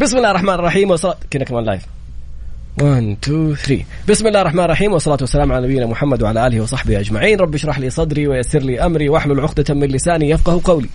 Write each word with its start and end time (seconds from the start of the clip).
بسم 0.00 0.16
الله 0.16 0.30
الرحمن 0.30 0.54
الرحيم 0.54 0.90
وصلاة 0.90 1.16
كنا 1.32 1.44
كمان 1.44 1.64
لايف 1.64 1.82
1 2.80 3.16
2 3.22 3.54
3 3.54 3.84
بسم 4.08 4.26
الله 4.26 4.40
الرحمن 4.40 4.64
الرحيم 4.64 4.92
والصلاة 4.92 5.18
والسلام 5.20 5.52
على 5.52 5.66
نبينا 5.66 5.86
محمد 5.86 6.22
وعلى 6.22 6.46
آله 6.46 6.60
وصحبه 6.60 7.00
أجمعين 7.00 7.40
رب 7.40 7.54
اشرح 7.54 7.78
لي 7.78 7.90
صدري 7.90 8.28
ويسر 8.28 8.58
لي 8.58 8.80
أمري 8.80 9.08
واحلل 9.08 9.40
عقدة 9.40 9.74
من 9.74 9.88
لساني 9.88 10.30
يفقه 10.30 10.60
قولي 10.64 10.88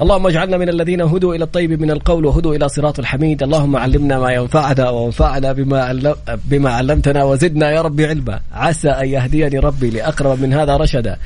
اللهم 0.00 0.26
اجعلنا 0.26 0.56
من 0.56 0.68
الذين 0.68 1.00
هدوا 1.00 1.34
إلى 1.34 1.44
الطيب 1.44 1.80
من 1.82 1.90
القول 1.90 2.26
وهدوا 2.26 2.54
إلى 2.54 2.68
صراط 2.68 2.98
الحميد 2.98 3.42
اللهم 3.42 3.76
علمنا 3.76 4.18
ما 4.18 4.32
ينفعنا 4.32 4.90
وانفعنا 4.90 5.52
بما 5.52 6.14
بما 6.44 6.70
علمتنا 6.70 7.24
وزدنا 7.24 7.70
يا 7.70 7.82
ربي 7.82 8.06
علما 8.06 8.40
عسى 8.52 8.88
أن 8.90 9.08
يهديني 9.08 9.58
ربي 9.58 9.90
لأقرب 9.90 10.40
من 10.40 10.52
هذا 10.52 10.76
رشدا 10.76 11.16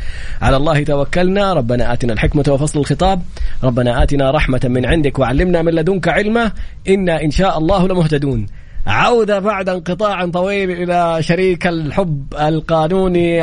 على 0.43 0.57
الله 0.57 0.85
توكلنا 0.85 1.53
ربنا 1.53 1.93
آتنا 1.93 2.13
الحكمة 2.13 2.45
وفصل 2.49 2.81
الخطاب 2.81 3.23
ربنا 3.65 4.03
آتنا 4.03 4.31
رحمة 4.31 4.61
من 4.65 4.87
عندك 4.87 5.19
وعلمنا 5.19 5.63
من 5.63 5.73
لدنك 5.73 6.09
علما 6.09 6.53
إنا 6.89 7.23
إن 7.23 7.31
شاء 7.31 7.59
الله 7.59 7.89
لمهتدون 7.89 8.47
عودة 8.87 9.39
بعد 9.39 9.69
انقطاع 9.69 10.27
طويل 10.27 10.71
إلى 10.71 11.23
شريك 11.23 11.67
الحب 11.67 12.35
القانوني 12.41 13.43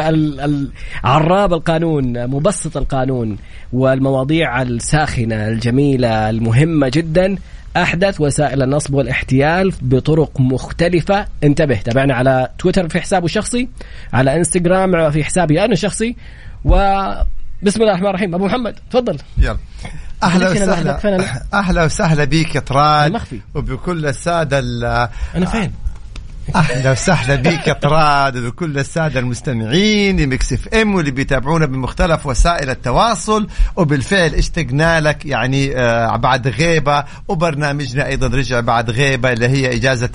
عراب 1.03 1.53
القانون 1.53 2.27
مبسط 2.27 2.77
القانون 2.77 3.37
والمواضيع 3.73 4.61
الساخنة 4.61 5.47
الجميلة 5.47 6.29
المهمة 6.29 6.91
جدا. 6.93 7.35
أحدث 7.77 8.21
وسائل 8.21 8.63
النصب 8.63 8.93
والاحتيال 8.93 9.73
بطرق 9.81 10.39
مختلفة. 10.39 11.25
انتبه 11.43 11.75
تابعنا 11.75 12.13
على 12.15 12.49
تويتر 12.59 12.89
في 12.89 13.01
حسابه 13.01 13.25
الشخصي 13.25 13.69
على 14.13 14.35
إنستغرام 14.37 15.11
في 15.11 15.23
حسابي 15.23 15.65
أنا 15.65 15.73
الشخصي. 15.73 16.15
وبسم 16.65 17.81
الله 17.81 17.91
الرحمن 17.91 18.07
الرحيم. 18.07 18.35
أبو 18.35 18.45
محمد 18.45 18.75
تفضل. 18.91 19.17
يلا. 19.37 19.57
أهلا 20.23 20.49
وسهلا. 20.51 21.41
أهلا 21.53 21.83
وسهلا 21.83 22.23
بك 22.23 22.55
يا 22.55 22.59
طراد. 22.59 23.21
وبكل 23.55 24.05
السادة 24.05 24.59
أنا 25.35 25.45
فين؟ 25.45 25.73
أهلا 26.55 26.91
وسهلا 26.91 27.35
بك 27.35 27.67
يا 27.67 27.73
طراد. 27.73 28.37
وبكل 28.37 28.79
السادة 28.79 29.19
المستمعين 29.19 30.19
لمكس 30.19 30.53
إف 30.53 30.67
إم 30.67 30.95
واللي 30.95 31.11
بيتابعونا 31.11 31.65
بمختلف 31.65 32.25
وسائل 32.25 32.69
التواصل. 32.69 33.47
وبالفعل 33.75 34.35
اشتقنا 34.35 35.01
لك 35.01 35.25
يعني 35.25 35.77
آه 35.77 36.15
بعد 36.15 36.47
غيبة. 36.47 37.03
وبرنامجنا 37.27 38.05
أيضا 38.05 38.27
رجع 38.27 38.59
بعد 38.59 38.89
غيبة 38.89 39.31
اللي 39.31 39.47
هي 39.47 39.75
إجازة 39.75 40.09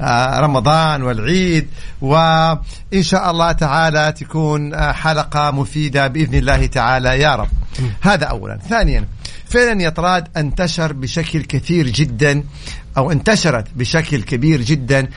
آه 0.00 0.40
رمضان 0.40 1.02
والعيد. 1.02 1.68
وإن 2.00 3.02
شاء 3.02 3.30
الله 3.30 3.52
تعالى 3.52 4.12
تكون 4.12 4.74
آه 4.74 4.92
حلقة 4.92 5.50
مفيدة 5.50 6.06
بإذن 6.06 6.34
الله 6.34 6.66
تعالى. 6.66 7.20
يا 7.20 7.34
رب. 7.34 7.48
هذا 8.00 8.24
اولا. 8.24 8.58
ثانيا 8.68 9.04
فعلا 9.46 9.82
يا 9.82 9.88
طراد 9.88 10.28
انتشر 10.36 10.92
بشكل 10.92 11.42
كثير 11.42 11.88
جدا 11.88 12.44
أو 12.96 13.12
انتشرت 13.12 13.66
بشكل 13.76 14.22
كبير 14.22 14.62
جدا 14.62 15.08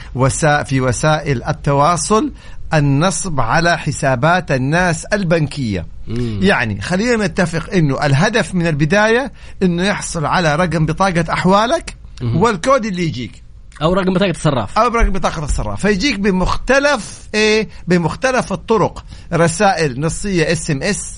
في 0.64 0.82
وسائل 0.82 1.44
التواصل 1.44 2.32
النصب 2.74 3.40
على 3.40 3.78
حسابات 3.78 4.52
الناس 4.52 5.06
البنكية. 5.06 5.86
مم. 6.08 6.40
يعني 6.42 6.82
خلينا 6.82 7.26
نتفق 7.26 7.74
إنه 7.74 8.06
الهدف 8.06 8.56
من 8.56 8.68
البداية 8.68 9.32
إنه 9.64 9.84
يحصل 9.84 10.26
على 10.26 10.56
رقم 10.56 10.86
بطاقة 10.86 11.26
أحوالك 11.34 11.96
مم. 12.22 12.42
والكود 12.42 12.86
اللي 12.86 13.04
يجيك. 13.04 13.44
أو 13.82 13.94
رقم 13.94 14.14
بطاقة 14.14 14.32
الصراف. 14.32 14.78
أو 14.78 14.88
رقم 14.88 15.10
بطاقة 15.10 15.44
الصراف. 15.44 15.82
فيجيك 15.82 16.20
بمختلف 16.20 17.30
إيه 17.34 17.70
بمختلف 17.88 18.54
الطرق. 18.54 19.06
رسائل 19.34 20.02
نصية 20.02 20.52
SMS 20.52 21.14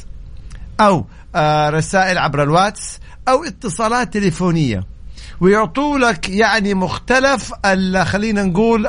أو 0.80 1.06
رسائل 1.70 2.18
عبر 2.18 2.44
الواتس 2.44 3.00
أو 3.28 3.44
اتصالات 3.44 4.14
تليفونية. 4.14 4.84
ويعطوا 5.42 5.98
لك 5.98 6.30
يعني 6.30 6.74
مختلف 6.74 7.54
خلينا 8.04 8.44
نقول 8.44 8.88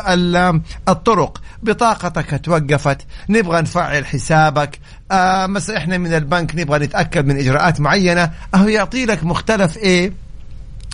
الطرق. 0.89 1.41
بطاقتك 1.62 2.41
توقفت 2.45 2.98
نبغى 3.28 3.62
نفعل 3.62 4.06
حسابك. 4.06 4.78
آه 5.11 5.47
مثلا 5.47 5.77
إحنا 5.77 5.99
من 5.99 6.15
البنك 6.15 6.54
نبغى 6.54 6.78
نتأكد 6.78 7.27
من 7.27 7.38
إجراءات 7.38 7.81
معينة. 7.81 8.31
أهو 8.54 8.69
يعطي 8.69 9.04
لك 9.04 9.25
مختلف 9.25 9.77
إيه؟ 9.77 10.12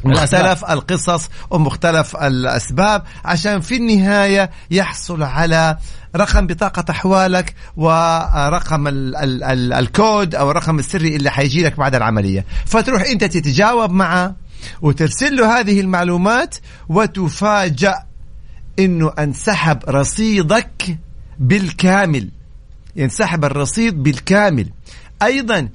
مختلف 0.05 0.65
القصص 0.71 1.29
ومختلف 1.51 2.17
الأسباب 2.17 3.03
عشان 3.25 3.61
في 3.61 3.77
النهاية 3.77 4.51
يحصل 4.71 5.23
على 5.23 5.79
رقم 6.17 6.47
بطاقة 6.47 6.85
أحوالك 6.91 7.55
ورقم 7.77 8.89
ال 8.89 9.17
ال 9.17 9.43
ال 9.43 9.73
الكود 9.73 10.35
أو 10.35 10.51
الرقم 10.51 10.79
السري 10.79 11.17
اللي 11.17 11.31
حيجي 11.31 11.63
لك 11.63 11.77
بعد 11.77 11.95
العملية. 11.95 12.45
فتروح 12.67 13.03
أنت 13.03 13.25
تتجاوب 13.25 13.91
معه 13.91 14.37
وترسل 14.83 15.37
له 15.37 15.61
هذه 15.61 15.81
المعلومات 15.81 16.57
وتفاجأ 16.89 17.95
أنه 18.79 19.13
انسحب 19.19 19.79
رصيدك 19.89 20.99
بالكامل. 21.39 22.31
ينسحب 22.97 23.45
الرصيد 23.45 24.03
بالكامل. 24.03 24.71
أيضا 25.23 25.69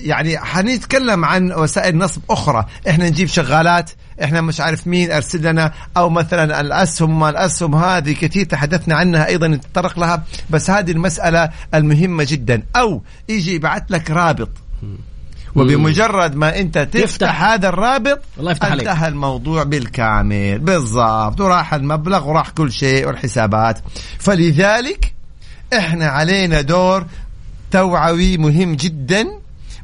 يعني 0.00 0.38
حنتكلم 0.38 1.24
عن 1.24 1.52
وسائل 1.52 1.98
نصب 1.98 2.22
أخرى. 2.30 2.66
إحنا 2.88 3.08
نجيب 3.08 3.28
شغالات 3.28 3.90
إحنا 4.24 4.40
مش 4.40 4.60
عارف 4.60 4.86
مين 4.86 5.12
ارسل 5.12 5.42
لنا 5.42 5.72
أو 5.96 6.10
مثلا 6.10 6.60
الاسهم 6.60 7.20
ما 7.20 7.28
الاسهم 7.28 7.74
هذه 7.74 8.12
كثير 8.12 8.44
تحدثنا 8.44 8.94
عنها 8.94 9.26
أيضا 9.26 9.48
نتطرق 9.48 9.98
لها 9.98 10.24
بس 10.50 10.70
هذه 10.70 10.90
المسألة 10.90 11.50
المهمة 11.74 12.26
جدا. 12.28 12.62
أو 12.76 13.02
يجي 13.28 13.54
يبعث 13.54 13.82
لك 13.90 14.10
رابط. 14.10 14.50
وبمجرد 15.54 16.34
ما 16.34 16.58
أنت 16.58 16.78
تفتح, 16.78 17.00
تفتح 17.00 17.42
هذا 17.42 17.68
الرابط 17.68 18.22
الله 18.38 18.52
يفتح 18.52 18.72
انتهى 18.72 18.88
عليك. 18.88 19.04
الموضوع 19.08 19.62
بالكامل. 19.62 20.58
بالضبط. 20.58 21.40
وراح 21.40 21.74
المبلغ 21.74 22.28
وراح 22.28 22.50
كل 22.50 22.72
شيء 22.72 23.06
والحسابات. 23.06 23.78
فلذلك 24.18 25.14
إحنا 25.78 26.06
علينا 26.06 26.60
دور 26.60 27.06
توعوي 27.72 28.38
مهم 28.38 28.74
جدا. 28.74 29.26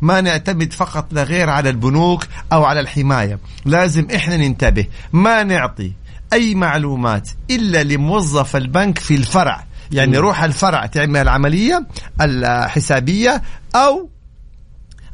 ما 0.00 0.20
نعتمد 0.20 0.72
فقط 0.72 1.12
لغير 1.12 1.50
على 1.50 1.70
البنوك 1.70 2.24
أو 2.52 2.64
على 2.64 2.80
الحماية. 2.80 3.38
لازم 3.64 4.06
إحنا 4.14 4.36
ننتبه. 4.36 4.86
ما 5.12 5.42
نعطي 5.42 5.92
أي 6.32 6.54
معلومات 6.54 7.30
إلا 7.50 7.82
لموظف 7.82 8.56
البنك 8.56 8.98
في 8.98 9.14
الفرع. 9.14 9.64
يعني 9.92 10.18
روح 10.18 10.42
الفرع 10.42 10.86
تعمل 10.86 11.20
العملية 11.20 11.86
الحسابية 12.20 13.42
أو 13.74 14.08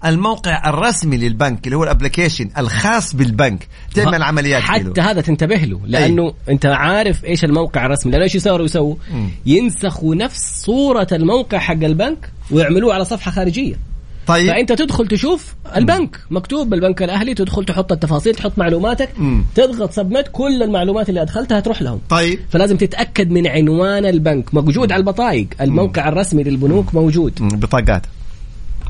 الموقع 0.07 0.69
الرسمي 0.69 1.17
للبنك 1.17 1.67
اللي 1.67 1.77
هو 1.77 1.85
الابلكيشن 1.85 2.51
الخاص 2.59 3.17
بالبنك. 3.17 3.69
تعمل 3.95 4.23
عمليات 4.23 4.63
حتى. 4.63 5.01
هذا 5.01 5.21
تنتبه 5.21 5.57
له 5.57 5.81
لأنه 5.87 6.27
أي. 6.27 6.53
أنت 6.55 6.67
عارف 6.67 7.25
إيش 7.25 7.45
الموقع 7.45 7.87
الرسمي 7.87 8.13
لأنه 8.13 8.25
إيش 8.25 8.35
يسووا 8.35 8.65
يسووا 8.65 8.95
ينسخوا 9.47 10.15
نفس 10.15 10.63
صورة 10.65 11.07
الموقع 11.13 11.59
حق 11.59 11.73
البنك 11.73 12.31
ويعملوه 12.51 12.95
على 12.95 13.05
صفحة 13.05 13.31
خارجية. 13.31 13.75
طيب. 14.27 14.51
فأنت 14.51 14.73
تدخل 14.73 15.09
تشوف 15.09 15.55
البنك 15.77 16.21
مكتوب 16.31 16.71
بالبنك 16.71 17.03
الأهلي 17.03 17.35
تدخل 17.35 17.65
تحط 17.65 17.93
التفاصيل 17.93 18.35
تحط 18.35 18.59
معلوماتك 18.59 19.09
مم. 19.19 19.45
تضغط 19.55 19.93
سبمت 19.93 20.29
كل 20.33 20.63
المعلومات 20.63 21.09
اللي 21.09 21.23
أدخلتها 21.23 21.61
تروح 21.61 21.83
لهم. 21.83 22.01
طيب. 22.09 22.39
فلازم 22.51 22.77
تتأكد 22.77 23.31
من 23.31 23.47
عنوان 23.47 24.07
البنك. 24.07 24.55
موجود 24.55 24.93
على 24.93 25.01
البطايق. 25.01 25.49
الموقع. 25.61 26.09
الرسمي 26.09 26.43
للبنوك 26.43 26.95
موجود. 26.95 27.33
مم. 27.41 27.49
بطاقات. 27.49 28.03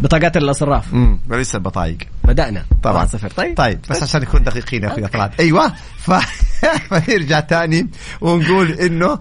بطاقات 0.01 0.37
الاصراف 0.37 0.93
امم 0.93 1.19
وليس 1.31 1.55
البطايق. 1.55 1.99
بدأنا. 2.25 2.65
طبعا. 2.83 3.07
صفر 3.07 3.31
طيب. 3.31 3.57
طيب 3.57 3.79
بس 3.91 4.03
عشان 4.03 4.21
نكون 4.21 4.43
دقيقين 4.43 4.83
يا 4.83 4.89
أخوي 4.89 5.07
طلعت 5.07 5.41
أيوه. 5.41 5.73
ف... 5.99 6.11
فنرجع 6.91 7.41
ثاني 7.41 7.91
ونقول 8.21 8.71
إنه 8.71 9.19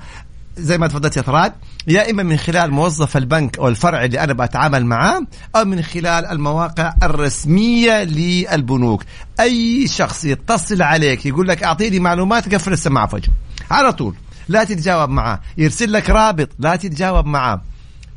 زي 0.58 0.78
ما 0.78 0.88
تفضلت 0.88 1.18
يا 1.18 1.22
ثراد 1.22 1.54
يا 1.88 2.12
إما 2.12 2.24
من 2.24 2.38
خلال 2.38 2.72
موظف 2.72 3.18
البنك 3.18 3.58
أو 3.58 3.68
الفرع 3.68 4.04
اللي 4.04 4.20
أنا 4.20 4.34
بتعامل 4.34 4.86
معاه 4.86 5.22
أو 5.56 5.66
من 5.66 5.82
خلال 5.82 6.26
المواقع 6.26 6.94
الرسمية 7.04 8.04
للبنوك. 8.04 9.04
أي 9.40 9.88
شخص 9.88 10.26
يتصل 10.26 10.82
عليك 10.82 11.26
يقول 11.26 11.48
لك 11.48 11.64
أعطيني 11.64 12.00
معلومات 12.00 12.56
قفل 12.56 12.74
السماعة 12.74 13.08
فجأة. 13.08 13.32
على 13.72 13.94
طول. 13.94 14.16
لا 14.48 14.64
تتجاوب 14.64 15.10
معاه. 15.10 15.40
يرسل 15.58 15.94
لك 15.94 16.10
رابط 16.10 16.50
لا 16.60 16.76
تتجاوب 16.76 17.26
معاه. 17.26 17.62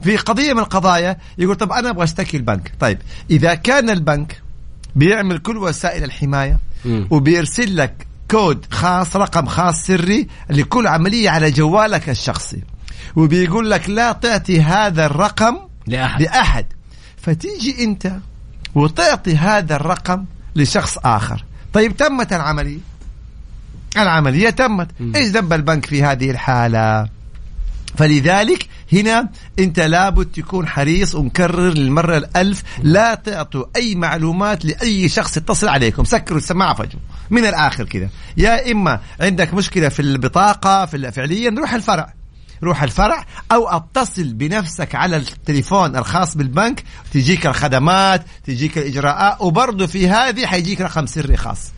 في 0.02 0.16
قضية 0.16 0.52
من 0.52 0.58
القضايا 0.58 1.16
يقول 1.38 1.56
طب 1.56 1.72
أنا 1.72 1.90
أبغى 1.90 2.04
أشتكي 2.04 2.36
البنك. 2.36 2.72
طيب 2.80 2.98
إذا 3.30 3.54
كان 3.54 3.90
البنك 3.90 4.42
بيعمل 4.94 5.38
كل 5.38 5.56
وسائل 5.56 6.04
الحماية 6.04 6.58
وبيرسل 7.10 7.76
لك 7.76 8.06
كود 8.30 8.66
خاص 8.70 9.16
رقم 9.16 9.46
خاص 9.46 9.86
سري 9.86 10.28
لكل 10.50 10.86
عملية 10.86 11.30
على 11.30 11.50
جوالك 11.50 12.08
الشخصي 12.08 12.62
وبيقول 13.16 13.70
لك 13.70 13.90
لا 13.90 14.12
تعطي 14.12 14.62
هذا 14.62 15.06
الرقم 15.06 15.56
لأحد, 15.86 16.22
لأحد. 16.22 16.66
فتيجي 17.22 17.84
أنت 17.84 18.12
وتعطي 18.74 19.36
هذا 19.36 19.76
الرقم 19.76 20.24
لشخص 20.56 20.98
آخر. 20.98 21.44
طيب 21.72 21.96
تمت 21.96 22.32
العملية؟ 22.32 22.78
العملية 23.96 24.50
تمت. 24.50 24.88
إيش 25.14 25.28
ذنب 25.28 25.52
البنك 25.52 25.86
في 25.86 26.02
هذه 26.02 26.30
الحالة؟ 26.30 27.08
فلذلك 27.96 28.68
هنا 28.92 29.28
انت 29.58 29.80
لابد 29.80 30.26
تكون 30.26 30.68
حريص 30.68 31.14
ومكرر 31.14 31.72
للمرة 31.72 32.16
الألف 32.16 32.62
لا 32.82 33.14
تعطوا 33.14 33.64
أي 33.76 33.94
معلومات 33.94 34.64
لأي 34.64 35.08
شخص 35.08 35.36
يتصل 35.36 35.68
عليكم. 35.68 36.04
سكروا 36.04 36.38
السماعة 36.38 36.74
فجأة 36.74 37.00
من 37.30 37.46
الآخر 37.46 37.84
كذا 37.84 38.08
يا 38.36 38.72
إما 38.72 39.00
عندك 39.20 39.54
مشكلة 39.54 39.88
في 39.88 40.02
البطاقة 40.02 40.86
في 40.86 41.12
فعليا 41.12 41.54
روح 41.58 41.74
الفرع. 41.74 42.12
روح 42.62 42.82
الفرع 42.82 43.24
أو 43.52 43.68
أتصل 43.68 44.32
بنفسك 44.32 44.94
على 44.94 45.16
التليفون 45.16 45.96
الخاص 45.96 46.36
بالبنك 46.36 46.84
تجيك 47.12 47.46
الخدمات 47.46 48.24
تجيك 48.44 48.78
الإجراءات 48.78 49.40
وبرضه 49.40 49.86
في 49.86 50.08
هذه 50.08 50.46
حيجيك 50.46 50.80
رقم 50.80 51.06
سري 51.06 51.36
خاص. 51.36 51.75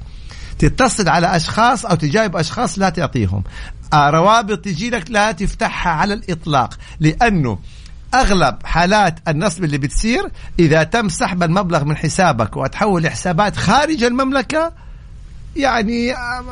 تتصل 0.58 1.08
على 1.08 1.37
أشخاص 1.37 1.87
أو 1.87 1.94
تجاوب 1.94 2.37
أشخاص 2.37 2.78
لا 2.78 2.88
تعطيهم. 2.88 3.44
آه، 3.93 4.10
روابط 4.10 4.58
تجي 4.58 4.90
لك 4.90 5.10
لا 5.10 5.32
تفتحها 5.32 5.93
على 5.93 6.14
الإطلاق 6.14 6.75
لأنه 7.00 7.58
أغلب 8.14 8.56
حالات 8.64 9.19
النصب 9.28 9.64
اللي 9.64 9.78
بتصير 9.78 10.28
إذا 10.58 10.82
تم 10.82 11.08
سحب 11.08 11.43
المبلغ 11.43 11.84
من 11.84 11.96
حسابك 11.96 12.56
وتحول 12.56 13.02
لحسابات 13.02 13.56
خارج 13.56 14.05
المملكة 14.05 14.72
يعني 15.58 16.14
آه، 16.14 16.44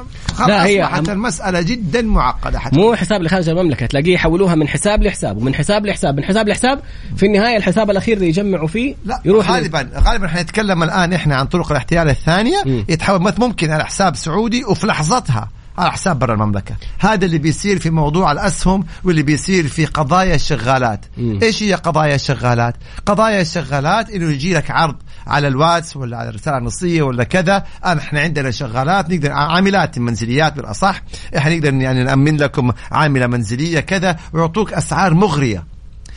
لا 0.48 0.64
هي 0.64 0.84
أصبحت 0.84 1.08
المسألة 1.08 1.62
جدا 1.62 2.02
معقدة 2.02 2.58
حتى. 2.58 2.76
مو 2.76 2.94
حساب 2.94 3.22
لخارج 3.22 3.48
المملكة 3.48 3.86
تلاقيه 3.86 4.14
يحولوها 4.14 4.54
من 4.54 4.68
حساب 4.68 5.02
لحساب 5.02 5.36
ومن 5.36 5.54
حساب 5.54 5.86
لحساب 5.86 6.16
من 6.16 6.24
حساب 6.24 6.48
لحساب. 6.48 6.80
في 7.16 7.26
النهاية 7.26 7.56
الحساب 7.56 7.90
الأخير 7.90 8.16
اللي 8.16 8.28
يجمعوا 8.28 8.68
فيه 8.68 8.94
لا 9.04 9.20
يروح 9.24 9.50
غالبا 9.50 9.88
غالبا 9.94 10.26
إحنا 10.26 10.42
نتكلم 10.42 10.82
الآن 10.82 11.12
إحنا 11.12 11.36
عن 11.36 11.46
طرق 11.46 11.70
الاحتيال 11.70 12.08
الثانية. 12.08 12.62
م. 12.66 12.84
يتحول 12.88 13.32
ممكن 13.38 13.70
على 13.70 13.84
حساب 13.84 14.16
سعودي 14.16 14.64
وفي 14.64 14.86
لحظتها 14.86 15.48
على 15.78 15.92
حساب 15.92 16.18
برا 16.18 16.34
المملكة. 16.34 16.76
هذا 16.98 17.24
اللي 17.24 17.38
بيصير 17.38 17.78
في 17.78 17.90
موضوع 17.90 18.32
الأسهم 18.32 18.86
واللي 19.04 19.22
بيصير 19.22 19.68
في 19.68 19.84
قضايا 19.84 20.34
الشغالات. 20.34 21.06
م. 21.18 21.38
إيش 21.42 21.62
هي 21.62 21.74
قضايا 21.74 22.14
الشغالات؟ 22.14 22.74
قضايا 23.06 23.40
الشغالات 23.40 24.10
إنه 24.10 24.30
يجي 24.30 24.54
لك 24.54 24.70
عرض 24.70 24.96
على 25.26 25.48
الواتس 25.48 25.96
ولا 25.96 26.16
على 26.16 26.28
الرسالة 26.28 26.58
النصية 26.58 27.02
ولا 27.02 27.24
كذا. 27.24 27.64
إحنا 27.84 28.20
عندنا 28.20 28.50
شغالات 28.50 29.10
نقدر 29.10 29.32
عاملات 29.32 29.98
منزليات 29.98 30.56
بالأصح. 30.56 31.02
إحنا 31.36 31.54
نقدر 31.54 31.74
يعني 31.74 32.04
نأمن 32.04 32.36
لكم 32.36 32.72
عاملة 32.92 33.26
منزلية 33.26 33.80
كذا 33.80 34.16
ويعطوك 34.32 34.72
أسعار 34.72 35.14
مغرية. 35.14 35.64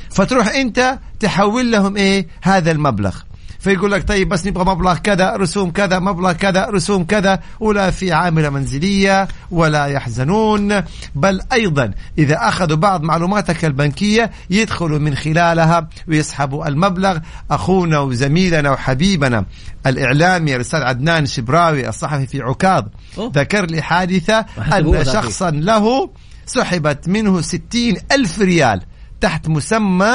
فتروح 0.10 0.48
أنت 0.48 1.00
تحول 1.20 1.72
لهم 1.72 1.98
إيه؟ 1.98 2.28
هذا 2.42 2.72
المبلغ. 2.72 3.16
فيقول 3.60 3.92
لك 3.92 4.08
طيب 4.08 4.30
بس 4.30 4.48
نبغى 4.48 4.66
مبلغ 4.66 4.98
كذا 4.98 5.36
رسوم 5.36 5.72
كذا 5.72 6.00
مبلغ 6.00 6.32
كذا 6.32 6.66
رسوم 6.66 7.04
كذا. 7.04 7.40
ولا 7.60 7.92
في 7.92 8.12
عاملة 8.12 8.50
منزلية 8.50 9.28
ولا 9.52 9.86
يحزنون. 9.86 10.84
بل 11.16 11.42
أيضا 11.54 11.92
إذا 12.18 12.38
أخذوا 12.48 12.78
بعض 12.78 13.04
معلوماتك 13.04 13.66
البنكية 13.66 14.32
يدخلوا 14.50 15.00
من 15.00 15.16
خلالها 15.16 15.88
ويسحبوا 16.08 16.68
المبلغ. 16.68 17.20
أخونا 17.52 18.00
وزميلنا 18.00 18.72
وحبيبنا 18.72 19.46
الإعلامي 19.88 20.56
الأستاذ 20.56 20.82
عدنان 20.82 21.26
شبراوي 21.26 21.90
الصحفي 21.90 22.28
في 22.28 22.42
عكاظ 22.42 22.86
ذكر 23.20 23.66
لي 23.66 23.82
حادثة 23.82 24.46
أن 24.78 25.06
شخصا 25.06 25.52
له 25.52 26.10
سحبت 26.46 27.10
منه 27.10 27.42
ستين 27.42 27.98
ألف 28.12 28.40
ريال 28.40 28.82
تحت 29.22 29.48
مسمى 29.48 30.14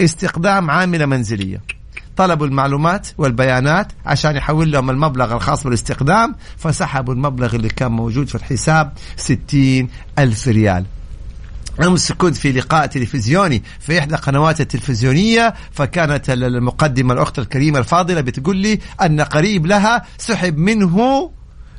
استخدام 0.00 0.70
عاملة 0.70 1.06
منزلية. 1.06 1.79
طلبوا 2.20 2.46
المعلومات 2.46 3.08
والبيانات 3.18 3.92
عشان 4.06 4.36
يحول 4.36 4.72
لهم 4.72 4.90
المبلغ 4.90 5.34
الخاص 5.34 5.64
بالاستخدام 5.64 6.34
فسحبوا 6.56 7.14
المبلغ 7.14 7.54
اللي 7.54 7.68
كان 7.68 7.92
موجود 7.92 8.28
في 8.28 8.34
الحساب 8.34 8.92
ستين 9.16 9.88
ألف 10.18 10.48
ريال. 10.48 10.84
أمس 11.82 12.12
كنت 12.12 12.36
في 12.36 12.52
لقاء 12.52 12.86
تلفزيوني 12.86 13.62
في 13.80 13.98
إحدى 13.98 14.14
القنوات 14.14 14.60
التلفزيونية 14.60 15.54
فكانت 15.70 16.30
المقدمة 16.30 17.14
الأخت 17.14 17.38
الكريمة 17.38 17.78
الفاضلة 17.78 18.20
بتقول 18.20 18.56
لي 18.56 18.78
أن 19.02 19.20
قريب 19.20 19.66
لها 19.66 20.02
سحب 20.18 20.58
منه 20.58 21.30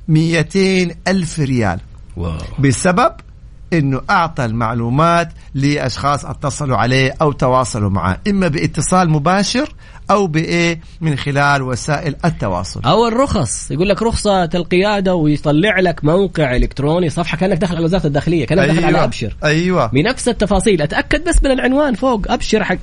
200 0.08 0.96
ألف 1.08 1.40
ريال. 1.40 1.80
واو. 2.18 2.38
بسبب 2.60 3.12
إنه 3.74 4.02
أعطى 4.10 4.46
المعلومات 4.46 5.34
لأشخاص 5.54 6.26
اتصلوا 6.26 6.78
عليه 6.78 7.14
أو 7.22 7.32
تواصلوا 7.32 7.90
معه 7.90 8.20
إما 8.28 8.48
بإتصال 8.48 9.10
مباشر 9.10 9.74
أو 10.12 10.28
بإيه؟ 10.28 10.80
من 11.02 11.16
خلال 11.16 11.62
وسائل 11.62 12.16
التواصل. 12.26 12.82
أو 12.86 13.08
الرخص. 13.08 13.72
يقول 13.72 13.90
لك 13.90 14.02
رخصة 14.02 14.44
القيادة 14.44 15.16
ويطلع 15.16 15.80
لك 15.80 16.06
موقع 16.06 16.56
إلكتروني 16.56 17.10
صفحة 17.10 17.38
كأنك 17.38 17.58
داخل 17.58 17.76
على 17.76 17.86
وزارة 17.86 18.08
الداخلية 18.08 18.46
كأنك 18.46 18.62
أيوة. 18.62 18.74
داخل 18.74 18.86
على 18.86 18.96
أيوة. 18.96 19.04
أبشر. 19.06 19.36
أيوه. 19.44 19.88
بنفس 19.88 20.28
التفاصيل. 20.28 20.82
أتأكد 20.82 21.24
بس 21.30 21.44
من 21.44 21.52
العنوان 21.52 21.94
فوق. 21.94 22.32
أبشر 22.32 22.64
حق 22.64 22.78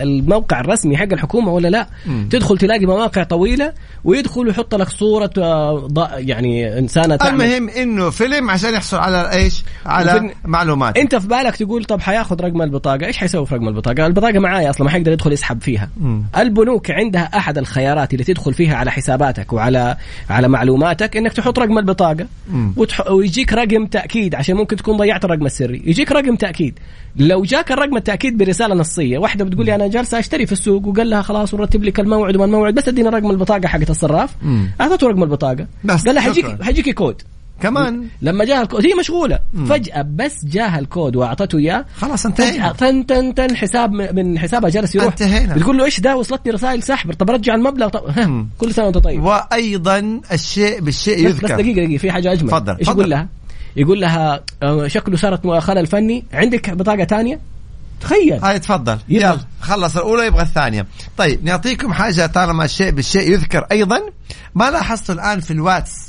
الموقع 0.00 0.60
الرسمي 0.60 0.96
حق 0.96 1.12
الحكومة 1.12 1.52
ولا 1.52 1.68
لا؟ 1.68 1.86
م. 2.06 2.28
تدخل 2.28 2.58
تلاقي 2.58 2.86
مواقع 2.86 3.22
طويلة 3.22 3.72
ويدخل 4.04 4.46
ويحط 4.46 4.74
لك 4.74 4.88
صورة 4.88 5.30
آه، 5.38 5.88
يعني 6.16 6.78
إنسانة 6.78 7.16
تعمل. 7.16 7.44
المهم 7.44 7.68
إنه 7.68 8.10
فيلم 8.10 8.50
عشان 8.50 8.74
يحصل 8.74 8.96
على 8.96 9.32
إيش؟ 9.32 9.64
على 9.86 10.30
معلومات. 10.44 10.98
أنت 10.98 11.16
في 11.16 11.28
بالك 11.28 11.56
تقول 11.56 11.84
طب 11.84 12.00
حياخذ 12.00 12.40
رقم 12.40 12.62
البطاقة. 12.62 13.06
إيش 13.06 13.16
حيسوي 13.16 13.46
في 13.46 13.54
رقم 13.54 13.68
البطاقة؟ 13.68 14.06
البطاقة 14.06 14.38
معايا 14.38 14.70
أصلا 14.70 14.84
ما 14.84 14.90
حيقدر 14.90 15.12
يدخل 15.12 15.32
يسحب 15.32 15.62
فيها. 15.62 15.88
البنوك 16.38 16.67
عندها 16.90 17.22
أحد 17.22 17.58
الخيارات 17.58 18.12
اللي 18.12 18.24
تدخل 18.24 18.54
فيها 18.54 18.76
على 18.76 18.90
حساباتك 18.90 19.52
وعلى 19.52 19.96
على 20.30 20.48
معلوماتك 20.48 21.16
إنك 21.16 21.32
تحط 21.32 21.58
رقم 21.58 21.78
البطاقة 21.78 22.26
وتح... 22.76 23.10
ويجيك 23.10 23.52
رقم 23.52 23.86
تأكيد 23.86 24.34
عشان 24.34 24.56
ممكن 24.56 24.76
تكون 24.76 24.96
ضيعت 24.96 25.24
الرقم 25.24 25.46
السري. 25.46 25.82
يجيك 25.86 26.12
رقم 26.12 26.36
تأكيد. 26.36 26.78
لو 27.16 27.42
جاك 27.42 27.72
الرقم 27.72 27.96
التأكيد 27.96 28.38
برسالة 28.38 28.74
نصية 28.74 29.18
واحدة 29.18 29.44
بتقول 29.44 29.66
لي 29.66 29.74
أنا 29.74 29.88
جالسة 29.88 30.18
أشتري 30.18 30.46
في 30.46 30.52
السوق 30.52 30.86
وقال 30.86 31.10
لها 31.10 31.22
خلاص 31.22 31.54
ونرتب 31.54 31.84
لك 31.84 32.00
الموعد 32.00 32.36
وما 32.36 32.44
الموعد 32.44 32.74
بس 32.74 32.88
ادينا 32.88 33.10
رقم 33.10 33.30
البطاقة 33.30 33.66
حقت 33.68 33.90
الصراف. 33.90 34.36
أعطته 34.80 35.08
رقم 35.08 35.22
البطاقة. 35.22 35.66
قال 36.06 36.14
لها 36.14 36.22
حيجيك 36.22 36.62
حيجيك 36.62 36.94
كود. 36.94 37.22
كمان. 37.62 38.06
لما 38.22 38.44
جاء 38.44 38.62
الكود 38.62 38.86
هي 38.86 38.94
مشغولة. 38.94 39.38
مم. 39.54 39.66
فجأة 39.66 40.02
بس 40.02 40.44
جاها 40.44 40.78
الكود 40.78 41.16
وأعطته 41.16 41.58
إياه. 41.58 41.84
خلاص 41.96 42.26
انتهينا. 42.26 42.72
تن 42.72 43.06
تن 43.06 43.34
تن 43.34 43.56
حساب 43.56 43.92
من 43.92 44.38
حسابها 44.38 44.70
جلس 44.70 44.94
يروح. 44.94 45.06
انتهينا. 45.06 45.54
بتقول 45.54 45.78
له 45.78 45.84
إيش 45.84 46.00
ده؟ 46.00 46.16
وصلتني 46.16 46.52
رسائل 46.52 46.82
سحب. 46.82 47.12
طب 47.12 47.30
رجع 47.30 47.54
المبلغ. 47.54 47.88
طب 47.88 48.46
كل 48.58 48.74
سنة 48.74 48.84
وأنت 48.84 48.98
طيب. 48.98 49.22
وأيضا 49.22 50.20
الشيء 50.32 50.80
بالشيء 50.80 51.26
يذكر. 51.26 51.46
بس 51.46 51.52
دقيقة 51.52 51.84
دقيقة 51.84 51.98
في 51.98 52.12
حاجة 52.12 52.32
أجمل. 52.32 52.50
فضل. 52.50 52.76
إيش 52.78 52.88
يقول 52.88 53.10
لها؟ 53.10 53.28
يقول 53.76 54.00
لها 54.00 54.40
آه، 54.62 54.88
شكله 54.88 55.16
صارت 55.16 55.46
خلل 55.46 55.86
فني 55.86 56.24
عندك 56.32 56.70
بطاقة 56.70 57.04
ثانية؟ 57.04 57.40
تخيل. 58.00 58.44
هاي 58.44 58.58
تفضل. 58.58 58.98
يلا. 59.08 59.26
يلا 59.26 59.38
خلص. 59.60 59.96
الأولى 59.96 60.26
يبغى 60.26 60.42
الثانية. 60.42 60.86
طيب 61.16 61.44
نعطيكم 61.44 61.92
حاجة 61.92 62.26
طالما 62.26 62.64
الشيء 62.64 62.90
بالشيء 62.90 63.32
يذكر 63.32 63.66
أيضا. 63.72 64.00
ما 64.54 64.70
لاحظتوا 64.70 65.14
الآن 65.14 65.40
في 65.40 65.50
الواتس؟ 65.50 66.08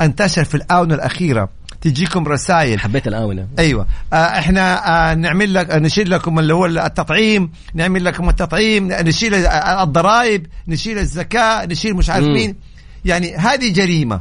انتشر 0.00 0.44
في 0.44 0.54
الآونة 0.54 0.94
الأخيرة. 0.94 1.48
تجيكم 1.80 2.28
رسائل. 2.28 2.80
حبيت 2.80 3.06
الآونة. 3.08 3.46
أيوه. 3.58 3.86
آه 4.12 4.16
إحنا 4.16 4.88
آه 5.10 5.14
نعمل 5.14 5.54
لك 5.54 5.70
نشيل 5.70 6.10
لكم 6.10 6.38
اللي 6.38 6.54
هو 6.54 6.66
التطعيم 6.66 7.50
نعمل 7.74 8.04
لكم 8.04 8.28
التطعيم 8.28 8.88
نشيل 8.92 9.34
الضرائب 9.46 10.46
نشيل 10.68 10.98
الزكاة 10.98 11.66
نشيل 11.66 11.94
مش 11.94 12.10
عارف 12.10 12.26
مين. 12.26 12.56
يعني 13.04 13.36
هذه 13.36 13.72
جريمة. 13.72 14.20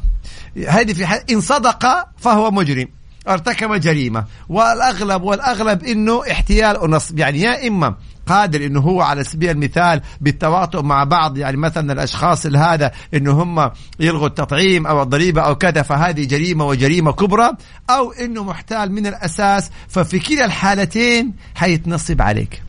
هذه 0.67 0.93
في 0.93 1.05
حال 1.05 1.31
إن 1.31 1.41
صدق 1.41 2.07
فهو 2.17 2.51
مجرم. 2.51 2.88
ارتكب 3.27 3.74
جريمة. 3.74 4.25
والأغلب 4.50 5.24
والأغلب 5.24 5.83
إنه 5.83 6.21
احتيال 6.31 6.77
ونصب. 6.77 7.19
يعني 7.19 7.41
يا 7.41 7.67
إما 7.67 7.95
قادر 8.29 8.65
إنه 8.65 8.79
هو 8.79 9.01
على 9.01 9.24
سبيل 9.24 9.50
المثال 9.50 10.01
بالتواطؤ 10.21 10.81
مع 10.81 11.03
بعض 11.03 11.38
يعني 11.38 11.57
مثلا 11.57 11.93
الأشخاص 11.93 12.45
هذا 12.45 12.91
إنه 13.13 13.43
هم 13.43 13.71
يلغوا 14.00 14.27
التطعيم 14.27 14.88
أو 14.88 15.01
الضريبة 15.01 15.41
أو 15.41 15.55
كذا 15.55 15.81
فهذه 15.81 16.25
جريمة 16.25 16.65
وجريمة 16.65 17.12
كبرى 17.12 17.51
أو 17.89 18.12
إنه 18.12 18.43
محتال 18.43 18.91
من 18.91 19.07
الأساس 19.07 19.71
ففي 19.88 20.19
كلا 20.19 20.45
الحالتين 20.45 21.33
حيتنصب 21.55 22.21
عليك. 22.21 22.62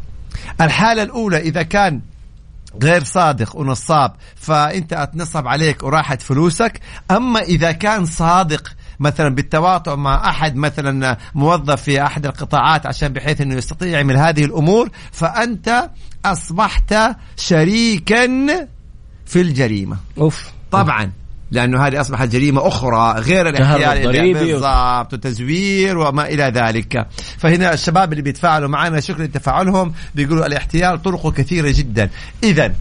الحالة 0.60 1.02
الأولى 1.02 1.38
إذا 1.38 1.62
كان 1.62 2.00
غير 2.82 3.04
صادق 3.04 3.56
ونصاب 3.56 4.12
فأنت 4.36 4.92
أتنصب 4.92 5.46
عليك 5.46 5.82
وراحت 5.82 6.22
فلوسك 6.22 6.80
أما 7.10 7.40
إذا 7.40 7.72
كان 7.72 8.06
صادق 8.06 8.72
مثلا 9.00 9.34
بالتواطؤ 9.34 9.96
مع 9.96 10.30
أحد 10.30 10.56
مثلا 10.56 11.16
موظف 11.34 11.82
في 11.82 12.02
أحد 12.02 12.26
القطاعات 12.26 12.86
عشان 12.86 13.08
بحيث 13.08 13.40
إنه 13.40 13.54
يستطيع 13.54 13.88
يعمل 13.88 14.16
هذه 14.16 14.44
الأمور 14.44 14.88
فأنت 15.12 15.90
أصبحت 16.24 16.94
شريكا 17.36 18.26
في 19.26 19.40
الجريمة. 19.40 19.96
أوف. 20.18 20.50
طبعا 20.70 21.12
لأنه 21.50 21.86
هذه 21.86 22.00
أصبحت 22.00 22.28
جريمة 22.28 22.68
أخرى 22.68 23.20
غير 23.20 23.48
الاحتيال 23.48 24.34
بالضبط 24.34 25.14
وتزوير 25.14 25.98
وما 25.98 26.26
إلى 26.28 26.44
ذلك. 26.44 27.06
فهنا 27.38 27.74
الشباب 27.74 28.12
اللي 28.12 28.22
بيتفاعلوا 28.22 28.68
معنا 28.68 29.00
شكرا 29.00 29.24
لتفاعلهم. 29.24 29.92
بيقولوا 30.14 30.46
الاحتيال 30.46 31.02
طرقه 31.02 31.30
كثيرة 31.30 31.70
جدا. 31.76 32.10
اذا 32.42 32.74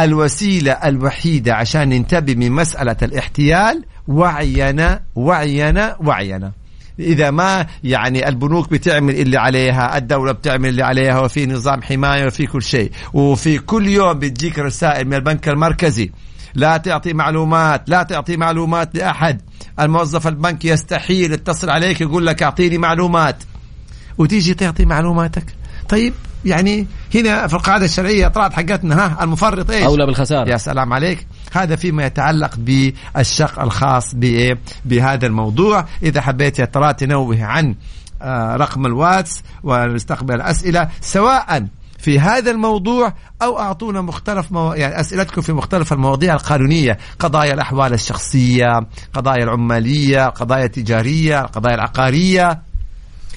الوسيلة 0.00 0.72
الوحيدة 0.72 1.54
عشان 1.54 1.88
ننتبه 1.88 2.34
من 2.34 2.52
مسألة 2.52 2.96
الاحتيال 3.02 3.84
وعينا 4.08 5.00
وعينا 5.14 5.96
وعينا. 6.00 6.52
إذا 6.98 7.30
ما 7.30 7.66
يعني 7.84 8.28
البنوك 8.28 8.70
بتعمل 8.70 9.14
اللي 9.14 9.36
عليها 9.36 9.98
الدولة 9.98 10.32
بتعمل 10.32 10.68
اللي 10.68 10.82
عليها 10.82 11.20
وفي 11.20 11.46
نظام 11.46 11.82
حماية 11.82 12.26
وفي 12.26 12.46
كل 12.46 12.62
شيء. 12.62 12.90
وفي 13.12 13.58
كل 13.58 13.88
يوم 13.88 14.18
بتجيك 14.18 14.58
رسائل 14.58 15.06
من 15.06 15.14
البنك 15.14 15.48
المركزي. 15.48 16.10
لا 16.54 16.76
تعطي 16.76 17.12
معلومات 17.12 17.88
لا 17.88 18.02
تعطي 18.02 18.36
معلومات 18.36 18.94
لأحد. 18.94 19.42
الموظف 19.80 20.26
البنكي 20.26 20.68
يستحيل 20.68 21.32
يتصل 21.32 21.70
عليك 21.70 22.00
يقول 22.00 22.26
لك 22.26 22.42
أعطيني 22.42 22.78
معلومات. 22.78 23.36
وتيجي 24.18 24.54
تعطي 24.54 24.84
معلوماتك. 24.84 25.44
طيب 25.88 26.14
يعني 26.44 26.86
هنا 27.14 27.46
في 27.46 27.54
القاعدة 27.54 27.84
الشرعية 27.84 28.28
طلعت 28.28 28.52
حقتنا 28.52 29.06
ها 29.06 29.24
المفرط 29.24 29.70
إيش؟ 29.70 29.84
أولى 29.84 30.06
بالخسارة. 30.06 30.50
يا 30.50 30.56
سلام 30.56 30.92
عليك. 30.92 31.26
هذا 31.56 31.76
فيما 31.76 32.06
يتعلق 32.06 32.54
بالشق 32.56 33.60
الخاص؟ 33.60 34.14
بهذا 34.84 35.26
الموضوع 35.26 35.84
إذا 36.02 36.20
حبيت 36.20 36.58
يا 36.58 36.64
ترى 36.64 36.94
تنوه 36.94 37.44
عن 37.44 37.74
آه، 38.22 38.56
رقم 38.56 38.86
الواتس 38.86 39.42
ونستقبل 39.62 40.34
الأسئلة 40.34 40.88
سواء 41.00 41.66
في 41.98 42.20
هذا 42.20 42.50
الموضوع 42.50 43.12
أو 43.42 43.58
أعطونا 43.58 44.00
مختلف 44.00 44.52
مو... 44.52 44.72
يعني 44.72 45.00
أسئلتكم 45.00 45.40
في 45.40 45.52
مختلف 45.52 45.92
المواضيع 45.92 46.34
القانونية، 46.34 46.98
قضايا 47.18 47.54
الأحوال 47.54 47.92
الشخصية، 47.92 48.86
قضايا 49.12 49.44
العمالية، 49.44 50.28
قضايا 50.28 50.64
التجارية، 50.64 51.40
القضايا 51.40 51.74
العقارية، 51.74 52.60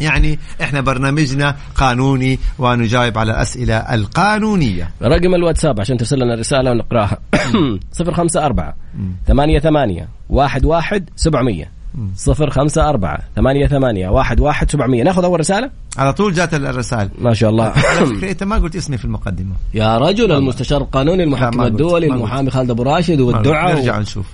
يعني 0.01 0.39
إحنا 0.61 0.81
برنامجنا 0.81 1.55
قانوني 1.75 2.39
ونجاوب 2.59 3.17
على 3.17 3.31
الاسئله 3.31 3.77
القانونية. 3.77 4.89
رقم 5.01 5.35
الواتساب 5.35 5.79
عشان 5.79 5.97
ترسل 5.97 6.19
لنا 6.19 6.35
رسالة 6.35 6.71
ونقراها. 6.71 7.17
054 8.01 8.73
ثمانية 9.27 9.59
ثمانية 9.59 10.07
واحد 10.29 10.65
واحد 10.65 11.09
سبعمية. 11.15 11.71
صفر 12.15 12.49
خمسة 12.49 12.89
أربعة 12.89 13.19
ثمانية 13.35 13.67
ثمانية 13.67 14.09
واحد 14.09 14.39
واحد 14.39 14.71
سبعمية. 14.71 15.03
ناخذ 15.03 15.23
أول 15.23 15.39
رسالة؟ 15.39 15.69
على 15.97 16.13
طول 16.13 16.33
جات 16.33 16.53
الرسائل 16.53 17.09
ما 17.19 17.33
شاء 17.33 17.49
الله. 17.49 17.73
أنت 18.31 18.43
ما 18.43 18.55
قلت 18.55 18.75
اسمي 18.75 18.97
في 18.97 19.05
المقدمة. 19.05 19.55
يا 19.73 19.97
رجل 19.97 20.31
المستشار 20.31 20.81
القانوني 20.81 21.23
المحكم 21.23 21.61
الدولي. 21.61 22.07
المحامي 22.07 22.49
خالد 22.49 22.69
أبو 22.71 22.83
راشد 22.83 23.21
والدعاء 23.21 23.75
نرجع 23.75 23.99
نشوف. 23.99 24.25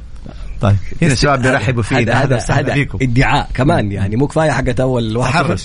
طيب. 0.61 0.75
هنا 1.01 1.13
الشباب 1.13 1.41
بيرحبوا 1.41 1.83
فينا 1.83 2.23
هذا 2.23 2.37
هذا 2.37 2.53
هذا 2.53 2.85
ادعاء 3.01 3.49
كمان 3.53 3.91
يعني 3.91 4.15
مو 4.15 4.27
كفاية 4.27 4.51
حقت 4.51 4.79
أول 4.79 5.17
واحد. 5.17 5.57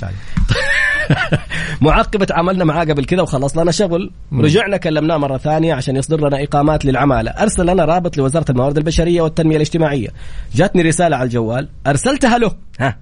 معقبة 1.81 2.25
تعاملنا 2.25 2.65
معاه 2.65 2.85
قبل 2.85 3.05
كذا 3.05 3.23
وخلص 3.23 3.57
لنا 3.57 3.71
شغل. 3.71 4.11
رجعنا 4.33 4.77
كلمناه 4.77 5.17
مرة 5.17 5.39
ثانية 5.39 5.75
عشان 5.75 5.97
يصدر 5.97 6.29
لنا 6.29 6.43
إقامات 6.43 6.85
للعمالة. 6.85 7.31
أرسل 7.31 7.67
لنا 7.67 7.85
رابط 7.85 8.17
لوزارة 8.17 8.51
الموارد 8.51 8.77
البشرية 8.77 9.23
والتنمية 9.23 9.57
الاجتماعية. 9.57 10.09
جاتني 10.55 10.83
رسالة 10.83 11.17
على 11.17 11.25
الجوال. 11.25 11.69
أرسلتها 11.87 12.39
له. 12.39 12.53
ها. 12.81 12.97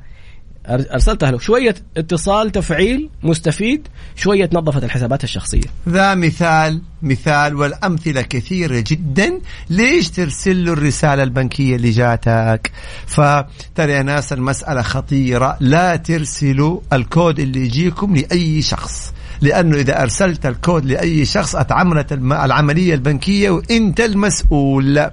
أرسلتها 0.70 1.30
له. 1.30 1.38
شوية 1.38 1.74
اتصال 1.96 2.50
تفعيل 2.52 3.08
مستفيد 3.22 3.88
شوية 4.16 4.50
نظفت 4.52 4.84
الحسابات 4.84 5.24
الشخصية. 5.24 5.60
ذا 5.88 6.14
مثال 6.14 6.82
مثال 7.02 7.54
والأمثلة 7.56 8.22
كثيرة 8.22 8.84
جدا. 8.86 9.40
ليش 9.70 10.10
ترسل 10.10 10.64
له 10.64 10.72
الرسالة 10.72 11.22
البنكية 11.22 11.76
اللي 11.76 11.90
جاتك؟ 11.90 12.72
فترى 13.06 13.92
يا 13.92 14.02
ناس 14.02 14.32
المسألة 14.32 14.82
خطيرة. 14.82 15.56
لا 15.60 15.96
ترسلوا 15.96 16.80
الكود 16.92 17.40
اللي 17.40 17.60
يجيكم 17.60 18.16
لأي 18.16 18.62
شخص. 18.62 19.12
لأنه 19.40 19.76
إذا 19.76 20.02
أرسلت 20.02 20.46
الكود 20.46 20.84
لأي 20.84 21.24
شخص 21.24 21.56
أتعملت 21.56 22.12
الم- 22.12 22.32
العملية 22.32 22.94
البنكية 22.94 23.50
وأنت 23.50 24.00
المسؤول. 24.00 25.10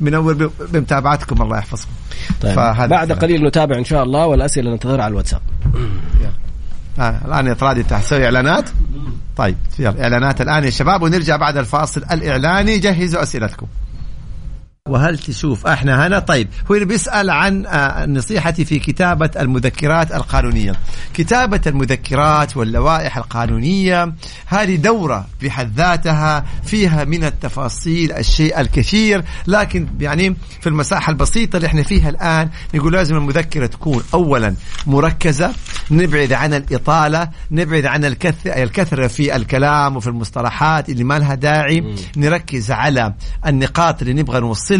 منور 0.00 0.50
بمتابعتكم 0.72 1.42
الله 1.42 1.58
يحفظكم. 1.58 1.90
طيب. 2.42 2.56
بعد. 2.56 3.12
قليل 3.12 3.44
نتابع 3.44 3.78
إن 3.78 3.84
شاء 3.84 4.02
الله 4.02 4.26
والأسئلة 4.26 4.70
ننتظرها 4.70 5.04
على 5.04 5.10
الواتساب. 5.10 5.40
آه 6.98 7.20
الآن 7.24 7.46
يا 7.46 7.54
طرادي 7.54 7.82
تسوي 7.82 8.24
إعلانات. 8.24 8.70
طيب 9.36 9.56
يلا. 9.78 10.02
إعلانات 10.02 10.40
الآن 10.40 10.64
يا 10.64 10.70
شباب 10.70 11.02
ونرجع 11.02 11.36
بعد 11.36 11.56
الفاصل 11.56 12.02
الإعلاني. 12.12 12.78
جهزوا 12.78 13.22
أسئلتكم. 13.22 13.66
وهل 14.88 15.18
تشوف 15.18 15.66
إحنا 15.66 16.06
هنا؟ 16.06 16.18
طيب 16.18 16.48
هو 16.70 16.74
اللي 16.74 16.86
بيسأل 16.86 17.30
عن 17.30 17.66
آه، 17.66 18.06
نصيحتي 18.06 18.64
في 18.64 18.78
كتابة 18.78 19.30
المذكرات 19.40 20.12
القانونية. 20.12 20.72
كتابة 21.14 21.60
المذكرات 21.66 22.56
واللوائح 22.56 23.16
القانونية 23.16 24.12
هذه 24.46 24.76
دورة 24.76 25.26
بحد 25.42 25.72
ذاتها 25.76 26.44
فيها 26.64 27.04
من 27.04 27.24
التفاصيل 27.24 28.12
الشيء 28.12 28.60
الكثير 28.60 29.24
لكن 29.46 29.88
يعني 30.00 30.36
في 30.60 30.66
المساحة 30.66 31.10
البسيطة 31.10 31.56
اللي 31.56 31.66
إحنا 31.66 31.82
فيها 31.82 32.08
الآن 32.08 32.48
نقول 32.74 32.92
لازم 32.92 33.16
المذكرة 33.16 33.66
تكون 33.66 34.02
اولا 34.14 34.54
مركزة 34.86 35.52
نبعد 35.90 36.32
عن 36.32 36.54
الإطالة 36.54 37.28
نبعد 37.50 37.86
عن 37.86 38.04
الكث 38.04 38.46
الكثرة 38.46 39.06
في 39.06 39.36
الكلام 39.36 39.96
وفي 39.96 40.06
المصطلحات 40.06 40.88
اللي 40.88 41.04
ما 41.04 41.18
لها 41.18 41.34
داعي 41.34 41.94
نركز 42.16 42.70
على 42.70 43.14
النقاط 43.46 44.02
اللي 44.02 44.14
نبغى 44.14 44.40
نوصلها 44.40 44.71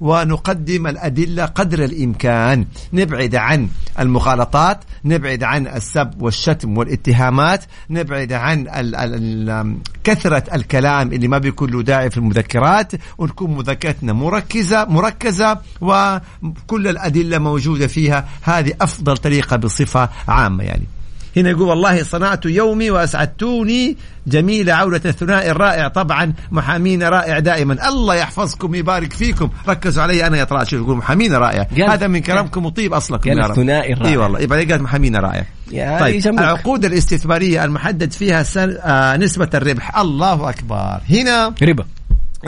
ونقدم 0.00 0.86
الأدلة 0.86 1.44
قدر 1.44 1.84
الإمكان. 1.84 2.66
نبعد 2.92 3.34
عن 3.34 3.68
المغالطات 3.98 4.78
نبعد 5.04 5.42
عن 5.42 5.66
السب 5.66 6.22
والشتم 6.22 6.78
والاتهامات 6.78 7.64
نبعد 7.90 8.32
عن 8.32 8.60
ال 8.60 8.94
ال 8.94 9.76
كثرة 10.04 10.44
الكلام 10.54 11.12
اللي 11.12 11.28
ما 11.28 11.38
بيكون 11.38 11.70
له 11.70 11.82
داعي 11.82 12.10
في 12.10 12.16
المذكرات. 12.16 12.92
ونكون 13.18 13.56
مذكرتنا 13.56 14.12
مركزة 14.12 14.84
مركزة 14.84 15.58
وكل 15.80 16.88
الأدلة 16.88 17.38
موجودة 17.38 17.86
فيها. 17.86 18.28
هذه 18.42 18.72
أفضل 18.80 19.16
طريقة 19.16 19.56
بصفة 19.56 20.08
عامة 20.28 20.64
يعني. 20.64 20.99
هنا 21.36 21.50
يقول 21.50 21.68
والله 21.68 22.02
صنعت 22.02 22.46
يومي 22.46 22.90
وأسعدتوني 22.90 23.96
جميله 24.26 24.72
عودة 24.72 25.10
الثنائي 25.10 25.50
الرائع 25.50 25.88
طبعا 25.88 26.32
محامينا 26.50 27.08
رائع 27.08 27.38
دائما. 27.38 27.88
الله 27.88 28.14
يحفظكم 28.14 28.70
ويبارك 28.70 29.12
فيكم. 29.12 29.50
ركزوا 29.68 30.02
علي 30.02 30.26
أنا 30.26 30.38
يا 30.38 30.44
طلال 30.44 30.68
شوف 30.68 30.80
يقول 30.80 30.96
محامينا 30.96 31.38
رائع. 31.38 31.66
هذا 31.88 32.06
من 32.06 32.20
كلامكم 32.20 32.66
وطيب 32.66 32.94
اصلكم 32.94 33.30
قال 33.30 33.38
يا 33.38 33.44
رب. 33.44 33.50
الثنائي 33.50 33.92
الرائع. 33.92 34.10
إي 34.10 34.16
والله 34.16 34.40
يبقى 34.40 34.64
قال 34.64 34.82
محامينا 34.82 35.20
رائع؟ 35.20 35.44
يا 35.72 36.00
طيب. 36.00 36.26
العقود 36.26 36.84
الاستثمارية 36.84 37.64
المحدد 37.64 38.12
فيها 38.12 38.42
سن... 38.42 38.76
آه 38.82 39.16
نسبة 39.16 39.50
الربح. 39.54 39.98
الله 39.98 40.50
أكبر. 40.50 41.00
هنا 41.10 41.54
ربا. 41.62 41.84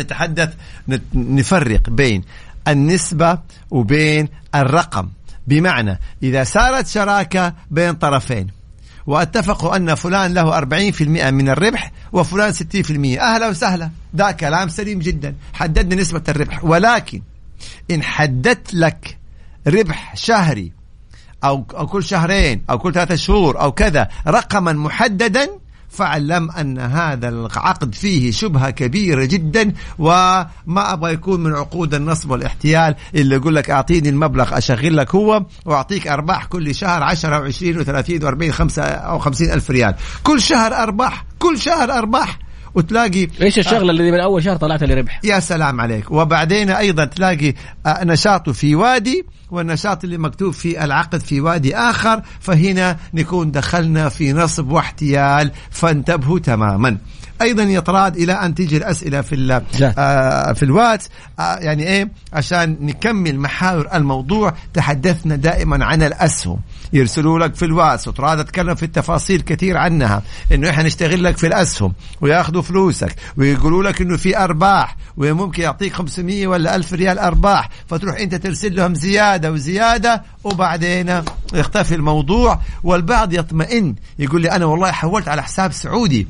نتحدث 0.01 0.55
نت- 0.89 1.03
نفرق 1.15 1.91
بين 1.91 2.23
النسبة 2.69 3.39
وبين 3.71 4.29
الرقم. 4.55 5.09
بمعنى 5.47 5.99
إذا 6.23 6.45
صارت 6.45 6.87
شراكة 6.87 7.55
بين 7.71 7.93
طرفين 7.93 8.47
واتفقوا 9.07 9.77
أن 9.77 9.95
فلان 9.95 10.35
له 10.35 10.61
40% 10.61 11.03
من 11.31 11.49
الربح 11.49 11.93
وفلان 12.13 12.53
60% 12.53 13.21
أهلا 13.21 13.49
وسهلا. 13.49 13.91
ده 14.15 14.33
كلام 14.33 14.69
سليم 14.69 14.99
جدا. 14.99 15.35
حددنا 15.53 16.01
نسبة 16.01 16.23
الربح. 16.29 16.65
ولكن 16.65 17.23
إن 17.91 18.03
حددت 18.03 18.75
لك 18.75 19.19
ربح 19.67 20.17
شهري 20.17 20.73
أو, 21.45 21.65
أو 21.75 21.87
كل 21.87 22.05
شهرين 22.05 22.63
أو 22.71 22.79
كل 22.79 22.93
ثلاثة 22.93 23.15
شهور 23.15 23.61
أو 23.61 23.73
كذا 23.73 24.09
رقما 24.27 24.73
محددا 24.73 25.51
فاعلم 25.93 26.51
أن 26.51 26.79
هذا 26.79 27.29
العقد 27.29 27.95
فيه 27.95 28.31
شبهة 28.31 28.71
كبيرة 28.71 29.25
جدا 29.25 29.73
وما 29.99 30.93
أبغى 30.93 31.13
يكون 31.13 31.43
من 31.43 31.55
عقود 31.55 31.95
النصب 31.95 32.31
والاحتيال 32.31 32.95
اللي 33.15 33.35
يقول 33.35 33.55
لك 33.55 33.71
أعطيني 33.71 34.09
المبلغ 34.09 34.59
أشغل 34.59 34.97
لك 34.97 35.15
هو 35.15 35.45
وأعطيك 35.65 36.07
أرباح 36.09 36.45
كل 36.45 36.75
شهر 36.75 37.03
10 37.03 37.51
و20 37.51 37.55
و30 37.55 38.23
و40 38.23 38.51
5 38.51 38.83
أو 38.83 39.19
50 39.19 39.51
ألف 39.51 39.71
ريال. 39.71 39.95
كل 40.23 40.41
شهر 40.41 40.75
أرباح 40.75 41.25
كل 41.39 41.59
شهر 41.59 41.93
أرباح. 41.93 42.39
وتلاقي 42.75 43.29
إيش 43.43 43.59
الشغلة 43.59 43.91
اللي 43.91 44.11
من 44.11 44.21
أول 44.21 44.45
شهر 44.45 44.57
طلعت 44.57 44.83
لي 44.83 44.95
ربح 44.95 45.21
يا 45.25 45.41
سلام 45.41 45.81
عليك. 45.81 46.11
وبعدين 46.11 46.71
أيضا 46.71 47.05
تلاقي 47.05 47.55
آه، 47.87 48.05
نشاطه 48.05 48.53
في 48.53 48.75
وادي 48.75 49.27
والنشاط 49.51 50.05
اللي 50.05 50.19
مكتوب 50.19 50.53
في 50.53 50.85
العقد 50.85 51.21
في 51.21 51.41
وادي 51.41 51.77
آخر 51.77 52.23
فهنا 52.41 52.97
نكون 53.15 53.51
دخلنا 53.51 54.09
في 54.09 54.33
نصب 54.33 54.71
واحتيال. 54.71 55.51
فانتبهوا 55.71 56.39
تماما. 56.39 56.97
أيضا 57.43 57.63
يطراد 57.63 58.17
إلى 58.17 58.33
أن 58.33 58.55
تيجي 58.55 58.77
الأسئلة 58.77 59.21
في. 59.21 59.63
آه 59.99 60.53
في 60.53 60.63
الواتس. 60.63 61.09
آه 61.39 61.57
يعني 61.57 61.89
إيه؟ 61.89 62.11
عشان 62.33 62.77
نكمل 62.81 63.39
محاور 63.39 63.89
الموضوع 63.95 64.55
تحدثنا 64.75 65.37
دائما 65.37 65.85
عن 65.85 66.03
الأسهم. 66.03 66.59
يرسلوا 66.93 67.39
لك 67.39 67.55
في 67.55 67.65
الواتس 67.65 68.09
وتراد 68.09 68.39
اتكلم 68.39 68.75
في 68.75 68.83
التفاصيل 68.83 69.41
كثير 69.41 69.77
عنها 69.77 70.23
إنه 70.53 70.71
إحنا 70.71 70.83
نشتغل 70.83 71.25
لك 71.25 71.37
في 71.39 71.47
الأسهم 71.47 71.93
وياخذوا 72.21 72.63
فلوسك 72.63 73.17
ويقولوا 73.37 73.83
لك 73.83 74.01
إنه 74.01 74.17
في 74.17 74.39
أرباح 74.39 74.97
وممكن 75.17 75.63
يعطيك 75.63 75.93
500 75.93 76.47
ولا 76.47 76.77
1000 76.77 76.93
ريال 76.93 77.19
أرباح 77.19 77.69
فتروح 77.87 78.17
أنت 78.17 78.35
ترسل 78.35 78.77
لهم 78.77 78.95
زيادة 78.95 79.53
وزيادة 79.53 80.23
وبعدين 80.45 81.23
يختفي 81.55 81.95
الموضوع 81.95 82.61
والبعض 82.85 83.33
يطمئن 83.33 83.95
يقول 84.19 84.43
لي 84.43 84.51
أنا 84.51 84.65
والله 84.67 84.91
حولت 84.93 85.29
على 85.29 85.43
حساب 85.43 85.73
سعودي. 85.73 86.29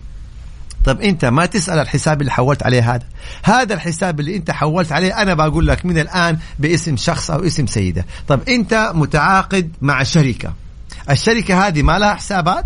طب 0.85 1.01
انت 1.01 1.25
ما 1.25 1.47
تسأل 1.47 1.79
الحساب 1.79 2.21
اللي 2.21 2.33
حولت 2.33 2.62
عليه 2.62 2.95
هذا. 2.95 3.07
هذا 3.43 3.75
الحساب 3.75 4.21
اللي 4.21 4.37
انت 4.37 4.51
حولت 4.51 4.93
عليه 4.93 5.23
أنا 5.23 5.35
بقول 5.35 5.67
لك 5.67 5.87
من 5.87 5.99
الآن 5.99 6.39
باسم 6.59 6.97
شخص 6.97 7.31
أو 7.31 7.47
اسم 7.47 7.67
سيدة. 7.67 8.07
طب 8.29 8.41
انت 8.49 8.93
متعاقد 8.95 9.73
مع 9.81 10.03
شركة. 10.03 10.53
الشركة 11.11 11.67
هذه 11.67 11.83
ما 11.83 11.99
لها 11.99 12.15
حسابات؟ 12.15 12.65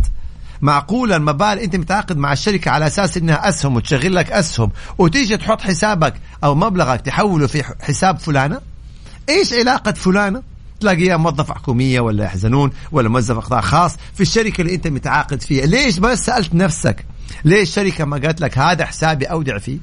معقولا 0.62 1.16
المبالغ 1.16 1.62
انت 1.64 1.76
متعاقد 1.76 2.16
مع 2.16 2.32
الشركة 2.32 2.70
على 2.70 2.86
أساس 2.86 3.16
إنها 3.16 3.48
أسهم 3.48 3.76
وتشغل 3.76 4.14
لك 4.14 4.32
أسهم 4.32 4.70
وتيجي 4.98 5.36
تحط 5.36 5.60
حسابك 5.60 6.14
أو 6.44 6.54
مبلغك 6.54 7.00
تحوله 7.00 7.46
في 7.46 7.62
حساب 7.82 8.18
فلانة؟ 8.18 8.60
إيش 9.28 9.52
علاقة 9.52 9.92
فلانة؟ 9.92 10.42
تلاقيها 10.80 11.16
موظف 11.16 11.50
حكومية 11.50 12.00
ولا 12.00 12.24
يحزنون 12.24 12.70
ولا 12.92 13.08
موظف 13.08 13.38
قطاع 13.38 13.60
خاص 13.60 13.96
في 14.14 14.20
الشركة 14.20 14.60
اللي 14.60 14.74
انت 14.74 14.86
متعاقد 14.86 15.42
فيها. 15.42 15.66
ليش 15.66 15.98
ما 15.98 16.14
سألت 16.14 16.54
نفسك؟ 16.54 17.04
ليش 17.44 17.68
الشركة 17.68 18.04
ما 18.04 18.16
قالت 18.16 18.40
لك 18.40 18.58
هذا 18.58 18.84
حسابي 18.84 19.24
أودع 19.24 19.58
فيه؟ 19.58 19.78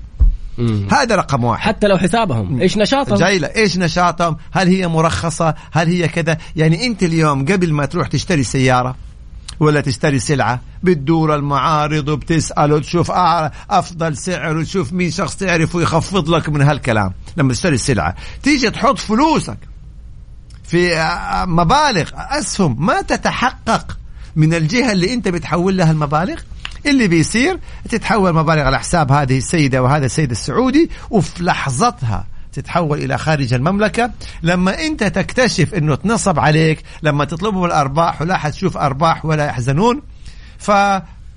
مم. 0.57 0.87
هذا 0.91 1.15
رقم 1.15 1.43
واحد. 1.43 1.67
حتى 1.67 1.87
لو 1.87 1.97
حسابهم. 1.97 2.61
إيش 2.61 2.77
نشاطهم؟ 2.77 3.17
جايلة. 3.17 3.47
إيش 3.47 3.77
نشاطهم؟ 3.77 4.37
هل 4.51 4.67
هي 4.67 4.87
مرخصة؟ 4.87 5.53
هل 5.71 5.87
هي 5.87 6.07
كذا؟ 6.07 6.37
يعني 6.55 6.85
أنت 6.85 7.03
اليوم 7.03 7.45
قبل 7.45 7.73
ما 7.73 7.85
تروح 7.85 8.07
تشتري 8.07 8.43
سيارة 8.43 8.95
ولا 9.59 9.81
تشتري 9.81 10.19
سلعة 10.19 10.61
بتدور 10.83 11.35
المعارض 11.35 12.07
وبتسأل 12.09 12.73
وتشوف 12.73 13.11
أفضل 13.69 14.17
سعر 14.17 14.57
وتشوف 14.57 14.93
مين 14.93 15.11
شخص 15.11 15.35
تعرف 15.35 15.75
ويخفض 15.75 16.29
لك 16.29 16.49
من 16.49 16.61
هالكلام. 16.61 17.13
لما 17.37 17.53
تشتري 17.53 17.75
السلعة 17.75 18.15
تيجي 18.43 18.69
تحط 18.69 18.99
فلوسك 18.99 19.57
في 20.63 21.09
مبالغ 21.47 22.09
أسهم 22.13 22.85
ما 22.85 23.01
تتحقق 23.01 23.97
من 24.35 24.53
الجهة 24.53 24.91
اللي 24.91 25.13
أنت 25.13 25.27
بتحول 25.27 25.77
لها 25.77 25.91
المبالغ. 25.91 26.39
اللي 26.85 27.07
بيصير 27.07 27.59
تتحول 27.89 28.33
مبالغ 28.33 28.61
على 28.61 28.79
حساب 28.79 29.11
هذه 29.11 29.37
السيدة 29.37 29.83
وهذا 29.83 30.05
السيد 30.05 30.31
السعودي 30.31 30.89
وفي 31.09 31.43
لحظتها 31.43 32.25
تتحول 32.53 32.97
إلى 32.97 33.17
خارج 33.17 33.53
المملكة. 33.53 34.11
لما 34.43 34.79
أنت 34.81 35.03
تكتشف 35.03 35.73
إنه 35.73 35.95
تنصب 35.95 36.39
عليك 36.39 36.83
لما 37.03 37.25
تطلبهم 37.25 37.65
الارباح 37.65 38.21
ولا 38.21 38.37
حتشوف 38.37 38.77
أرباح 38.77 39.25
ولا 39.25 39.45
يحزنون 39.45 40.01
ف 40.57 40.71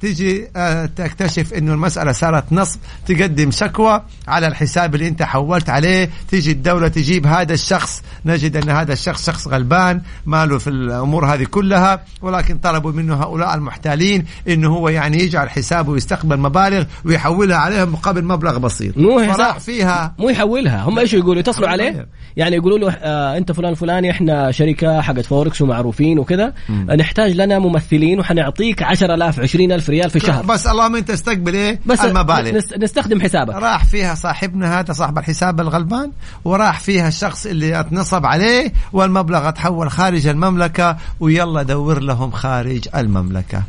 تيجي 0.01 0.49
آه، 0.57 0.87
تكتشف 0.87 1.55
إنه 1.55 1.73
المسألة 1.73 2.13
صارت 2.13 2.53
نصب 2.53 2.81
تقدم 3.07 3.51
شكوى 3.51 4.03
على 4.29 4.47
الحساب 4.47 4.95
اللي 4.95 5.09
أنت 5.09 5.23
حولت 5.23 5.71
عليه. 5.71 6.11
تيجي 6.31 6.53
الدولة 6.53 6.89
تجيب 6.89 7.27
هذا 7.27 7.55
الشخص 7.55 8.03
نجد 8.27 8.57
أن 8.57 8.71
هذا 8.71 8.93
الشخص 8.93 9.27
شخص 9.27 9.49
غلبان 9.49 10.01
ماله 10.27 10.59
في 10.59 10.71
الأمور 10.71 11.27
هذه 11.27 11.45
كلها 11.45 12.05
ولكن 12.23 12.59
طلبوا 12.59 12.93
منه 12.93 13.15
هؤلاء 13.15 13.55
المحتالين 13.55 14.25
إنه 14.49 14.69
هو 14.69 14.89
يعني 14.89 15.23
يجعل 15.23 15.51
حسابه 15.51 15.93
ويستقبل 15.93 16.37
مبالغ 16.37 16.85
ويحولها 17.05 17.57
عليهم 17.57 17.93
مقابل 17.93 18.25
مبلغ 18.25 18.59
بسيط. 18.59 18.99
مو 18.99 19.21
حساب 19.21 19.59
فيها 19.59 20.15
مو 20.19 20.29
يحولها. 20.29 20.83
هم 20.83 20.99
إيش 20.99 21.15
يقولوا؟ 21.15 21.41
يتصلوا 21.41 21.69
عليه؟ 21.69 22.07
يعني 22.37 22.57
يقولوا 22.57 22.79
له 22.79 22.91
آه 22.91 23.37
أنت 23.37 23.53
فلان 23.53 23.75
فلاني 23.75 24.11
إحنا 24.11 24.51
شركة 24.51 25.01
حقت 25.01 25.27
فوركس 25.27 25.63
ومعروفين 25.63 26.19
وكذا. 26.19 26.53
نحتاج 26.99 27.33
لنا 27.33 27.59
ممثلين 27.59 28.21
وحنعطيك 28.21 28.83
10000 28.83 29.41
20000 29.41 29.86
ريال 29.91 30.11
في 30.11 30.17
الشهر 30.17 30.47
بس 30.47 30.67
اللهم 30.67 30.97
أنت 30.97 31.11
استقبل 31.11 31.55
إيه؟ 31.55 31.81
بس 31.87 32.01
المبالغ. 32.01 32.61
نستخدم 32.79 33.21
حسابك. 33.21 33.55
راح 33.55 33.85
فيها 33.85 34.15
صاحبنا 34.15 34.81
هذا 34.81 34.93
صاحب 34.93 35.19
الحساب 35.19 35.61
الغلبان 35.61 36.13
وراح 36.45 36.81
فيها 36.81 37.09
الشخص 37.09 37.47
اللي 37.47 37.81
أتنصب 37.81 38.27
عليه 38.27 38.73
والمبلغ 38.93 39.51
تحول 39.51 39.91
خارج 39.91 40.27
المملكة 40.27 40.97
ويلا 41.21 41.63
دور 41.63 41.99
لهم 41.99 42.31
خارج 42.31 42.89
المملكة. 42.95 43.63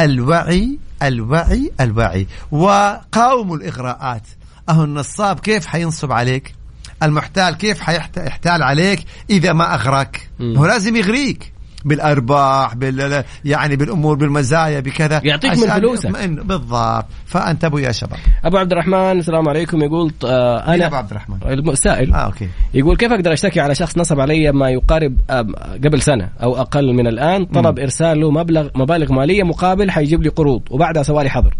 الوعي 0.00 0.78
الوعي 1.02 1.72
الوعي. 1.80 2.26
وقاوموا 2.50 3.56
الإغراءات. 3.56 4.22
أهو 4.68 4.84
النصاب 4.84 5.40
كيف 5.40 5.66
حينصب 5.66 6.12
عليك؟ 6.12 6.54
المحتال 7.02 7.56
كيف 7.56 7.80
حيحتال 7.80 8.62
عليك 8.62 9.04
إذا 9.30 9.52
ما 9.52 9.74
أغراك؟ 9.74 10.30
هو 10.40 10.66
لازم 10.66 10.96
يغريك. 10.96 11.52
بالأرباح 11.84 12.74
بال 12.74 13.24
يعني 13.44 13.76
بالأمور 13.76 14.16
بالمزايا 14.16 14.80
بكذا. 14.80 15.20
يعطيك 15.24 15.50
من 15.50 15.68
فلوسك. 15.68 16.10
بالضبط. 16.28 17.04
فانتبهوا 17.26 17.80
يا 17.80 17.92
شباب. 17.92 18.18
أبو 18.44 18.56
عبد 18.56 18.72
الرحمن 18.72 19.18
السلام 19.18 19.48
عليكم. 19.48 19.82
يقول 19.82 20.12
آه 20.24 20.74
أنا 20.74 20.86
أبو 20.86 20.96
عبد 20.96 21.10
الرحمن. 21.10 21.68
السائل 21.68 22.14
آه 22.14 22.16
أوكي. 22.16 22.48
يقول 22.74 22.96
كيف 22.96 23.12
أقدر 23.12 23.32
أشتكي 23.32 23.60
على 23.60 23.74
شخص 23.74 23.98
نصب 23.98 24.20
علي 24.20 24.52
ما 24.52 24.70
يقارب 24.70 25.16
آه 25.30 25.46
قبل 25.84 26.02
سنة 26.02 26.28
أو 26.42 26.60
أقل 26.60 26.94
من 26.94 27.06
الآن؟ 27.06 27.44
طلب 27.44 27.78
م. 27.78 27.82
إرسال 27.82 28.20
له 28.20 28.30
مبلغ 28.30 28.68
مبالغ 28.74 29.12
مالية 29.12 29.42
مقابل 29.42 29.90
حيجيب 29.90 30.22
لي 30.22 30.28
قروض 30.28 30.62
وبعدها 30.70 31.02
سوالي 31.02 31.30
حظر. 31.30 31.54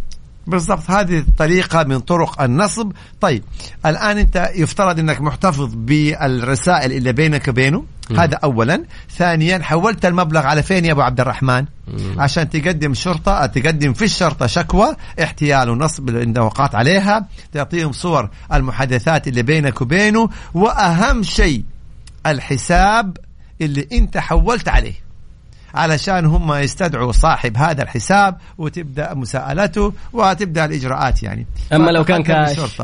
بالضبط. 0.46 0.90
هذه 0.90 1.24
طريقة 1.38 1.84
من 1.84 1.98
طرق 2.00 2.42
النصب. 2.42 2.92
طيب 3.20 3.44
الآن 3.86 4.18
أنت 4.18 4.50
يفترض 4.54 4.98
أنك 4.98 5.20
محتفظ 5.20 5.74
بالرسائل 5.74 6.92
اللي 6.92 7.12
بينك 7.12 7.48
وبينه. 7.48 7.84
هذا 8.18 8.38
اولا. 8.44 8.84
ثانيا 9.16 9.58
حولت 9.58 10.06
المبلغ 10.06 10.46
على 10.46 10.62
فين 10.62 10.84
يا 10.84 10.92
أبو 10.92 11.00
عبد 11.00 11.20
الرحمن؟ 11.20 11.64
مم. 11.88 12.20
عشان 12.20 12.50
تقدم 12.50 12.94
شرطة 12.94 13.46
تقدم 13.46 13.92
في 13.92 14.04
الشرطة 14.04 14.46
شكوى 14.46 14.96
احتيال 15.22 15.70
ونصب 15.70 16.08
اللي 16.08 16.40
وقعت 16.40 16.74
عليها 16.74 17.28
تعطيهم 17.52 17.92
صور 17.92 18.30
المحادثات 18.52 19.28
اللي 19.28 19.42
بينك 19.42 19.80
وبينه 19.80 20.28
وأهم 20.54 21.22
شيء 21.22 21.64
الحساب 22.26 23.16
اللي 23.60 23.88
أنت 23.92 24.18
حولت 24.18 24.68
عليه. 24.68 25.09
علشان 25.74 26.26
هم 26.26 26.52
يستدعوا 26.52 27.12
صاحب 27.12 27.56
هذا 27.56 27.82
الحساب 27.82 28.36
وتبدأ 28.58 29.14
مساءلته 29.14 29.92
وتبدأ 30.12 30.64
الإجراءات 30.64 31.22
يعني. 31.22 31.46
أما 31.72 31.90
لو 31.90 32.04
كان 32.04 32.22
كاش؟ 32.22 32.82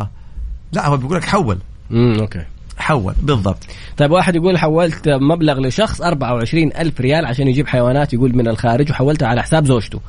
لا 0.73 0.87
هو 0.87 0.97
بيقول 0.97 1.17
لك 1.17 1.25
حول. 1.25 1.59
امم 1.91 2.21
أوكي. 2.21 2.45
حول 2.79 3.15
بالضبط. 3.23 3.59
طيب 3.97 4.11
واحد 4.11 4.37
يقول 4.37 4.59
حولت 4.59 5.09
مبلغ 5.09 5.61
لشخص 5.61 6.01
24 6.01 6.73
ألف 6.79 7.01
ريال 7.01 7.27
عشان 7.27 7.49
يجيب 7.49 7.67
حيوانات 7.67 8.13
يقول 8.13 8.37
من 8.37 8.49
الخارج 8.49 8.91
وحولتها 8.91 9.29
على 9.29 9.43
حساب 9.43 9.67
زوجته. 9.67 10.01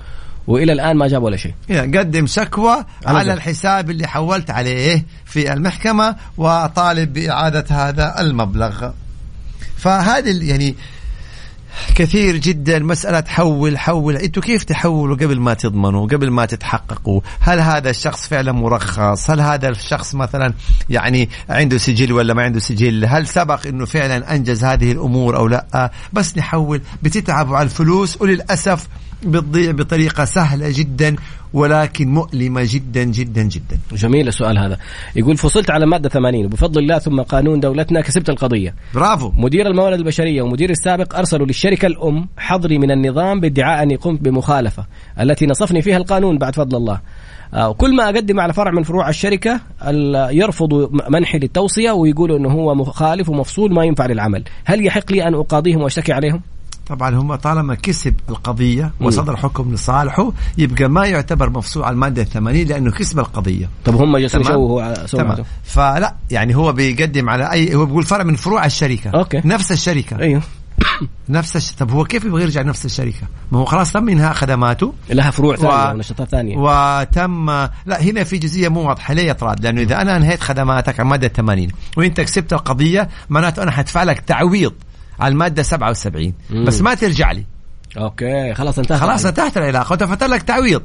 وإلى 0.48 0.74
الآن 0.74 0.98
ما 0.98 1.08
جاب 1.08 1.24
ولا 1.24 1.38
شيء. 1.38 1.54
قدم 1.70 2.28
شكوى 2.28 2.86
على, 3.06 3.20
على 3.20 3.34
الحساب 3.34 3.90
اللي 3.90 4.08
حولت 4.08 4.52
عليه 4.52 5.06
في 5.26 5.54
المحكمة 5.54 6.16
وطالب 6.38 7.14
بإعادة 7.14 7.66
هذا 7.70 8.22
المبلغ. 8.22 8.90
فهذه 9.78 10.50
يعني 10.50 10.76
كثير 11.96 12.38
جدا 12.38 12.80
مسألة 12.80 13.24
حول 13.28 13.78
حول. 13.78 14.16
إنتوا 14.16 14.44
كيف 14.44 14.64
تحولوا 14.64 15.16
قبل 15.16 15.40
ما 15.40 15.54
تضمنوا 15.54 16.08
قبل 16.08 16.32
ما 16.32 16.46
تتحققوا؟ 16.46 17.22
هل 17.40 17.60
هذا 17.60 17.90
الشخص 17.90 18.28
فعلا 18.28 18.52
مرخص؟ 18.52 19.30
هل 19.30 19.42
هذا 19.42 19.70
الشخص 19.70 20.16
مثلا 20.16 20.54
يعني 20.90 21.30
عنده 21.50 21.78
سجل 21.78 22.14
ولا 22.14 22.34
ما 22.34 22.44
عنده 22.44 22.60
سجل؟ 22.60 23.06
هل 23.06 23.28
سبق 23.28 23.68
إنه 23.68 23.86
فعلا 23.86 24.36
أنجز 24.36 24.64
هذه 24.64 24.92
الأمور 24.92 25.38
أو 25.38 25.48
لا؟ 25.48 25.92
بس 26.14 26.38
نحول 26.38 26.82
بتتعبوا 27.04 27.58
على 27.58 27.66
الفلوس 27.66 28.22
وللأسف 28.22 28.88
بتضيع 29.24 29.72
بطريقة 29.72 30.26
سهلة 30.26 30.70
جدا. 30.70 31.16
ولكن 31.58 32.08
مؤلمة 32.08 32.62
جدا 32.66 33.04
جدا 33.04 33.44
جدا. 33.44 33.78
جميل 33.94 34.28
السؤال 34.28 34.58
هذا. 34.58 34.78
يقول 35.16 35.38
فصلت 35.38 35.70
على 35.72 35.86
مادة 35.86 36.10
80 36.10 36.46
وبفضل 36.46 36.82
الله 36.82 37.00
ثم 37.00 37.22
قانون 37.22 37.60
دولتنا 37.60 38.02
كسبت 38.02 38.30
القضية. 38.30 38.76
برافو. 38.94 39.32
مدير 39.38 39.68
الموارد 39.68 39.98
البشرية 39.98 40.42
ومدير 40.42 40.70
السابق 40.70 41.16
أرسلوا 41.18 41.46
للشركة 41.46 41.86
الأم 41.86 42.28
حظري 42.38 42.78
من 42.78 42.92
النظام 42.92 43.40
بادعاء 43.40 43.84
أني 43.84 43.96
قمت 43.96 44.22
بمخالفة 44.22 44.86
التي 45.20 45.46
نصفني 45.46 45.82
فيها 45.82 45.98
القانون 45.98 46.38
بعد 46.38 46.56
فضل 46.56 46.78
الله. 46.78 47.02
آه، 47.54 47.74
كل 47.74 47.96
ما 47.96 48.04
أقدم 48.04 48.40
على 48.40 48.54
فرع 48.54 48.72
من 48.72 48.84
فروع 48.84 49.10
الشركة 49.10 49.60
يرفضوا 50.32 50.88
منحي 51.10 51.38
للتوصية 51.38 51.92
ويقولوا 51.92 52.38
إنه 52.38 52.50
هو 52.50 52.76
مخالف 52.76 53.30
ومفصول 53.30 53.74
ما 53.74 53.84
ينفع 53.84 54.06
للعمل، 54.06 54.44
هل 54.66 54.86
يحق 54.86 55.12
لي 55.12 55.28
أن 55.28 55.34
أقاضيهم 55.34 55.82
وأشتكي 55.82 56.14
عليهم؟ 56.14 56.42
طبعا 56.90 57.16
هم 57.16 57.36
طالما 57.36 57.76
كسب 57.76 58.16
القضية 58.30 58.92
وصدر 59.02 59.38
حكم 59.38 59.74
لصالحه 59.74 60.32
يبقى 60.58 60.88
ما 60.88 61.06
يعتبر 61.06 61.50
مفصول 61.50 61.84
على 61.84 61.94
المادة 61.94 62.22
الثمانية 62.22 62.64
لأنه 62.64 62.92
كسب 62.92 63.20
القضية. 63.20 63.70
طب 63.86 63.96
هم 63.96 64.18
جالسين 64.18 64.42
يشوهوا 64.42 65.06
سمعته 65.08 65.44
فلا 65.64 66.16
يعني 66.32 66.56
هو 66.56 66.74
بيقدم 66.74 67.30
على 67.30 67.52
أي 67.52 67.76
هو 67.76 67.86
بيقول 67.86 68.04
فرع 68.04 68.24
من 68.24 68.36
فروع 68.36 68.66
الشركة. 68.66 69.10
أوكي. 69.10 69.42
نفس 69.46 69.72
الشركة. 69.72 70.20
أيوه. 70.20 70.42
نفس 71.30 71.56
الش... 71.56 71.72
طب 71.72 71.92
هو 71.92 72.04
كيف 72.04 72.26
يبغى 72.26 72.42
يرجع 72.42 72.62
نفس 72.62 72.86
الشركة؟ 72.86 73.28
ما 73.52 73.60
هو 73.60 73.66
خلاص 73.66 73.92
تم 73.92 74.10
إنهاء 74.10 74.34
خدماته. 74.34 74.94
لها 75.10 75.32
فروع 75.32 75.56
ثانية 75.56 75.90
و... 75.90 75.94
ونشاطات 75.94 76.30
ثانية؟ 76.30 76.58
وتم 76.58 77.50
لا 77.86 78.02
هنا 78.02 78.24
في 78.24 78.38
جزئية 78.38 78.70
مو 78.70 78.88
واضحة. 78.88 79.14
ليه 79.14 79.32
طراد؟ 79.32 79.64
لأنه 79.64 79.82
إذا 79.82 80.02
أنا 80.02 80.18
انهيت 80.18 80.42
خدماتك 80.42 81.00
على 81.00 81.10
مدى 81.10 81.30
80 81.30 81.68
وإنت 81.98 82.22
كسبت 82.22 82.54
القضية 82.54 83.10
معناته 83.30 83.64
أنا 83.64 83.72
حدفع 83.72 84.04
لك 84.04 84.20
تعويض. 84.20 84.74
على 85.20 85.32
المادة 85.32 85.64
77 85.64 86.34
مم. 86.50 86.66
بس 86.66 86.82
ما 86.82 86.94
ترجع 86.94 87.32
لي. 87.32 87.44
أوكي 87.98 88.54
خلاص 88.54 88.80
انتهت 88.80 89.00
خلاص 89.00 89.26
انتهت 89.26 89.58
العلاقة. 89.58 89.94
ودفعت 89.94 90.24
لك 90.24 90.42
تعويض. 90.42 90.82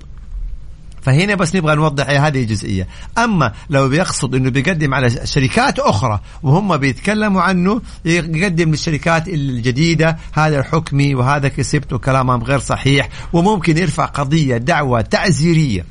فهنا 1.03 1.35
بس 1.35 1.57
نبغى 1.57 1.75
نوضح 1.75 2.11
هذه 2.11 2.45
جزئية. 2.45 2.89
أما 3.19 3.53
لو 3.71 3.89
بيقصد 3.89 4.35
أنه 4.35 4.51
بيقدم 4.51 4.95
على 4.95 5.27
شركات 5.27 5.79
أخرى 5.79 6.21
وهم 6.43 6.77
بيتكلموا 6.77 7.43
عنه 7.43 7.83
يقدم 8.05 8.71
للشركات 8.71 9.29
الجديدة 9.29 10.17
هذا 10.33 10.59
الحكمي 10.59 11.15
وهذا 11.15 11.49
كسبته 11.49 11.99
كلامهم 11.99 12.43
غير 12.43 12.59
صحيح 12.59 13.09
وممكن 13.33 13.79
يرفع 13.79 14.05
قضية 14.05 14.57
دعوة 14.57 15.01
تعزيرية 15.01 15.85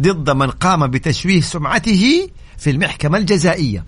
ضد 0.00 0.30
من 0.30 0.50
قام 0.50 0.86
بتشويه 0.86 1.40
سمعته 1.40 2.28
في 2.58 2.70
المحكمة 2.70 3.18
الجزائية. 3.18 3.84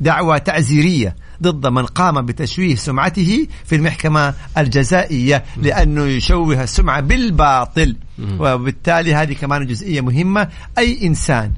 دعوة 0.00 0.38
تعزيرية 0.38 1.16
ضد 1.42 1.66
من 1.66 1.86
قام 1.86 2.26
بتشويه 2.26 2.74
سمعته 2.74 3.46
في 3.64 3.76
المحكمة 3.76 4.34
الجزائية 4.58 5.44
لأنه 5.56 6.04
يشوه 6.06 6.62
السمعة 6.62 7.00
بالباطل. 7.00 7.96
وبالتالي 8.38 9.14
هذه 9.14 9.32
كمان 9.32 9.66
جزئية 9.66 10.00
مهمة. 10.00 10.48
أي 10.78 11.06
إنسان 11.06 11.52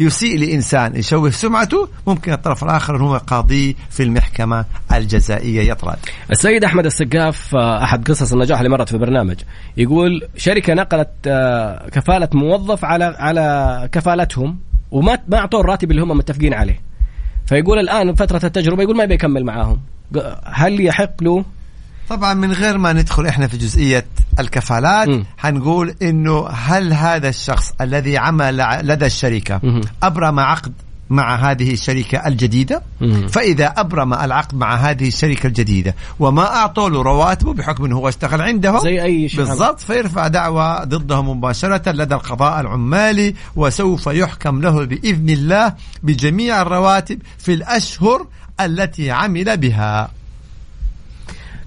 يسيء 0.00 0.38
لإنسان 0.38 0.96
يشوه 0.96 1.30
سمعته 1.30 1.88
ممكن 2.06 2.32
الطرف 2.32 2.64
الآخر 2.64 3.02
هو 3.02 3.16
قاضي 3.16 3.76
في 3.90 4.02
المحكمة 4.02 4.64
الجزائية. 4.92 5.70
يطرد 5.70 5.96
السيد 6.30 6.64
أحمد 6.64 6.86
السقاف 6.86 7.54
آه، 7.56 7.84
أحد 7.84 8.10
قصص 8.10 8.32
النجاح 8.32 8.58
اللي 8.58 8.70
مرت 8.70 8.88
في 8.88 8.98
برنامج 8.98 9.36
يقول 9.76 10.28
شركة 10.36 10.74
نقلت 10.74 11.10
آه، 11.26 11.88
كفالة 11.88 12.28
موظف 12.34 12.84
على 12.84 13.04
على 13.04 13.88
كفالتهم 13.92 14.58
وما 14.90 15.18
ما 15.28 15.38
أعطوه 15.38 15.60
الراتب 15.60 15.90
اللي 15.90 16.02
هم 16.02 16.08
متفقين 16.08 16.54
عليه. 16.54 16.89
فيقول 17.46 17.78
الآن 17.78 18.14
فترة 18.14 18.40
التجربة 18.44 18.82
يقول 18.82 18.96
ما 18.96 19.04
يبي 19.04 19.14
يكمل 19.14 19.44
معاهم 19.44 19.80
هل 20.44 20.80
يحق 20.80 21.22
له 21.22 21.44
طبعا 22.08 22.34
من 22.34 22.52
غير 22.52 22.78
ما 22.78 22.92
ندخل 22.92 23.26
إحنا 23.26 23.46
في 23.46 23.56
جزئية 23.56 24.06
الكفالات 24.38 25.08
م. 25.08 25.24
حنقول 25.38 25.94
إنه 26.02 26.48
هل 26.48 26.92
هذا 26.92 27.28
الشخص 27.28 27.72
الذي 27.80 28.18
عمل 28.18 28.56
لدى 28.82 29.06
الشركة. 29.06 29.60
أبرم 30.02 30.40
عقد 30.40 30.72
مع 31.10 31.34
هذه 31.34 31.72
الشركة 31.72 32.26
الجديدة. 32.26 32.82
فإذا 33.28 33.66
أبرم 33.66 34.14
العقد 34.14 34.54
مع 34.54 34.74
هذه 34.74 35.08
الشركة 35.08 35.46
الجديدة 35.46 35.94
وما 36.18 36.42
أعطوا 36.42 36.88
له 36.88 37.02
رواتبه 37.02 37.54
بحكم 37.54 37.84
أنه 37.84 37.96
هو 37.96 38.08
اشتغل 38.08 38.40
عندهم 38.40 38.80
زي 38.80 39.02
أي 39.02 39.28
شيء. 39.28 39.40
بالضبط 39.40 39.80
فيرفع 39.80 40.28
دعوة 40.28 40.84
ضده 40.84 41.22
مباشرة 41.22 41.92
لدى 41.92 42.14
القضاء 42.14 42.60
العمالي 42.60 43.34
وسوف 43.56 44.06
يحكم 44.06 44.60
له 44.60 44.84
بإذن 44.84 45.30
الله 45.30 45.74
بجميع 46.02 46.62
الرواتب 46.62 47.18
في 47.38 47.54
الأشهر 47.54 48.26
التي 48.60 49.10
عمل 49.10 49.56
بها. 49.56 50.10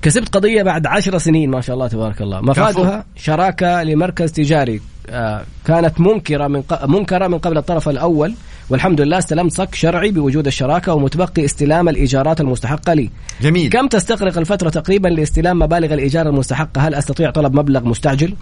كسبت 0.02 0.36
قضية 0.36 0.64
بعد 0.64 0.88
عشر 0.88 1.18
سنين 1.18 1.52
ما 1.52 1.62
شاء 1.62 1.76
الله 1.76 1.88
تبارك 1.88 2.22
الله. 2.22 2.42
مفادها 2.42 3.06
شراكة 3.16 3.84
لمركز 3.84 4.32
تجاري 4.32 4.82
آه، 5.10 5.44
كانت 5.66 6.00
منكرة 6.00 6.48
من 6.48 6.64
منكرة 6.88 7.28
من 7.28 7.38
قبل 7.38 7.58
الطرف 7.58 7.90
الأول 7.90 8.36
والحمد 8.70 9.02
لله 9.02 9.18
استلمت 9.18 9.52
صك 9.52 9.76
شرعي 9.76 10.12
بوجود 10.12 10.48
الشراكة 10.48 10.94
ومتبقي 10.94 11.46
استلام 11.46 11.90
الإيجارات 11.90 12.42
المستحقة 12.42 12.94
لي. 12.94 13.10
جميل. 13.42 13.70
كم 13.70 13.88
تستغرق 13.88 14.38
الفترة 14.38 14.70
تقريبا 14.70 15.08
لاستلام 15.08 15.60
مبالغ 15.60 15.94
الإيجار 15.94 16.30
المستحقة؟ 16.30 16.88
هل 16.88 16.96
أستطيع 16.96 17.32
طلب 17.32 17.54
مبلغ 17.54 17.86
مستعجل؟ 17.86 18.36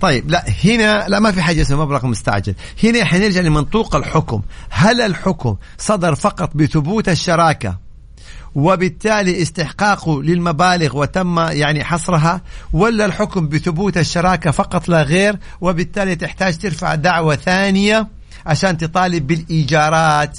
طيب 0.00 0.30
لا 0.30 0.44
هنا 0.64 1.08
لا 1.08 1.20
ما 1.20 1.32
في 1.32 1.42
حاجة 1.42 1.62
اسمها 1.62 1.84
مبلغ 1.84 2.06
مستعجل. 2.06 2.54
هنا 2.84 3.04
حنرجع 3.04 3.40
لمنطوق 3.40 3.96
الحكم. 3.96 4.42
هل 4.70 5.00
الحكم 5.00 5.56
صدر 5.78 6.14
فقط 6.14 6.50
بثبوت 6.56 7.08
الشراكة 7.08 7.84
وبالتالي 8.54 9.42
استحقاقه 9.42 10.22
للمبالغ 10.22 10.98
وتم 10.98 11.38
يعني 11.38 11.84
حصرها 11.84 12.40
ولا 12.72 13.04
الحكم 13.04 13.48
بثبوت 13.48 13.98
الشراكة 13.98 14.50
فقط 14.50 14.88
لا 14.88 15.02
غير 15.02 15.36
وبالتالي 15.60 16.16
تحتاج 16.16 16.58
ترفع 16.58 16.94
دعوة 16.94 17.36
ثانية 17.36 18.08
عشان 18.46 18.78
تطالب 18.78 19.26
بالإيجارات. 19.26 20.38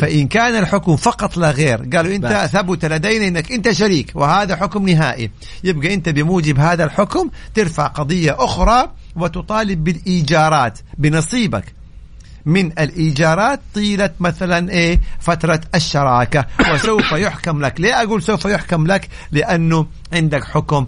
فإن 0.00 0.28
كان 0.28 0.58
الحكم 0.62 0.96
فقط 0.96 1.36
لا 1.36 1.50
غير 1.50 1.76
قالوا 1.76 2.14
أنت 2.14 2.26
بس. 2.26 2.50
ثبت 2.50 2.84
لدينا 2.84 3.28
أنك 3.28 3.52
أنت 3.52 3.70
شريك 3.70 4.12
وهذا 4.14 4.56
حكم 4.56 4.88
نهائي. 4.88 5.30
يبقى 5.64 5.94
أنت 5.94 6.08
بموجب 6.08 6.58
هذا 6.58 6.84
الحكم 6.84 7.30
ترفع 7.54 7.86
قضية 7.86 8.36
أخرى 8.38 8.90
وتطالب 9.16 9.84
بالإيجارات. 9.84 10.78
بنصيبك 10.98 11.64
من 12.46 12.66
الإيجارات 12.78 13.60
طيلة 13.74 14.10
مثلا 14.20 14.70
إيه 14.70 15.00
فترة 15.20 15.60
الشراكة. 15.74 16.46
وسوف 16.72 17.12
يحكم 17.12 17.64
لك. 17.64 17.80
ليه 17.80 18.02
أقول 18.02 18.22
سوف 18.22 18.44
يحكم 18.44 18.86
لك؟ 18.86 19.08
لأنه 19.32 19.86
عندك 20.12 20.44
حكم 20.44 20.86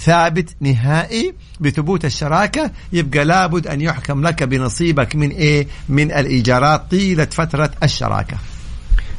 ثابت 0.00 0.56
نهائي 0.60 1.34
بثبوت 1.60 2.04
الشراكة. 2.04 2.70
يبقى 2.92 3.24
لابد 3.24 3.66
أن 3.66 3.80
يحكم 3.80 4.26
لك 4.26 4.42
بنصيبك 4.42 5.16
من 5.16 5.30
إيه؟ 5.30 5.66
من 5.88 6.12
الإيجارات 6.12 6.90
طيلة 6.90 7.24
فترة 7.24 7.70
الشراكة. 7.82 8.36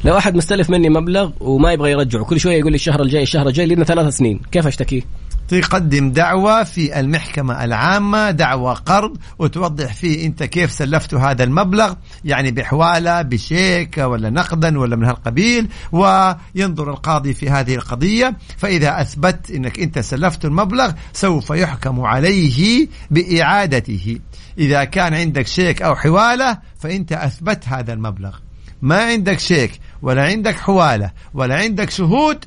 لو 0.04 0.18
أحد 0.18 0.36
مستلف 0.36 0.70
مني 0.70 0.88
مبلغ 0.88 1.30
وما 1.40 1.72
يبغى 1.72 1.90
يرجعه 1.90 2.24
كل 2.24 2.40
شوية 2.40 2.58
يقول 2.58 2.72
لي 2.72 2.76
الشهر 2.76 3.02
الجاي 3.02 3.22
الشهر 3.22 3.48
الجاي 3.48 3.66
لنا 3.66 3.84
ثلاث 3.84 4.16
سنين. 4.16 4.40
كيف 4.52 4.66
أشتكيه 4.66 5.02
تقدم 5.48 6.12
دعوة 6.12 6.64
في 6.64 7.00
المحكمة 7.00 7.64
العامة 7.64 8.30
دعوة 8.30 8.74
قرض 8.74 9.16
وتوضح 9.38 9.94
فيه 9.94 10.26
أنت 10.26 10.42
كيف 10.42 10.72
سلفت 10.72 11.14
هذا 11.14 11.44
المبلغ 11.44 11.94
يعني 12.24 12.50
بحوالة 12.50 13.22
بشيك 13.22 13.98
ولا 13.98 14.30
نقدا 14.30 14.78
ولا 14.78 14.96
من 14.96 15.04
هالقبيل 15.04 15.68
وينظر 15.92 16.90
القاضي 16.90 17.34
في 17.34 17.50
هذه 17.50 17.74
القضية. 17.74 18.36
فإذا 18.56 19.00
أثبت 19.00 19.50
أنك 19.50 19.80
أنت 19.80 19.98
سلفت 19.98 20.44
المبلغ 20.44 20.92
سوف 21.12 21.50
يحكم 21.50 22.00
عليه 22.00 22.88
بإعادته. 23.10 24.18
إذا 24.58 24.84
كان 24.84 25.14
عندك 25.14 25.46
شيك 25.46 25.82
أو 25.82 25.94
حوالة 25.94 26.58
فأنت 26.78 27.12
أثبت 27.12 27.68
هذا 27.68 27.92
المبلغ. 27.92 28.36
ما 28.82 29.02
عندك 29.02 29.38
شيك 29.38 29.80
ولا 30.04 30.22
عندك 30.22 30.54
حوالة 30.54 31.10
ولا 31.34 31.54
عندك 31.54 31.90
شهود 31.90 32.44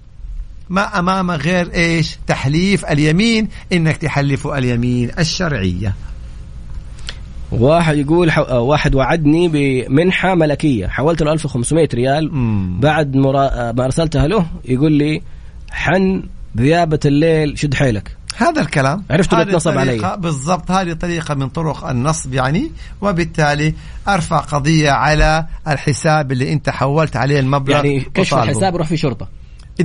ما 0.69 0.99
أمام 0.99 1.31
غير 1.31 1.73
إيش؟ 1.73 2.17
تحليف 2.27 2.85
اليمين 2.85 3.47
إنك 3.73 3.97
تحلف 3.97 4.47
اليمين 4.47 5.11
الشرعية. 5.19 5.93
واحد 7.51 7.97
يقول 7.97 8.31
حو... 8.31 8.41
آه، 8.41 8.59
واحد 8.59 8.95
وعدني 8.95 9.47
بمنحة 9.47 10.35
ملكية. 10.35 10.87
حولت 10.87 11.23
له 11.23 11.33
1500 11.33 11.89
ريال. 11.93 12.33
مم. 12.33 12.79
بعد 12.79 13.15
مرا... 13.15 13.47
آه، 13.47 13.71
ما 13.71 13.85
أرسلتها 13.85 14.27
له 14.27 14.45
يقول 14.65 14.91
لي 14.91 15.21
حن 15.71 16.23
ذيابة 16.57 16.99
الليل 17.05 17.59
شد 17.59 17.73
حيلك. 17.73 18.16
هذا 18.37 18.61
الكلام. 18.61 19.03
عرفت 19.11 19.33
انه 19.33 19.55
نصب 19.55 19.77
علي. 19.77 20.17
بالضبط 20.17 20.71
هذه 20.71 20.93
طريقة 20.93 21.33
من 21.33 21.49
طرق 21.49 21.89
النصب 21.89 22.33
يعني 22.33 22.71
وبالتالي 23.01 23.73
أرفع 24.07 24.37
قضية 24.37 24.91
على 24.91 25.47
الحساب 25.67 26.31
اللي 26.31 26.53
أنت 26.53 26.69
حولت 26.69 27.15
عليه 27.15 27.39
المبلغ 27.39 27.75
يعني 27.75 27.99
كشف 28.13 28.33
الحساب 28.33 28.73
يروح 28.73 28.87
في 28.87 28.97
شرطة. 28.97 29.27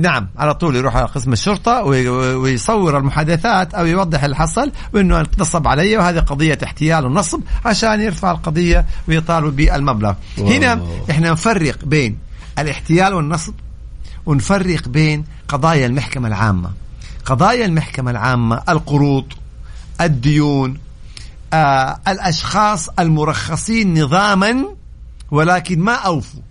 نعم 0.01 0.27
على 0.37 0.53
طول 0.53 0.75
يروح 0.75 0.95
على 0.95 1.05
قسم 1.05 1.33
الشرطة 1.33 1.83
ويصور 1.83 2.97
المحادثات 2.97 3.73
أو 3.73 3.85
يوضح 3.85 4.23
اللي 4.23 4.35
حصل 4.35 4.71
وأنه 4.93 5.25
نصب 5.39 5.67
علي 5.67 5.97
وهذه 5.97 6.19
قضية 6.19 6.57
احتيال 6.63 7.05
ونصب 7.05 7.39
عشان 7.65 8.01
يرفع 8.01 8.31
القضية 8.31 8.85
ويطالب 9.07 9.55
بالمبلغ. 9.55 10.13
هنا 10.37 10.81
إحنا 11.09 11.31
نفرق 11.31 11.85
بين 11.85 12.17
الاحتيال 12.59 13.13
والنصب 13.13 13.53
ونفرق 14.25 14.87
بين 14.87 15.25
قضايا 15.47 15.85
المحكمة 15.85 16.27
العامة. 16.27 16.69
قضايا 17.25 17.65
المحكمة 17.65 18.11
العامة 18.11 18.61
القروض 18.69 19.25
الديون 20.01 20.77
آه 21.53 21.99
الأشخاص 22.07 22.89
المرخصين 22.99 24.03
نظاما 24.03 24.65
ولكن 25.31 25.79
ما 25.79 25.93
أوفوا. 25.93 26.41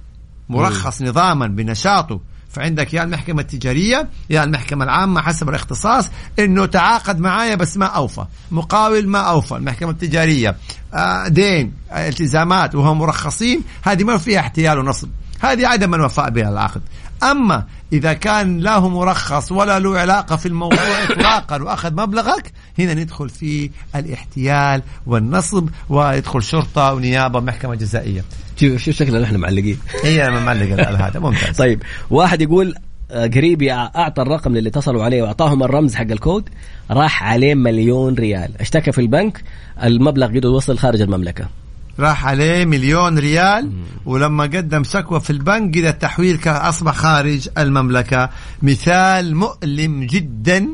مرخص 0.48 1.02
نظاما 1.02 1.46
بنشاطه. 1.46 2.20
فعندك 2.50 2.94
يا 2.94 3.02
المحكمة 3.02 3.42
التجارية 3.42 4.08
يا 4.30 4.44
المحكمة 4.44 4.84
العامة 4.84 5.22
حسب 5.22 5.48
الاختصاص 5.48 6.08
إنه 6.38 6.66
تعاقد 6.66 7.20
معايا 7.20 7.54
بس 7.54 7.76
ما 7.76 7.86
أوفى. 7.86 8.24
مقاول 8.50 9.08
ما 9.08 9.18
أوفى. 9.18 9.56
المحكمة 9.56 9.90
التجارية 9.90 10.56
آه 10.94 11.28
دين 11.28 11.72
آه 11.90 12.08
التزامات 12.08 12.74
وهم 12.74 12.98
مرخصين 12.98 13.62
هذه 13.82 14.04
ما 14.04 14.18
فيها 14.18 14.40
احتيال 14.40 14.78
ونصب. 14.78 15.08
هذه 15.40 15.66
عدم 15.66 15.94
الوفاء 15.94 16.30
بها 16.30 16.48
العقد 16.48 16.82
أما 17.22 17.66
إذا 17.92 18.12
كان 18.12 18.60
له 18.60 18.88
مرخص 18.88 19.52
ولا 19.52 19.78
له 19.78 19.98
علاقة 19.98 20.36
في 20.36 20.46
الموضوع 20.46 20.78
إطلاقا 21.10 21.62
وأخذ 21.62 21.92
مبلغك 21.92 22.52
هنا 22.78 22.94
ندخل 22.94 23.28
في 23.28 23.70
الاحتيال 23.96 24.82
والنصب 25.06 25.68
ويدخل 25.88 26.42
شرطة 26.42 26.92
ونيابة 26.92 27.40
محكمة 27.40 27.74
جزائية. 27.74 28.24
شوف 28.56 28.76
شوف 28.76 28.94
شكلنا 28.94 29.20
نحن 29.20 29.36
معلقين؟ 29.36 29.78
هي 30.04 30.30
معلق 30.30 30.88
هذا 30.88 31.20
ممتاز. 31.20 31.56
طيب 31.56 31.82
واحد 32.10 32.42
يقول 32.42 32.74
آه، 33.10 33.26
قريبي 33.26 33.72
أعطى 33.72 34.22
الرقم 34.22 34.56
اللي 34.56 34.68
اتصلوا 34.68 35.04
عليه 35.04 35.22
وأعطاهم 35.22 35.62
الرمز 35.62 35.94
حق 35.94 36.10
الكود 36.10 36.48
راح 36.90 37.22
عليه 37.22 37.54
مليون 37.54 38.14
ريال. 38.14 38.60
اشتكى 38.60 38.92
في 38.92 39.00
البنك 39.00 39.44
المبلغ 39.82 40.26
قد 40.26 40.44
وصل 40.46 40.78
خارج 40.78 41.00
المملكة. 41.00 41.61
راح 42.02 42.26
عليه 42.26 42.64
مليون 42.64 43.18
ريال 43.18 43.72
ولما 44.06 44.44
قدم 44.44 44.84
شكوى 44.84 45.20
في 45.20 45.30
البنك 45.30 45.76
إذا 45.76 45.88
التحويل 45.88 46.38
أصبح 46.46 46.94
خارج 46.94 47.48
المملكة. 47.58 48.30
مثال 48.62 49.36
مؤلم 49.36 50.06
جدا 50.06 50.68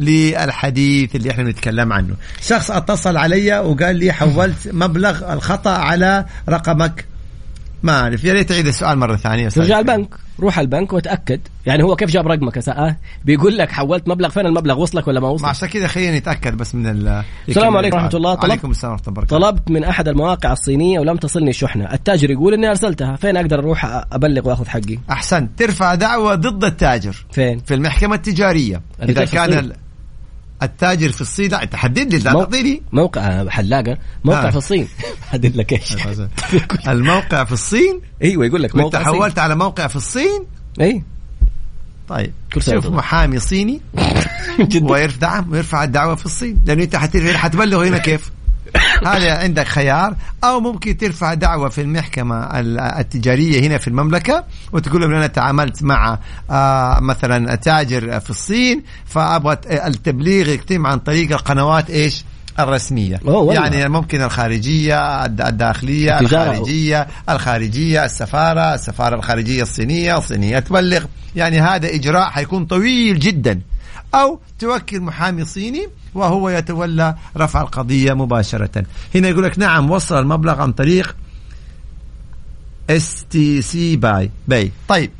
للحديث 0.00 1.16
اللي 1.16 1.30
إحنا 1.30 1.44
نتكلم 1.44 1.92
عنه. 1.92 2.14
شخص 2.40 2.70
اتصل 2.70 3.16
علي 3.16 3.58
وقال 3.58 3.96
لي 3.96 4.12
حولت 4.12 4.68
مبلغ 4.72 5.32
الخطأ 5.32 5.70
على 5.70 6.26
رقمك. 6.48 7.11
ما 7.82 8.00
أعرف 8.00 8.24
يا 8.24 8.32
ريت 8.32 8.48
تعيد 8.48 8.66
السؤال 8.66 8.98
مرة 8.98 9.16
ثانية 9.16 9.48
ترجع 9.48 9.78
البنك 9.78 10.08
روح 10.40 10.58
البنك 10.58 10.92
وتأكد. 10.92 11.40
يعني 11.66 11.82
هو 11.82 11.96
كيف 11.96 12.10
جاب 12.10 12.28
رقمك 12.28 12.58
ساعة 12.58 12.96
بيقول 13.24 13.58
لك 13.58 13.72
حولت 13.72 14.08
مبلغ 14.08 14.28
فين؟ 14.28 14.46
المبلغ 14.46 14.80
وصلك 14.80 15.08
ولا 15.08 15.20
ما 15.20 15.28
وصلك؟ 15.28 15.48
عشان 15.48 15.68
كذا 15.68 15.86
خلينا 15.86 16.18
نتأكد 16.18 16.56
بس 16.56 16.74
من 16.74 16.86
السلام 17.48 17.76
عليكم 17.76 17.96
ورحمة 17.96 18.10
الله. 18.14 18.34
طلبت 18.34 18.44
عليكم 18.44 18.70
السلام 18.70 18.92
ورحمة 18.92 19.24
طلبت 19.24 19.70
من 19.70 19.84
أحد 19.84 20.08
المواقع 20.08 20.52
الصينية 20.52 21.00
ولم 21.00 21.16
تصلني 21.16 21.50
الشحنه 21.50 21.92
التاجر 21.92 22.30
يقول 22.30 22.54
إني 22.54 22.68
أرسلتها. 22.68 23.16
فين 23.16 23.36
أقدر 23.36 23.58
أروح 23.58 24.04
أبلغ 24.12 24.48
وأخذ 24.48 24.66
حقي؟ 24.66 24.98
أحسنت. 25.10 25.58
ترفع 25.58 25.94
دعوة 25.94 26.34
ضد 26.34 26.64
التاجر 26.64 27.24
فين؟ 27.32 27.58
في 27.58 27.74
المحكمة 27.74 28.14
التجارية. 28.14 28.82
إذا 29.02 29.24
كان 29.24 29.72
التاجر 30.64 31.12
في 31.12 31.20
الصين 31.20 31.50
لا 31.50 31.62
انت 31.62 31.76
حدد 31.76 32.14
لي. 32.14 32.18
لا 32.18 32.32
تعطيني 32.32 32.82
موقع 32.92 33.48
حلاقة. 33.48 33.98
موقع 34.24 34.46
آه. 34.46 34.50
في 34.50 34.56
الصين. 34.56 34.88
حدد 35.30 35.56
لك 35.56 35.72
إيش. 35.72 35.96
الموقع 36.88 37.44
في 37.44 37.52
الصين؟ 37.52 38.00
أيوه 38.22 38.46
يقول 38.46 38.62
لك 38.62 38.76
موقع 38.76 38.98
صين. 38.98 39.06
حولت 39.14 39.38
على 39.38 39.54
موقع 39.54 39.86
في 39.86 39.96
الصين؟ 39.96 40.44
اي 40.80 41.02
طيب. 42.08 42.32
كل 42.54 42.62
شوف 42.62 42.74
وأنت 42.74 42.86
محامي 42.86 43.38
صيني. 43.38 43.80
ويرفع 44.82 45.44
ويرفع 45.50 45.84
الدعوة 45.84 46.14
في 46.14 46.26
الصين. 46.26 46.60
لأنه 46.66 46.82
أنت 46.82 46.96
حت- 46.96 47.16
حتبلغ 47.16 47.86
هنا 47.88 47.98
كيف؟ 47.98 48.30
هذا 49.06 49.38
عندك 49.38 49.66
خيار 49.68 50.16
أو 50.44 50.60
ممكن 50.60 50.96
ترفع 50.96 51.34
دعوة 51.34 51.68
في 51.68 51.80
المحكمة 51.80 52.60
ال- 52.60 52.80
التجارية 52.80 53.60
هنا 53.66 53.78
في 53.78 53.88
المملكة 53.88 54.44
وتقول 54.72 55.00
لهم 55.00 55.14
أنا 55.14 55.26
تعاملت 55.26 55.82
مع 55.82 56.18
آه 56.50 56.98
مثلا 57.00 57.54
تاجر 57.54 58.20
في 58.20 58.30
الصين 58.30 58.82
فأبغى 59.06 59.56
التبليغ 59.70 60.48
يتم 60.48 60.86
عن 60.86 60.98
طريق 60.98 61.32
القنوات 61.32 61.90
إيش؟ 61.90 62.24
الرسمية. 62.58 63.20
يعني 63.54 63.88
ممكن 63.88 64.22
الخارجية 64.22 65.24
الد- 65.24 65.40
الداخلية. 65.40 66.18
الخارجية 66.52 67.06
الخارجية 67.30 68.04
السفارة 68.04 68.74
السفارة 68.74 69.14
الخارجية 69.16 69.62
الصينية 69.62 70.18
الصينية 70.18 70.58
تبلغ 70.58 71.04
يعني 71.36 71.60
هذا 71.60 71.94
إجراء 71.94 72.30
حيكون 72.30 72.64
طويل 72.64 73.18
جدا 73.18 73.60
أو 74.14 74.40
توكل 74.58 75.00
محامي 75.00 75.44
صيني 75.44 75.88
وهو 76.14 76.48
يتولى 76.48 77.14
رفع 77.36 77.60
القضية 77.60 78.12
مباشرة. 78.12 78.84
هنا 79.14 79.28
يقول 79.28 79.44
لك 79.44 79.58
نعم 79.58 79.90
وصل 79.90 80.18
المبلغ 80.18 80.60
عن 80.60 80.72
طريق 80.72 81.16
STC 82.90 83.96
Pay. 83.96 84.30
Pay. 84.48 84.72
طيب. 84.88 85.10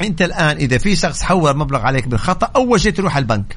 انت 0.00 0.22
الآن 0.22 0.56
إذا 0.56 0.78
في 0.78 0.96
شخص 0.96 1.22
حول 1.22 1.56
مبلغ 1.56 1.80
عليك 1.80 2.08
بالخطأ 2.08 2.50
أول 2.56 2.80
شيء 2.80 2.92
تروح 2.92 3.16
البنك 3.16 3.56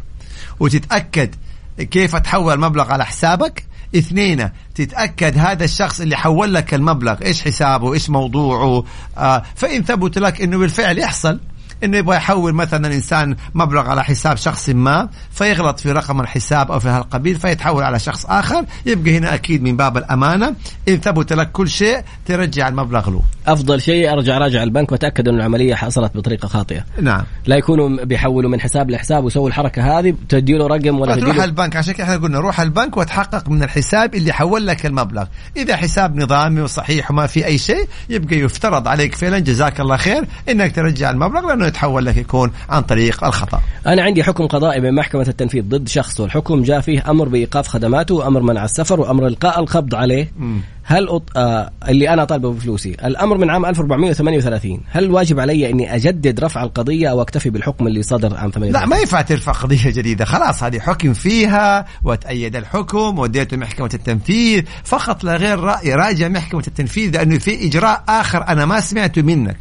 وتتأكد 0.59 1.35
كيف 1.77 2.15
تحول 2.15 2.53
المبلغ 2.53 2.91
على 2.91 3.05
حسابك. 3.05 3.65
اثنين 3.95 4.49
تتأكد 4.75 5.37
هذا 5.37 5.63
الشخص 5.63 6.01
اللي 6.01 6.15
حول 6.15 6.53
لك 6.53 6.73
المبلغ 6.73 7.21
إيش 7.25 7.41
حسابه 7.41 7.93
إيش 7.93 8.09
موضوعه. 8.09 8.83
آه 9.17 9.43
فإن 9.55 9.83
ثبت 9.83 10.17
لك 10.17 10.41
إنه 10.41 10.57
بالفعل 10.57 10.99
يحصل. 10.99 11.39
إنه 11.83 11.97
يبغى 11.97 12.15
يحول 12.15 12.53
مثلا 12.53 12.87
إنسان 12.87 13.35
مبلغ 13.53 13.89
على 13.89 14.03
حساب 14.03 14.37
شخص 14.37 14.69
ما 14.69 15.09
فيغلط 15.31 15.79
في 15.79 15.91
رقم 15.91 16.21
الحساب 16.21 16.71
أو 16.71 16.79
في 16.79 16.89
هالقبيل 16.89 17.35
فيتحول 17.35 17.83
على 17.83 17.99
شخص 17.99 18.25
آخر. 18.25 18.65
يبقى 18.85 19.17
هنا 19.17 19.33
أكيد 19.33 19.63
من 19.63 19.77
باب 19.77 19.97
الأمانة. 19.97 20.55
إن 20.89 20.97
ثبت 20.97 21.33
لك 21.33 21.51
كل 21.51 21.69
شيء 21.69 22.01
ترجع 22.25 22.67
المبلغ 22.67 23.09
له. 23.09 23.21
أفضل 23.47 23.81
شيء 23.81 24.11
أرجع 24.13 24.37
راجع 24.37 24.63
البنك 24.63 24.91
وأتأكد 24.91 25.27
انه 25.27 25.37
العملية 25.37 25.75
حصلت 25.75 26.17
بطريقة 26.17 26.47
خاطئة. 26.47 26.83
نعم. 27.01 27.23
لا 27.45 27.55
يكونوا 27.55 28.05
بيحولوا 28.05 28.49
من 28.49 28.61
حساب 28.61 28.89
لحساب 28.89 29.23
ويسووا 29.23 29.47
الحركة 29.47 29.99
هذه 29.99 30.15
تدي 30.29 30.53
له 30.53 30.67
رقم 30.67 30.99
ولا 30.99 31.15
تروح 31.15 31.43
البنك. 31.43 31.75
عشان 31.75 31.93
كده 31.93 32.03
إحنا 32.03 32.15
قلنا 32.15 32.39
روح 32.39 32.61
البنك 32.61 32.97
وتحقق 32.97 33.49
من 33.49 33.63
الحساب 33.63 34.15
اللي 34.15 34.33
حول 34.33 34.67
لك 34.67 34.85
المبلغ. 34.85 35.25
إذا 35.57 35.75
حساب 35.75 36.15
نظامي 36.15 36.61
وصحيح 36.61 37.11
وما 37.11 37.27
في 37.27 37.45
أي 37.45 37.57
شيء 37.57 37.87
يبقى 38.09 38.35
يفترض 38.35 38.87
عليك 38.87 39.15
فعلا 39.15 39.39
جزاك 39.39 39.79
الله 39.79 39.97
خير 39.97 40.27
إنك 40.49 40.75
ترجع 40.75 41.09
المبلغ 41.11 41.47
لأنه 41.47 41.70
يتحول 41.71 42.05
لك 42.05 42.17
يكون 42.17 42.51
عن 42.69 42.81
طريق 42.81 43.23
الخطأ. 43.23 43.62
أنا 43.88 44.01
عندي 44.01 44.23
حكم 44.23 44.47
قضائي 44.47 44.81
من 44.81 44.95
محكمة 44.95 45.25
التنفيذ 45.27 45.63
ضد 45.63 45.88
شخص 45.88 46.19
والحكم 46.19 46.63
جاء 46.63 46.81
فيه 46.81 47.10
أمر 47.10 47.27
بإيقاف 47.29 47.67
خدماته 47.67 48.15
وأمر 48.15 48.41
منع 48.41 48.65
السفر 48.65 48.99
وأمر 48.99 49.27
إلقاء 49.27 49.60
القبض 49.60 49.95
عليه. 49.95 50.31
مم. 50.38 50.62
هل 50.84 51.10
أط... 51.10 51.38
آه 51.38 51.71
اللي 51.89 52.10
أنا 52.10 52.23
طالبه 52.25 52.53
بفلوسي. 52.53 52.97
الأمر 53.03 53.38
من 53.38 53.49
عام 53.49 53.65
1438 53.65 54.79
هل 54.89 55.12
واجب 55.12 55.39
علي 55.39 55.69
أني 55.69 55.95
أجدد 55.95 56.39
رفع 56.39 56.63
القضية 56.63 57.12
أو 57.12 57.21
أكتفي 57.21 57.49
بالحكم 57.49 57.88
اللي 57.88 58.03
صدر 58.03 58.38
عام 58.38 58.51
38 58.51 58.71
لا 58.71 58.86
ما 58.86 58.97
ينفع 58.97 59.21
ترفع 59.21 59.51
قضية 59.51 59.89
جديدة. 59.91 60.25
خلاص 60.25 60.63
هذه 60.63 60.79
حكم 60.79 61.13
فيها 61.13 61.86
وتأيد 62.03 62.55
الحكم 62.55 63.19
وديته 63.19 63.57
محكمة 63.57 63.89
التنفيذ. 63.93 64.63
فقط 64.84 65.23
لا 65.23 65.36
غير 65.36 65.60
رأي 65.60 65.93
راجع 65.93 66.27
محكمة 66.27 66.63
التنفيذ 66.67 67.13
لأنه 67.13 67.38
في 67.39 67.67
إجراء 67.67 68.03
آخر 68.10 68.47
أنا 68.47 68.65
ما 68.65 68.79
سمعته 68.79 69.21
منك. 69.21 69.57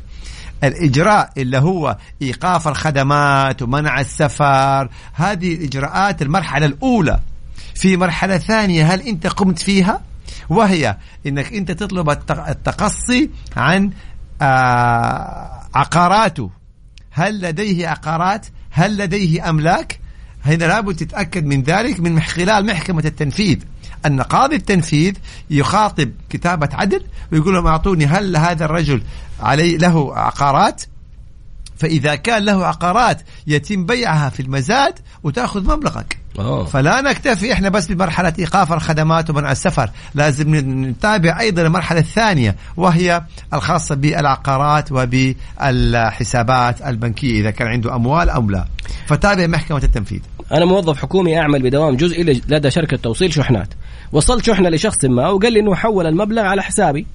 الإجراء 0.65 1.31
اللي 1.39 1.59
هو 1.59 1.97
إيقاف 2.23 2.69
الخدمات 2.69 3.63
ومنع 3.63 4.01
السفر 4.01 4.89
هذه 5.15 5.55
الإجراءات 5.55 6.23
المرحلة 6.23 6.67
الأولى. 6.67 7.21
في 7.75 7.97
مرحلة 7.97 8.39
ثانية 8.39 8.95
هل 8.95 9.01
أنت 9.01 9.27
قمت 9.27 9.59
فيها؟ 9.59 10.01
وهي 10.49 10.97
أنك 11.27 11.53
أنت 11.53 11.71
تطلب 11.71 12.11
التق- 12.11 12.49
التقصي 12.49 13.31
عن 13.57 13.91
آه 14.43 15.61
عقاراته 15.75 16.51
هل 17.11 17.41
لديه 17.43 17.89
عقارات؟ 17.89 18.47
هل 18.71 18.97
لديه 18.97 19.51
أملاك؟ 19.51 20.01
هنا 20.45 20.65
لابد 20.65 20.97
تتأكد 20.97 21.45
من 21.45 21.63
ذلك 21.63 22.01
من 22.01 22.21
خلال 22.21 22.67
محكمة 22.67 23.03
التنفيذ. 23.05 23.59
أن 24.07 24.23
قاضي 24.23 24.57
التنفيذ 24.57 25.15
يخاطب 25.51 26.11
كتابة 26.31 26.69
عدل 26.73 27.03
ويقول 27.33 27.55
لهم 27.55 27.67
أعطوني 27.67 28.07
هل 28.07 28.37
هذا 28.37 28.65
الرجل 28.65 29.03
علي 29.41 29.77
له 29.77 30.17
عقارات 30.17 30.83
فإذا 31.77 32.15
كان 32.15 32.45
له 32.45 32.67
عقارات 32.67 33.23
يتم 33.47 33.87
بيعها 33.87 34.31
في 34.31 34.41
المزاد 34.41 34.95
وتأخذ 35.23 35.65
مبلغك 35.65 36.19
أوه. 36.39 36.65
فلا 36.65 37.01
نكتفي 37.01 37.53
إحنا 37.53 37.69
بس 37.69 37.87
بمرحلة 37.87 38.33
إيقاف 38.39 38.73
الخدمات 38.73 39.31
ومنع 39.31 39.53
السفر، 39.53 39.91
لازم 40.15 40.55
نتابع 40.85 41.41
أيضا 41.41 41.63
المرحلة 41.63 42.01
الثانية 42.01 42.57
وهي 42.77 43.23
الخاصة 43.55 43.95
بالعقارات 43.95 44.93
وبالحسابات 44.93 46.83
البنكية 46.83 47.41
إذا 47.41 47.51
كان 47.51 47.69
عنده 47.69 47.95
أموال 47.95 48.31
أو 48.31 48.51
لا. 48.51 48.65
فتابع 49.07 49.47
محكمة 49.47 49.83
التنفيذ. 49.85 50.21
أنا 50.53 50.65
موظف 50.65 50.99
حكومي 51.03 51.41
أعمل 51.41 51.63
بدوام 51.63 51.97
جزئي 51.97 52.23
لدى 52.23 52.71
شركة 52.71 52.97
توصيل 52.97 53.33
شحنات 53.33 53.69
وصلت 54.13 54.45
شحنه 54.45 54.69
لشخص 54.69 55.05
ما 55.05 55.29
وقال 55.29 55.53
لي 55.53 55.61
إنه 55.61 55.75
حول 55.75 56.07
المبلغ 56.07 56.43
على 56.43 56.63
حسابي 56.63 57.07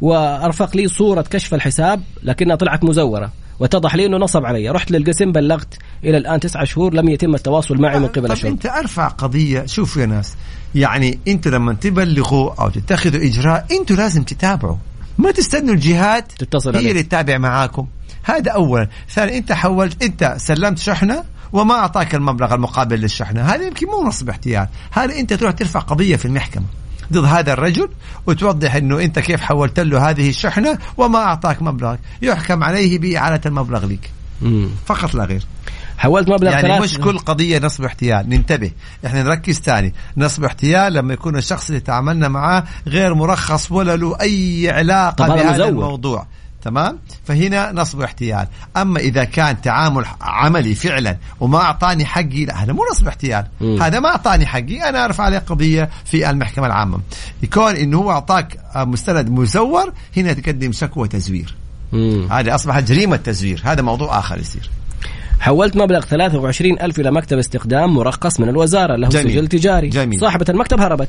وأرفق 0.00 0.76
لي 0.76 0.88
صورة 0.88 1.22
كشف 1.22 1.54
الحساب 1.54 2.02
لكنها 2.22 2.56
طلعت 2.56 2.84
مزورة 2.84 3.32
واتضح 3.58 3.94
لي 3.94 4.06
إنه 4.06 4.16
نصب 4.16 4.44
علي. 4.44 4.68
رحت 4.70 4.90
للقسم 4.90 5.32
بلغت 5.32 5.78
إلى 6.04 6.16
الآن 6.16 6.40
تسعة 6.40 6.64
شهور 6.64 6.94
لم 6.94 7.08
يتم 7.08 7.34
التواصل 7.34 7.76
معي 7.80 7.98
من 7.98 8.06
قبل 8.06 8.28
طب 8.28 8.32
الشرطه 8.32 8.52
أنت 8.52 8.66
أرفع 8.66 9.08
قضية. 9.08 9.66
شوفوا 9.66 10.02
يا 10.02 10.06
ناس 10.06 10.34
يعني 10.74 11.18
أنت 11.28 11.48
لما 11.48 11.72
تبلغوا 11.72 12.62
أو 12.62 12.68
تتخذوا 12.68 13.24
إجراء 13.24 13.66
أنتوا 13.80 13.96
لازم 13.96 14.22
تتابعوا. 14.22 14.76
ما 15.18 15.30
تستنوا 15.30 15.74
الجهات 15.74 16.32
تتصل 16.38 16.70
هي 16.70 16.76
عليك. 16.76 16.90
اللي 16.90 17.02
تتابع 17.02 17.38
معاكم. 17.38 17.86
هذا 18.22 18.50
اولا 18.50 18.88
ثانيا 19.10 19.38
إنت 19.38 19.52
حولت 19.52 20.02
إنت 20.02 20.34
سلمت 20.38 20.78
شحنة 20.78 21.24
وما 21.52 21.74
أعطاك 21.74 22.14
المبلغ 22.14 22.54
المقابل 22.54 23.00
للشحنة. 23.00 23.42
هذا 23.42 23.66
يمكن 23.66 23.86
مو 23.86 24.08
نصب 24.08 24.28
احتيال. 24.28 24.68
هذا 24.90 25.18
إنت 25.18 25.32
تروح 25.32 25.52
ترفع 25.52 25.80
قضية 25.80 26.16
في 26.16 26.24
المحكمة 26.24 26.64
ضد 27.12 27.24
هذا 27.24 27.52
الرجل 27.52 27.88
وتوضح 28.26 28.74
إنه 28.74 29.00
إنت 29.00 29.18
كيف 29.18 29.40
حولت 29.40 29.80
له 29.80 30.10
هذه 30.10 30.28
الشحنة 30.28 30.78
وما 30.96 31.18
أعطاك 31.18 31.62
مبلغ. 31.62 31.96
يحكم 32.22 32.64
عليه 32.64 32.98
باعاده 32.98 33.40
المبلغ 33.46 33.86
لك. 33.86 34.10
فقط 34.86 35.14
لا 35.14 35.24
غير. 35.24 35.46
حولت 35.98 36.28
مبلغ 36.28 36.50
يعني 36.50 36.68
ثلاث 36.68 36.82
مش 36.82 36.98
كل 36.98 37.18
قضية 37.18 37.58
نصب 37.58 37.84
احتيال. 37.84 38.28
ننتبه. 38.28 38.70
إحنا 39.06 39.22
نركز 39.22 39.60
ثاني. 39.60 39.94
نصب 40.16 40.44
احتيال 40.44 40.92
لما 40.92 41.14
يكون 41.14 41.36
الشخص 41.36 41.68
اللي 41.68 41.80
تعاملنا 41.80 42.28
معاه 42.28 42.64
غير 42.86 43.14
مرخص 43.14 43.72
ولا 43.72 43.96
له 43.96 44.20
أي 44.20 44.70
علاقة 44.70 45.26
بهذا. 45.28 45.68
الموضوع. 45.68 46.26
تمام؟ 46.62 46.98
فهنا 47.24 47.72
نصب 47.72 48.00
احتيال 48.02 48.46
أما 48.76 49.00
إذا 49.00 49.24
كان 49.24 49.60
تعامل 49.60 50.04
عملي 50.20 50.74
فعلا 50.74 51.16
وما 51.40 51.58
أعطاني 51.58 52.04
حقي 52.04 52.44
لا 52.44 52.64
هذا 52.64 52.72
مو 52.72 52.82
نصب 52.92 53.08
احتيال 53.08 53.46
مم. 53.60 53.82
هذا 53.82 54.00
ما 54.00 54.08
أعطاني 54.08 54.46
حقي 54.46 54.88
أنا 54.88 55.04
ارفع 55.04 55.24
عليه 55.24 55.38
قضية 55.38 55.90
في 56.04 56.30
المحكمة 56.30 56.66
العامة. 56.66 57.00
يكون 57.42 57.76
إنه 57.76 57.98
هو 57.98 58.10
أعطاك 58.10 58.56
مستند 58.76 59.30
مزور 59.30 59.92
هنا 60.16 60.32
تقدم 60.32 60.72
شكوى 60.72 61.08
تزوير. 61.08 61.54
هذه 62.30 62.54
اصبحت 62.54 62.82
جريمة 62.82 63.16
تزوير. 63.16 63.62
هذا 63.64 63.82
موضوع 63.82 64.18
آخر 64.18 64.38
يصير. 64.38 64.70
حولت 65.40 65.76
مبلغ 65.76 66.00
23 66.00 66.80
ألف 66.80 67.00
إلى 67.00 67.10
مكتب 67.10 67.38
استخدام 67.38 67.94
مرخص 67.94 68.40
من 68.40 68.48
الوزارة 68.48 68.96
له 68.96 69.08
جميل. 69.08 69.32
سجل 69.32 69.46
تجاري. 69.46 69.88
جميل. 69.88 70.20
صاحبة 70.20 70.46
المكتب 70.48 70.80
هربت. 70.80 71.08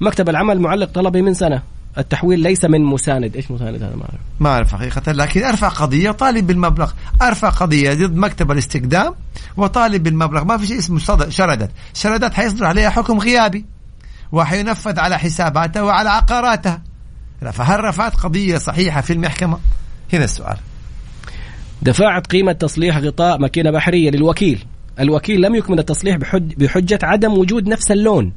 مكتب 0.00 0.28
العمل 0.28 0.60
معلق 0.60 0.90
طلبي 0.92 1.22
من 1.22 1.34
سنة. 1.34 1.62
التحويل 1.98 2.40
ليس 2.40 2.64
من 2.64 2.84
مساند. 2.84 3.36
إيش 3.36 3.50
مساند 3.50 3.82
هذا؟ 3.82 3.96
ما 3.96 4.02
أعرف. 4.02 4.20
ما 4.40 4.50
أعرف 4.50 4.74
حقيقة 4.74 5.12
لكن 5.12 5.44
أرفع 5.44 5.68
قضية 5.68 6.10
طالب 6.10 6.46
بالمبلغ. 6.46 6.92
أرفع 7.22 7.48
قضية 7.48 7.94
ضد 7.94 8.16
مكتب 8.16 8.52
الاستقدام 8.52 9.14
وطالب 9.56 10.02
بالمبلغ. 10.02 10.44
ما 10.44 10.56
في 10.58 10.66
شيء 10.66 10.78
اسمه 10.78 10.98
صدر 10.98 11.30
شردت. 11.30 11.70
شردت 11.94 12.34
حيصدر 12.34 12.64
عليها 12.64 12.90
حكم 12.90 13.18
غيابي 13.18 13.64
وحينفذ 14.32 14.98
على 14.98 15.18
حساباتها 15.18 15.82
وعلى 15.82 16.10
عقاراتها. 16.10 16.82
فهل 17.52 17.84
رفعت 17.84 18.16
قضية 18.16 18.58
صحيحة 18.58 19.00
في 19.00 19.12
المحكمة؟ 19.12 19.58
هنا 20.12 20.24
السؤال. 20.24 20.56
دفعت 21.82 22.26
قيمة 22.26 22.52
تصليح 22.52 22.98
غطاء 22.98 23.38
ماكينة 23.38 23.70
بحرية 23.70 24.10
للوكيل. 24.10 24.64
الوكيل 25.00 25.40
لم 25.40 25.54
يكمل 25.54 25.78
التصليح 25.78 26.16
بحج 26.16 26.54
بحجة 26.54 26.98
عدم 27.02 27.32
وجود 27.32 27.68
نفس 27.68 27.90
اللون. 27.90 28.32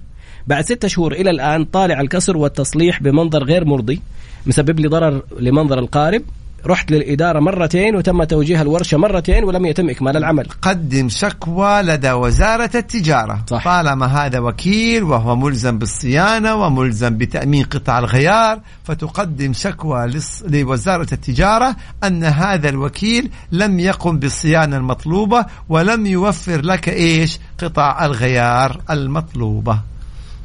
بعد 0.48 0.66
ستة 0.66 0.88
شهور 0.88 1.12
إلى 1.14 1.30
الآن 1.30 1.66
طالع 1.66 2.02
الكسر 2.02 2.38
والتصليح 2.38 3.02
بمنظر 3.04 3.44
غير 3.44 3.66
مرضي 3.66 4.02
مسبب 4.46 4.80
لي 4.80 4.88
ضرر 4.88 5.22
لمنظر 5.40 5.80
القارب. 5.80 6.22
رحت 6.66 6.92
للإدارة 6.92 7.40
مرتين 7.40 7.96
وتم 7.96 8.24
توجيه 8.24 8.62
الورشة 8.62 8.98
مرتين 8.98 9.44
ولم 9.44 9.66
يتم 9.66 9.90
إكمال 9.90 10.18
العمل. 10.18 10.48
قدم 10.62 11.10
شكوى 11.10 11.82
لدى 11.82 12.12
وزارة 12.12 12.70
التجارة. 12.76 13.44
صح. 13.50 13.64
طالما 13.66 14.06
هذا 14.06 14.40
وكيل 14.40 15.04
وهو 15.04 15.36
ملزم 15.36 15.78
بالصيانة 15.78 16.56
وملزم 16.56 17.18
بتأمين 17.18 17.64
قطع 17.64 18.00
الغيار 18.00 18.60
فتقدم 18.84 19.54
شكوى 19.54 20.12
لص- 20.12 20.44
لوزارة 20.48 21.08
التجارة 21.14 21.76
أن 22.04 22.24
هذا 22.24 22.70
الوكيل 22.70 23.30
لم 23.52 23.80
يقم 23.80 24.20
بالصيانة 24.20 24.78
المطلوبة 24.78 25.46
ولم 25.70 26.06
يوفر 26.06 26.62
لك 26.62 26.90
إيش؟ 26.90 27.40
قطع 27.64 28.06
الغيار 28.06 28.82
المطلوبة. 28.90 29.80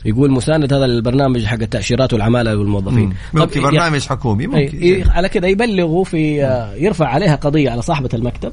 يقول 0.09 0.31
مساند 0.31 0.73
هذا 0.73 0.85
البرنامج 0.85 1.45
حق 1.45 1.61
التأشيرات 1.61 2.13
والعمالة 2.13 2.57
والموظفين. 2.57 3.15
ممكن 3.33 3.61
طب 3.61 3.67
برنامج 3.67 4.07
حكومي 4.07 4.45
إيه، 4.45 4.49
ممكن. 4.49 4.79
إيه، 4.79 5.11
على 5.11 5.29
كذا 5.29 5.47
يبلغوا 5.47 6.05
في 6.05 6.45
آه، 6.45 6.75
يرفع 6.75 7.07
عليها 7.07 7.35
قضية 7.35 7.71
على 7.71 7.83
صاحبة 7.83 8.09
المكتب 8.15 8.53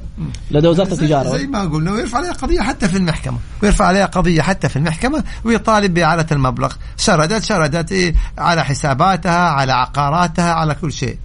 لدى 0.50 0.68
وزارة 0.68 0.88
زي, 0.88 0.94
التجارة. 0.94 1.36
زي 1.36 1.46
ما 1.46 1.64
قلنا 1.64 1.92
ويرفع 1.92 2.18
عليها 2.18 2.32
قضية 2.32 2.60
حتى 2.60 2.88
في 2.88 2.96
المحكمة. 2.96 3.38
ويرفع 3.62 3.84
عليها 3.84 4.06
قضية 4.06 4.42
حتى 4.42 4.68
في 4.68 4.76
المحكمة 4.76 5.24
ويطالب 5.44 5.94
بإعادة 5.94 6.26
المبلغ. 6.32 6.72
شردت 6.96 7.44
شردت 7.44 7.92
إيه 7.92 8.14
على 8.38 8.64
حساباتها 8.64 9.48
على 9.48 9.72
عقاراتها 9.72 10.52
على 10.52 10.74
كل 10.74 10.92
شيء. 10.92 11.16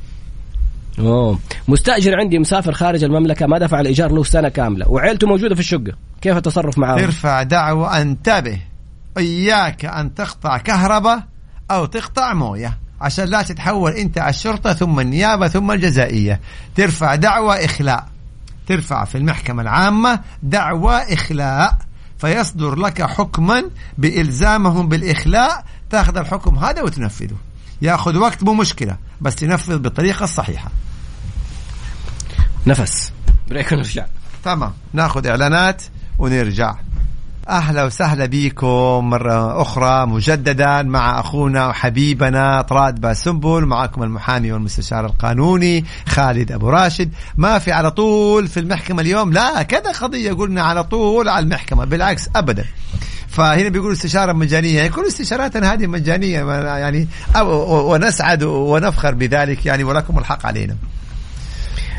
أوه. 0.99 1.39
مستأجر 1.67 2.15
عندي 2.15 2.39
مسافر 2.39 2.71
خارج 2.71 3.03
المملكة 3.03 3.47
ما 3.47 3.57
دفع 3.59 3.79
الإيجار 3.79 4.11
له 4.11 4.23
سنة 4.23 4.49
كاملة. 4.49 4.89
وعيلته 4.89 5.27
موجودة 5.27 5.55
في 5.55 5.61
الشقة. 5.61 5.93
كيف 6.21 6.37
التصرف 6.37 6.77
معه 6.77 6.97
ترفع 6.97 7.43
دعوة 7.43 8.01
انتبه. 8.01 8.70
إياك 9.17 9.85
أن 9.85 10.13
تقطع 10.13 10.57
كهرباء 10.57 11.23
أو 11.71 11.85
تقطع 11.85 12.33
موية. 12.33 12.77
عشان 13.01 13.25
لا 13.25 13.41
تتحول 13.41 13.91
أنت 13.91 14.17
على 14.17 14.29
الشرطة 14.29 14.73
ثم 14.73 14.99
النيابة 14.99 15.47
ثم 15.47 15.71
الجزائية. 15.71 16.39
ترفع 16.75 17.15
دعوة 17.15 17.65
إخلاء. 17.65 18.07
ترفع 18.67 19.05
في 19.05 19.17
المحكمة 19.17 19.61
العامة 19.61 20.19
دعوة 20.43 20.95
إخلاء. 20.95 21.77
فيصدر 22.17 22.75
لك 22.75 23.01
حكما 23.01 23.63
بإلزامهم 23.97 24.89
بالإخلاء. 24.89 25.65
تأخذ 25.89 26.17
الحكم 26.17 26.57
هذا 26.57 26.81
وتنفذه. 26.81 27.37
يأخذ 27.81 28.17
وقت 28.17 28.43
مو 28.43 28.53
مشكلة 28.53 28.97
بس 29.21 29.35
تنفذ 29.35 29.77
بالطريقة 29.77 30.23
الصحيحة. 30.23 30.71
نفس. 32.67 33.11
بريك 33.49 33.71
ونرجع 33.71 34.05
تمام. 34.43 34.73
نأخذ 34.93 35.27
إعلانات 35.27 35.83
ونرجع. 36.19 36.75
أهلا 37.49 37.83
وسهلا 37.83 38.25
بكم 38.25 39.09
مرة 39.09 39.61
أخرى 39.61 40.05
مجددا 40.05 40.81
مع 40.81 41.19
أخونا 41.19 41.67
وحبيبنا 41.67 42.61
طراد 42.61 43.01
باسنبل 43.01 43.65
معكم 43.65 44.03
المحامي 44.03 44.51
والمستشار 44.51 45.05
القانوني 45.05 45.85
خالد 46.07 46.51
أبو 46.51 46.69
راشد. 46.69 47.11
ما 47.37 47.59
في 47.59 47.71
على 47.71 47.91
طول 47.91 48.47
في 48.47 48.59
المحكمة 48.59 49.01
اليوم؟ 49.01 49.33
لا 49.33 49.63
كذا 49.63 49.91
قضية 49.91 50.33
قلنا 50.33 50.61
على 50.63 50.83
طول 50.83 51.29
على 51.29 51.43
المحكمة 51.43 51.85
بالعكس 51.85 52.29
ابدا. 52.35 52.65
فهنا 53.27 53.69
بيقولوا 53.69 53.93
استشارة 53.93 54.33
مجانية 54.33 54.87
كل 54.87 55.07
استشاراتنا 55.07 55.73
هذه 55.73 55.87
مجانية 55.87 56.51
يعني 56.61 57.07
ونسعد 57.65 58.43
ونفخر 58.43 59.13
بذلك 59.13 59.65
يعني 59.65 59.83
ولكم 59.83 60.19
الحق 60.19 60.45
علينا. 60.45 60.75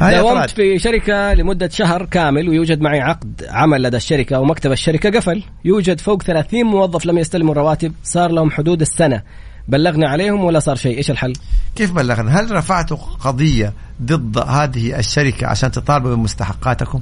داومت. 0.01 0.51
في 0.51 0.79
شركة 0.79 1.35
لمدة 1.35 1.69
شهر 1.69 2.05
كامل 2.05 2.49
ويوجد 2.49 2.81
معي 2.81 3.01
عقد 3.01 3.47
عمل 3.49 3.83
لدى 3.83 3.97
الشركة 3.97 4.41
ومكتب 4.41 4.73
الشركة 4.73 5.11
قفل. 5.11 5.43
يوجد 5.65 6.01
فوق 6.01 6.23
30 6.23 6.65
موظف 6.65 7.07
لم 7.07 7.19
يستلموا 7.19 7.53
الرواتب. 7.53 7.93
صار 8.05 8.31
لهم 8.31 8.51
حدود 8.51 8.81
السنة. 8.81 9.23
بلغنا 9.69 10.09
عليهم 10.09 10.45
ولا 10.45 10.59
صار 10.59 10.77
شيء. 10.77 10.97
إيش 10.99 11.11
الحل؟ 11.11 11.33
كيف 11.77 11.93
بلغنا؟ 11.93 12.41
هل 12.41 12.51
رفعتوا 12.51 12.97
قضية 12.97 13.73
ضد 14.03 14.39
هذه 14.39 14.99
الشركة 14.99 15.47
عشان 15.47 15.71
تطالبوا 15.71 16.15
بمستحقاتكم؟ 16.15 17.01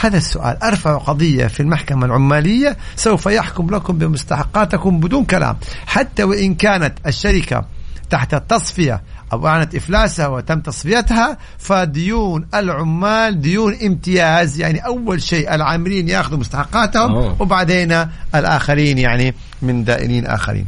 هذا 0.00 0.16
السؤال. 0.16 0.62
أرفع 0.62 0.98
قضية 0.98 1.46
في 1.46 1.60
المحكمة 1.60 2.06
العمالية 2.06 2.76
سوف 2.96 3.26
يحكم 3.26 3.74
لكم 3.74 3.98
بمستحقاتكم 3.98 5.00
بدون 5.00 5.24
كلام. 5.24 5.56
حتى 5.86 6.24
وإن 6.24 6.54
كانت 6.54 6.94
الشركة 7.06 7.64
تحت 8.10 8.34
التصفية 8.34 9.02
أو 9.32 9.46
أعلنت 9.46 9.74
إفلاسها 9.74 10.26
وتم 10.26 10.60
تصفيتها 10.60 11.38
فديون 11.58 12.46
العمال 12.54 13.40
ديون 13.40 13.74
امتياز 13.86 14.60
يعني 14.60 14.86
أول 14.86 15.22
شيء 15.22 15.54
العاملين 15.54 16.08
يأخذوا 16.08 16.38
مستحقاتهم 16.38 17.14
أوه. 17.14 17.42
وبعدين 17.42 18.06
الآخرين 18.34 18.98
يعني 18.98 19.34
من 19.62 19.84
دائنين 19.84 20.26
آخرين. 20.26 20.66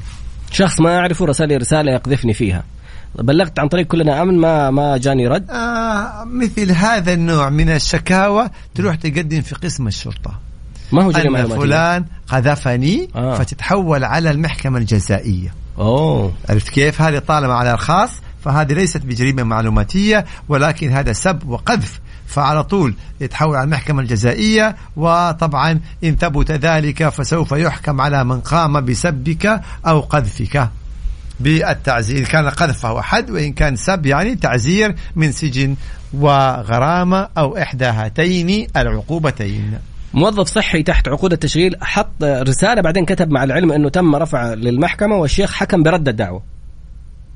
شخص 0.51 0.81
ما 0.81 0.99
اعرفه 0.99 1.25
رسل 1.25 1.49
لي 1.49 1.57
رسالة 1.57 1.93
يقذفني 1.93 2.35
فيها. 2.35 2.65
بلغت 3.15 3.59
عن 3.59 3.69
طريق 3.69 3.87
كلنا 3.87 4.23
أمن 4.23 4.39
ما 4.39 4.71
ما 4.71 4.97
جاني 4.97 5.27
رد. 5.27 5.51
آه 5.51 6.25
مثل 6.25 6.73
هذا 6.73 7.13
النوع 7.13 7.49
من 7.49 7.71
الشكاوى 7.71 8.51
تروح 8.75 8.95
تقدم 8.95 9.41
في 9.41 9.55
قسم 9.55 9.87
الشرطة. 9.87 10.39
ما 10.93 11.05
هو 11.05 11.11
جاني 11.11 11.41
أن 11.41 11.49
فلان 11.49 12.05
قذفني 12.29 13.09
آه. 13.17 13.35
فتتحول 13.35 14.05
على 14.05 14.31
المحكمة 14.31 14.79
الجزائية. 14.79 15.55
أوه. 15.79 16.33
عرفت 16.49 16.69
كيف؟ 16.69 17.03
هذه 17.03 17.19
طالما 17.19 17.55
على 17.55 17.73
الخاص 17.73 18.11
فهذه 18.45 18.73
ليست 18.73 19.03
بجريمة 19.03 19.43
معلوماتية 19.43 20.25
ولكن 20.49 20.91
هذا 20.91 21.13
سب 21.13 21.49
وقذف 21.49 22.01
فعلى 22.27 22.65
طول 22.65 22.95
يتحول 23.21 23.57
على 23.57 23.65
المحكمة 23.65 24.03
الجزائية 24.03 24.77
وطبعا 24.97 25.81
إن 26.05 26.17
ثبت 26.17 26.51
ذلك 26.51 27.09
فسوف 27.09 27.53
يحكم 27.53 28.01
على 28.01 28.25
من 28.25 28.41
قام 28.41 28.85
بسبك 28.85 29.61
أو 29.87 30.01
قذفك 30.01 30.69
بالتعزير. 31.41 32.19
إن 32.19 32.25
كان 32.25 32.49
قذف 32.49 32.79
فهو 32.79 33.03
حد 33.03 33.31
وإن 33.31 33.53
كان 33.53 33.77
سب 33.77 34.07
يعني 34.07 34.35
تعزير 34.35 34.95
من 35.17 35.33
سجن 35.33 35.77
وغرامة 36.15 37.29
أو 37.39 37.59
إحدى 37.59 37.85
هاتين 37.85 38.67
العقوبتين. 38.77 39.79
موظف 40.15 40.47
صحي 40.47 40.83
تحت 40.83 41.09
عقود 41.09 41.33
التشغيل 41.33 41.77
حط 41.81 42.23
رسالة 42.23 42.83
بعدين 42.83 43.05
كتب 43.05 43.31
مع 43.31 43.45
العلم 43.45 43.73
أنه 43.73 43.89
تم 43.89 44.17
رفع 44.17 44.55
للمحكمة 44.55 45.17
والشيخ 45.17 45.53
حكم 45.53 45.83
برد 45.83 46.09
الدعوة. 46.09 46.43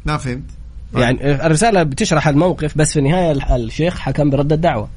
ما 0.04 0.16
فهمت؟ 0.16 0.50
يعني 0.94 1.46
الرسالة 1.46 1.82
بتشرح 1.82 2.28
الموقف 2.28 2.78
بس 2.78 2.92
في 2.92 2.98
النهاية 2.98 3.32
الح- 3.32 3.52
الشيخ 3.52 3.98
حكم 3.98 4.30
برد 4.30 4.52
الدعوة. 4.52 4.88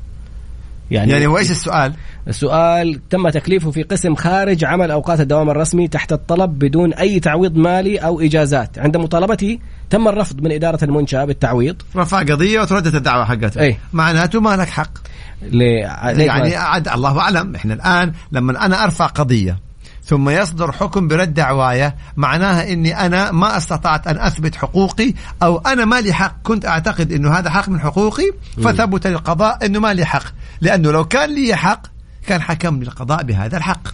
يعني, 0.91 1.11
يعني 1.11 1.27
وإيش 1.27 1.51
السؤال؟ 1.51 1.93
السؤال 2.27 2.99
تم 3.09 3.29
تكليفه 3.29 3.71
في 3.71 3.83
قسم 3.83 4.15
خارج 4.15 4.65
عمل 4.65 4.91
أوقات 4.91 5.19
الدوام 5.19 5.49
الرسمي 5.49 5.87
تحت 5.87 6.11
الطلب 6.13 6.59
بدون 6.59 6.93
أي 6.93 7.19
تعويض 7.19 7.55
مالي 7.57 7.97
أو 7.97 8.21
إجازات. 8.21 8.79
عند 8.79 8.97
مطالبته 8.97 9.59
تم 9.89 10.07
الرفض 10.07 10.41
من 10.41 10.51
إدارة 10.51 10.83
المنشأة 10.83 11.25
بالتعويض. 11.25 11.75
رفع 11.95 12.19
قضية 12.19 12.61
وتردت 12.61 12.95
الدعوة 12.95 13.25
حقته. 13.25 13.61
أي. 13.61 13.77
معناته 13.93 14.41
ما 14.41 14.55
لك 14.55 14.69
حق. 14.69 14.91
ل... 15.51 15.61
يعني 15.61 16.55
عاد 16.55 16.87
الله 16.87 17.19
أعلم. 17.19 17.55
إحنا 17.55 17.73
الآن 17.73 18.13
لما 18.31 18.65
أنا 18.65 18.83
أرفع 18.83 19.05
قضية 19.05 19.57
ثم 20.09 20.29
يصدر 20.29 20.71
حكم 20.71 21.07
برد 21.07 21.33
دعوايا 21.33 21.95
معناها 22.17 22.73
إني 22.73 23.05
أنا 23.05 23.31
ما 23.31 23.57
أستطعت 23.57 24.07
أن 24.07 24.17
أثبت 24.17 24.55
حقوقي 24.55 25.13
أو 25.43 25.57
أنا 25.57 25.85
ما 25.85 26.01
لي 26.01 26.13
حق. 26.13 26.35
كنت 26.43 26.65
أعتقد 26.65 27.11
إنه 27.11 27.31
هذا 27.31 27.49
حق 27.49 27.69
من 27.69 27.79
حقوقي 27.79 28.31
فثبت 28.63 29.07
للقضاء 29.07 29.65
إنه 29.65 29.79
ما 29.79 29.93
لي 29.93 30.05
حق. 30.05 30.23
لأنه 30.61 30.91
لو 30.91 31.05
كان 31.05 31.35
لي 31.35 31.55
حق 31.55 31.81
كان 32.27 32.41
حكم 32.41 32.81
القضاء 32.81 33.23
بهذا 33.23 33.57
الحق. 33.57 33.87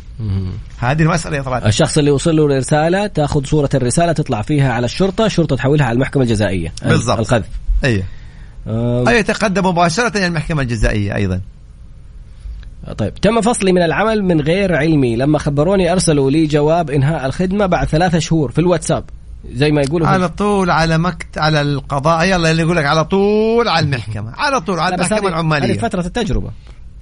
هذه 0.80 1.01
المسألة 1.01 1.38
يا 1.38 1.41
طلال. 1.41 1.67
الشخص 1.67 1.97
اللي 1.97 2.12
وصل 2.12 2.36
له 2.36 2.45
الرسالة 2.45 3.08
تأخذ 3.08 3.45
صورة 3.45 3.69
الرسالة 3.73 4.12
تطلع 4.12 4.41
فيها 4.41 4.73
على 4.73 4.86
الشرطة 4.86 5.25
الشرطه 5.25 5.56
تحولها 5.56 5.86
على 5.86 5.95
المحكمة 5.95 6.23
الجزائية. 6.23 6.73
بالضبط. 6.86 7.19
القذف. 7.19 7.47
اي 7.86 8.04
آه. 8.67 9.10
اي 9.10 9.19
يتقدم 9.19 9.65
مباشرة 9.65 10.17
إلى 10.17 10.28
المحكمة 10.28 10.62
الجزائية 10.62 11.15
أيضا. 11.15 11.41
طيب 12.98 13.15
تم 13.15 13.41
فصلي 13.41 13.71
من 13.71 13.82
العمل 13.82 14.24
من 14.24 14.41
غير 14.41 14.76
علمي. 14.76 15.15
لما 15.15 15.39
خبروني 15.39 15.91
أرسلوا 15.91 16.32
لي 16.32 16.45
جواب 16.45 16.89
إنهاء 16.89 17.26
الخدمة 17.26 17.65
بعد 17.65 17.88
ثلاثة 17.88 18.19
شهور 18.19 18.52
في 18.52 18.60
الواتساب 18.60 19.04
زي 19.54 19.71
ما 19.71 19.82
يقولوا 19.82 20.08
على 20.08 20.30
طول 20.30 20.69
على 20.69 20.98
مكت 20.98 21.38
على 21.38 21.62
القضاء. 21.62 22.26
يلا 22.26 22.52
اللي 22.52 22.62
يقول 22.62 22.78
لك 22.78 22.86
على 22.86 23.06
طول 23.06 23.67
على 23.67 23.86
المحكمة 23.86 24.34
على 24.38 24.62
طول 24.62 24.80
على 24.80 24.95
المحكمة 24.95 25.28
العماليه 25.28 25.74
هذه 25.74 25.78
فترة 25.78 26.06
التجربة. 26.06 26.50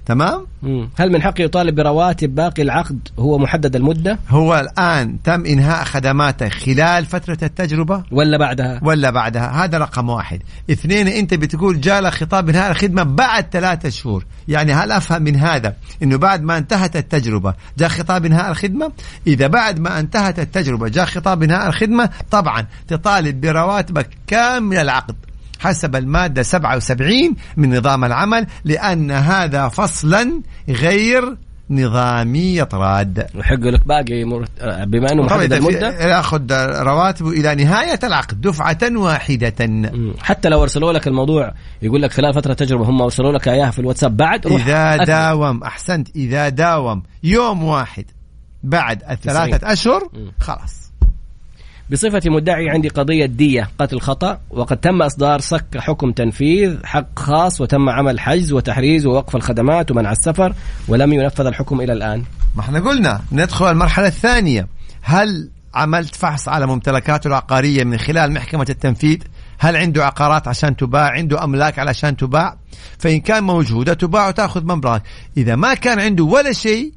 تمام؟ 0.06 0.46
مم. 0.62 0.88
هل 0.96 1.12
من 1.12 1.22
حقه 1.22 1.42
يطالب 1.42 1.74
برواتب 1.74 2.34
باقي 2.34 2.62
العقد 2.62 3.08
هو 3.18 3.38
محدد 3.38 3.76
المدة؟ 3.76 4.18
هو 4.28 4.60
الآن 4.60 5.22
تم 5.22 5.46
إنهاء 5.46 5.84
خدماته 5.84 6.48
خلال 6.48 7.06
فترة 7.06 7.38
التجربة؟ 7.42 8.02
ولا 8.10 8.38
بعدها؟ 8.38 8.80
ولا 8.82 9.10
بعدها. 9.10 9.64
هذا 9.64 9.78
رقم 9.78 10.08
واحد. 10.08 10.42
اثنين 10.70 11.08
أنت 11.08 11.34
بتقول 11.34 11.80
جاء 11.80 12.00
لك 12.00 12.12
خطاب 12.12 12.48
إنهاء 12.48 12.70
الخدمة 12.70 13.02
بعد 13.02 13.46
ثلاثة 13.52 13.88
شهور. 13.88 14.24
يعني 14.48 14.72
هل 14.72 14.92
أفهم 14.92 15.22
من 15.22 15.36
هذا 15.36 15.74
إنه 16.02 16.16
بعد 16.16 16.42
ما 16.42 16.58
انتهت 16.58 16.96
التجربة 16.96 17.54
جاء 17.78 17.88
خطاب 17.88 18.24
إنهاء 18.24 18.50
الخدمة؟ 18.50 18.92
إذا 19.26 19.46
بعد 19.46 19.80
ما 19.80 20.00
انتهت 20.00 20.38
التجربة 20.38 20.88
جاء 20.88 21.04
خطاب 21.04 21.42
إنهاء 21.42 21.68
الخدمة 21.68 22.10
طبعا 22.30 22.66
تطالب 22.88 23.40
برواتبك 23.40 24.08
كامل 24.26 24.76
العقد. 24.76 25.16
حسب 25.64 25.96
المادة 25.96 26.42
77 26.42 27.36
من 27.56 27.76
نظام 27.76 28.04
العمل 28.04 28.46
لأن 28.64 29.10
هذا 29.10 29.68
فصلا 29.68 30.42
غير 30.68 31.36
نظامي 31.70 32.56
يطراد 32.56 33.26
ويحق 33.34 33.54
لك 33.54 33.86
باقي 33.86 34.24
مر... 34.24 34.44
بما 34.84 35.12
إنه 35.12 35.22
محدد 35.22 35.52
المدة 35.52 35.88
ياخذ 35.88 36.52
رواتبه 36.82 37.30
إلى 37.30 37.64
نهاية 37.64 37.98
العقد 38.04 38.40
دفعة 38.40 38.78
واحدة 38.96 39.66
مم. 39.66 40.14
حتى 40.22 40.48
لو 40.48 40.62
أرسلوا 40.62 40.92
لك 40.92 41.06
الموضوع 41.06 41.54
يقول 41.82 42.02
لك 42.02 42.12
خلال 42.12 42.34
فترة 42.34 42.54
تجربة 42.54 42.84
هم 42.84 43.02
أرسلوا 43.02 43.32
لك 43.32 43.48
إياها 43.48 43.70
في 43.70 43.78
الواتساب 43.78 44.16
بعد 44.16 44.46
روح 44.46 44.66
إذا. 44.66 44.96
داوم 45.04 45.62
أحسنت 45.62 46.16
إذا 46.16 46.48
داوم 46.48 47.02
يوم 47.22 47.64
واحد 47.64 48.04
بعد 48.62 49.02
الثلاثة 49.10 49.72
أشهر 49.72 50.08
مم. 50.12 50.32
خلاص 50.40 50.83
بصفتي 51.90 52.30
مدعي 52.30 52.70
عندي 52.70 52.88
قضية 52.88 53.26
دية 53.26 53.70
قتل 53.78 54.00
خطأ 54.00 54.40
وقد 54.50 54.76
تم 54.76 55.02
إصدار 55.02 55.40
صك 55.40 55.78
حكم 55.78 56.12
تنفيذ 56.12 56.76
حق 56.84 57.18
خاص 57.18 57.60
وتم 57.60 57.88
عمل 57.88 58.20
حجز 58.20 58.52
وتحريز 58.52 59.06
ووقف 59.06 59.36
الخدمات 59.36 59.90
ومنع 59.90 60.12
السفر 60.12 60.54
ولم 60.88 61.12
ينفذ 61.12 61.46
الحكم 61.46 61.80
إلى 61.80 61.92
الآن. 61.92 62.22
ما 62.54 62.60
إحنا 62.60 62.80
قلنا 62.80 63.20
ندخل 63.32 63.70
المرحلة 63.70 64.06
الثانية. 64.06 64.68
هل 65.02 65.50
عملت 65.74 66.14
فحص 66.14 66.48
على 66.48 66.66
ممتلكاته 66.66 67.28
العقاريه 67.28 67.84
من 67.84 67.98
خلال 67.98 68.32
محكمة 68.32 68.66
التنفيذ؟ 68.70 69.18
هل 69.58 69.76
عنده 69.76 70.04
عقارات 70.04 70.48
عشان 70.48 70.76
تباع؟ 70.76 71.10
عنده 71.10 71.44
أملاك 71.44 71.78
علشان 71.78 72.16
تباع؟ 72.16 72.56
فإن 72.98 73.20
كان 73.20 73.44
موجودة 73.44 73.94
تباع 73.94 74.28
وتأخذ 74.28 74.64
مبلغ 74.64 74.98
إذا 75.36 75.56
ما 75.56 75.74
كان 75.74 76.00
عنده 76.00 76.24
ولا 76.24 76.52
شيء 76.52 76.92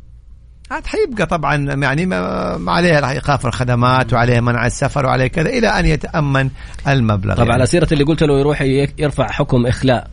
عاد 0.72 0.86
حيبقى 0.86 1.26
طبعا 1.26 1.56
يعني 1.56 2.06
ما 2.06 2.72
عليه 2.72 3.10
ايقاف 3.10 3.46
الخدمات 3.46 4.14
وعليه 4.14 4.40
منع 4.40 4.66
السفر 4.66 5.06
وعليه 5.06 5.28
كذا 5.28 5.50
إلى 5.50 5.68
أن 5.68 5.86
يتأمن 5.86 6.50
المبلغ. 6.88 7.34
طبعا 7.34 7.46
يعني. 7.46 7.54
على 7.54 7.66
سيرة 7.66 7.88
اللي 7.92 8.04
قلت 8.04 8.24
له 8.24 8.40
يروح 8.40 8.62
يرفع 8.98 9.32
حكم 9.32 9.66
إخلاء 9.66 10.08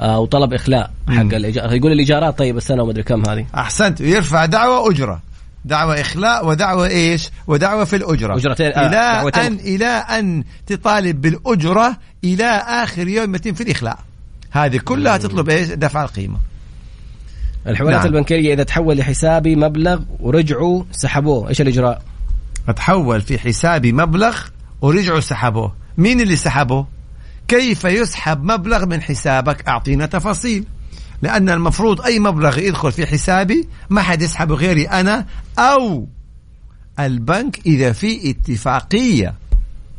أو 0.00 0.26
طلب 0.26 0.54
إخلاء 0.54 0.90
حق 1.08 1.14
مم. 1.22 1.34
الإيجار 1.34 1.72
يقول 1.72 1.92
الإيجارات 1.92 2.38
طيب 2.38 2.56
السنة 2.56 2.82
ومدري 2.82 3.02
كم 3.02 3.28
هذه. 3.30 3.46
أحسنت. 3.54 4.00
يرفع 4.00 4.44
دعوى 4.44 4.90
أجرة. 4.90 5.20
دعوى 5.64 6.00
إخلاء 6.00 6.46
ودعوى 6.46 6.88
إيش؟ 6.88 7.30
ودعوى 7.46 7.86
في 7.86 7.96
الأجرة. 7.96 8.38
أجرتين- 8.38 8.60
آه، 8.76 8.86
إلى 8.86 8.90
دعوتين. 8.90 9.42
ان 9.44 9.54
إلى 9.54 9.86
أن 9.86 10.44
تطالب 10.66 11.20
بالأجرة 11.20 11.96
إلى 12.24 12.44
آخر 12.66 13.08
يوم 13.08 13.34
يتم 13.34 13.54
في 13.54 13.60
الإخلاء. 13.62 13.98
هذه 14.50 14.78
كلها 14.84 15.16
تطلب 15.16 15.48
إيش؟ 15.48 15.68
دفع 15.68 16.02
القيمة. 16.02 16.36
الحوالات 17.68 17.98
نعم. 17.98 18.06
البنكية 18.06 18.54
إذا 18.54 18.62
تحول 18.62 18.96
لحسابي 18.96 19.56
مبلغ 19.56 20.00
ورجعوا 20.20 20.84
سحبوه. 20.92 21.48
إيش 21.48 21.60
الإجراء 21.60 22.02
فتحول 22.66 23.20
في 23.20 23.38
حسابي 23.38 23.92
مبلغ 23.92 24.38
ورجعوا 24.80 25.20
سحبوه. 25.20 25.74
مين 25.98 26.20
اللي 26.20 26.36
سحبه؟ 26.36 26.86
كيف 27.48 27.84
يسحب 27.84 28.44
مبلغ 28.44 28.86
من 28.86 29.02
حسابك؟ 29.02 29.68
أعطينا 29.68 30.06
تفاصيل. 30.06 30.64
لأن 31.22 31.48
المفروض 31.48 32.00
أي 32.00 32.18
مبلغ 32.18 32.58
يدخل 32.58 32.92
في 32.92 33.06
حسابي 33.06 33.68
ما 33.90 34.02
حد 34.02 34.22
يسحبه 34.22 34.54
غيري 34.54 34.84
أنا 34.84 35.26
أو 35.58 36.06
البنك 37.00 37.60
إذا 37.66 37.92
في 37.92 38.30
اتفاقية 38.30 39.34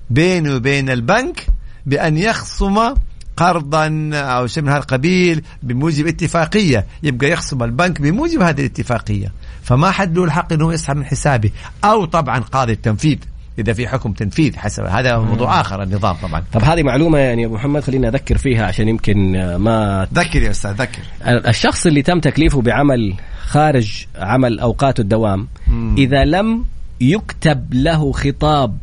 بينه 0.09 0.55
وبين 0.55 0.89
البنك 0.89 1.47
بأن 1.85 2.17
يخصم 2.17 2.93
قرضا 3.39 4.09
أو 4.13 4.47
شيء 4.47 4.63
من 4.63 4.69
هذا 4.69 4.77
القبيل 4.77 5.41
بموجب 5.63 6.07
اتفاقية. 6.07 6.85
يبقى 7.03 7.31
يخصم 7.31 7.63
البنك 7.63 8.01
بموجب 8.01 8.41
هذه 8.41 8.59
الاتفاقية. 8.59 9.31
فما 9.63 9.91
حد 9.91 10.17
له 10.17 10.23
الحق 10.23 10.53
إنه 10.53 10.73
يسحب 10.73 10.95
من 10.95 11.05
حسابي 11.05 11.53
أو 11.83 12.05
طبعا 12.05 12.39
قاضي 12.39 12.73
التنفيذ. 12.73 13.17
إذا 13.59 13.73
في 13.73 13.87
حكم 13.87 14.11
تنفيذ 14.13 14.57
حسب. 14.57 14.83
هذا 14.83 15.17
موضوع 15.17 15.61
آخر 15.61 15.83
النظام 15.83 16.15
طبعا. 16.15 16.43
طب 16.53 16.63
هذه 16.63 16.83
معلومة 16.83 17.17
يعني 17.17 17.41
يا 17.41 17.47
أبو 17.47 17.55
محمد 17.55 17.83
خليني 17.83 18.07
أذكر 18.07 18.37
فيها 18.37 18.65
عشان 18.65 18.87
يمكن 18.89 19.31
ما 19.55 20.07
ذكر 20.13 20.41
يا 20.41 20.51
أستاذ 20.51 20.71
ذكر. 20.71 21.01
الشخص 21.23 21.85
اللي 21.85 22.01
تم 22.01 22.19
تكليفه 22.19 22.61
بعمل 22.61 23.15
خارج 23.45 24.05
عمل 24.15 24.59
أوقات 24.59 24.99
الدوام 24.99 25.47
مم. 25.67 25.95
إذا 25.97 26.25
لم 26.25 26.65
يكتب 27.01 27.73
له 27.73 28.11
خطاب 28.11 28.77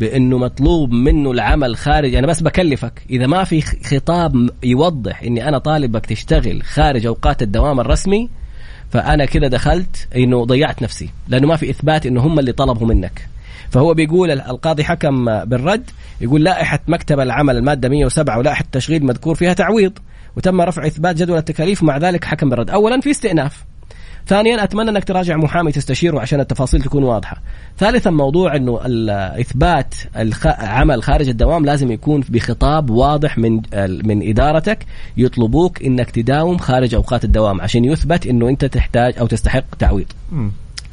بأنه 0.00 0.38
مطلوب 0.38 0.92
منه 0.92 1.30
العمل 1.30 1.76
خارج. 1.76 2.14
أنا 2.14 2.26
بس 2.26 2.40
بكلفك 2.40 3.02
إذا 3.10 3.26
ما 3.26 3.44
في 3.44 3.60
خطاب 3.60 4.50
يوضح 4.62 5.22
إني 5.22 5.48
أنا 5.48 5.58
طالبك 5.58 6.06
تشتغل 6.06 6.62
خارج 6.62 7.06
أوقات 7.06 7.42
الدوام 7.42 7.80
الرسمي 7.80 8.28
فأنا 8.90 9.24
كده 9.24 9.48
دخلت 9.48 10.08
إنه 10.16 10.44
ضيعت 10.44 10.82
نفسي 10.82 11.10
لأنه 11.28 11.46
ما 11.46 11.56
في 11.56 11.70
إثبات 11.70 12.06
إنه 12.06 12.20
هم 12.20 12.38
اللي 12.38 12.52
طلبوا 12.52 12.86
منك. 12.86 13.28
فهو 13.70 13.94
بيقول 13.94 14.30
القاضي 14.30 14.84
حكم 14.84 15.44
بالرد 15.44 15.90
يقول 16.20 16.44
لائحة 16.44 16.78
مكتب 16.88 17.20
العمل 17.20 17.56
المادة 17.56 17.88
107 17.88 18.38
ولائحة 18.38 18.62
التشغيل 18.64 19.04
مذكور 19.04 19.34
فيها 19.34 19.52
تعويض 19.52 19.92
وتم 20.36 20.60
رفع 20.60 20.86
إثبات 20.86 21.16
جدول 21.16 21.38
التكاليف 21.38 21.82
مع 21.82 21.96
ذلك 21.98 22.24
حكم 22.24 22.50
بالرد. 22.50 22.70
أولا 22.70 23.00
في 23.00 23.10
استئناف. 23.10 23.64
ثانيا 24.26 24.64
أتمنى 24.64 24.90
أنك 24.90 25.04
تراجع 25.04 25.36
محامي 25.36 25.72
تستشيره 25.72 26.20
عشان 26.20 26.40
التفاصيل 26.40 26.82
تكون 26.82 27.04
واضحة. 27.04 27.42
ثالثا 27.78 28.10
موضوع 28.10 28.56
إنه 28.56 28.80
إثبات 29.40 29.94
الخ... 30.16 30.46
عمل 30.46 31.02
خارج 31.02 31.28
الدوام 31.28 31.64
لازم 31.64 31.90
يكون 31.92 32.24
بخطاب 32.28 32.90
واضح 32.90 33.38
من 33.38 33.60
من 34.04 34.28
إدارتك 34.28 34.86
يطلبوك 35.16 35.82
إنك 35.82 36.10
تداوم 36.10 36.58
خارج 36.58 36.94
أوقات 36.94 37.24
الدوام 37.24 37.60
عشان 37.60 37.84
يثبت 37.84 38.26
إنه 38.26 38.48
أنت 38.48 38.64
تحتاج 38.64 39.18
أو 39.18 39.26
تستحق 39.26 39.74
تعويض. 39.78 40.06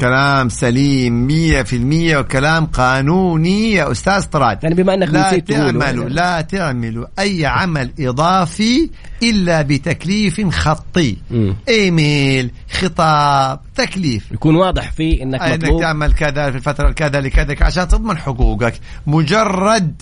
كلام 0.02 0.50
سليم 0.50 1.28
مية 1.28 1.62
في 1.62 1.76
المية 1.76 2.18
وكلام 2.18 2.66
قانوني 2.66 3.72
يا 3.72 3.92
أستاذ 3.92 4.24
طراد. 4.24 4.64
يعني 4.64 4.76
بما 4.76 4.94
أنك 4.94 5.10
لا. 5.10 5.40
تعملوا 5.40 6.10
لا 6.10 6.42
تعملوا 6.42 7.06
أي 7.20 7.46
عمل 7.46 7.92
إضافي 8.00 8.90
إلا 9.24 9.62
بتكليف 9.62 10.50
خطي. 10.50 11.18
مم. 11.32 11.56
إيميل 11.70 12.52
خطاب 12.72 13.60
تكليف. 13.76 14.32
يكون 14.32 14.56
واضح 14.56 14.92
فيه 14.92 15.24
إنك 15.24 15.42
أنك 15.42 15.64
مطلوب. 15.64 15.82
تعمل 15.82 16.14
كذا 16.14 16.52
في 16.52 16.58
الفترة 16.58 16.90
الكذا 16.90 17.22
لكذا 17.22 17.56
عشان 17.62 17.88
تضمن 17.88 18.18
حقوقك. 18.18 18.74
مجرد 19.08 20.02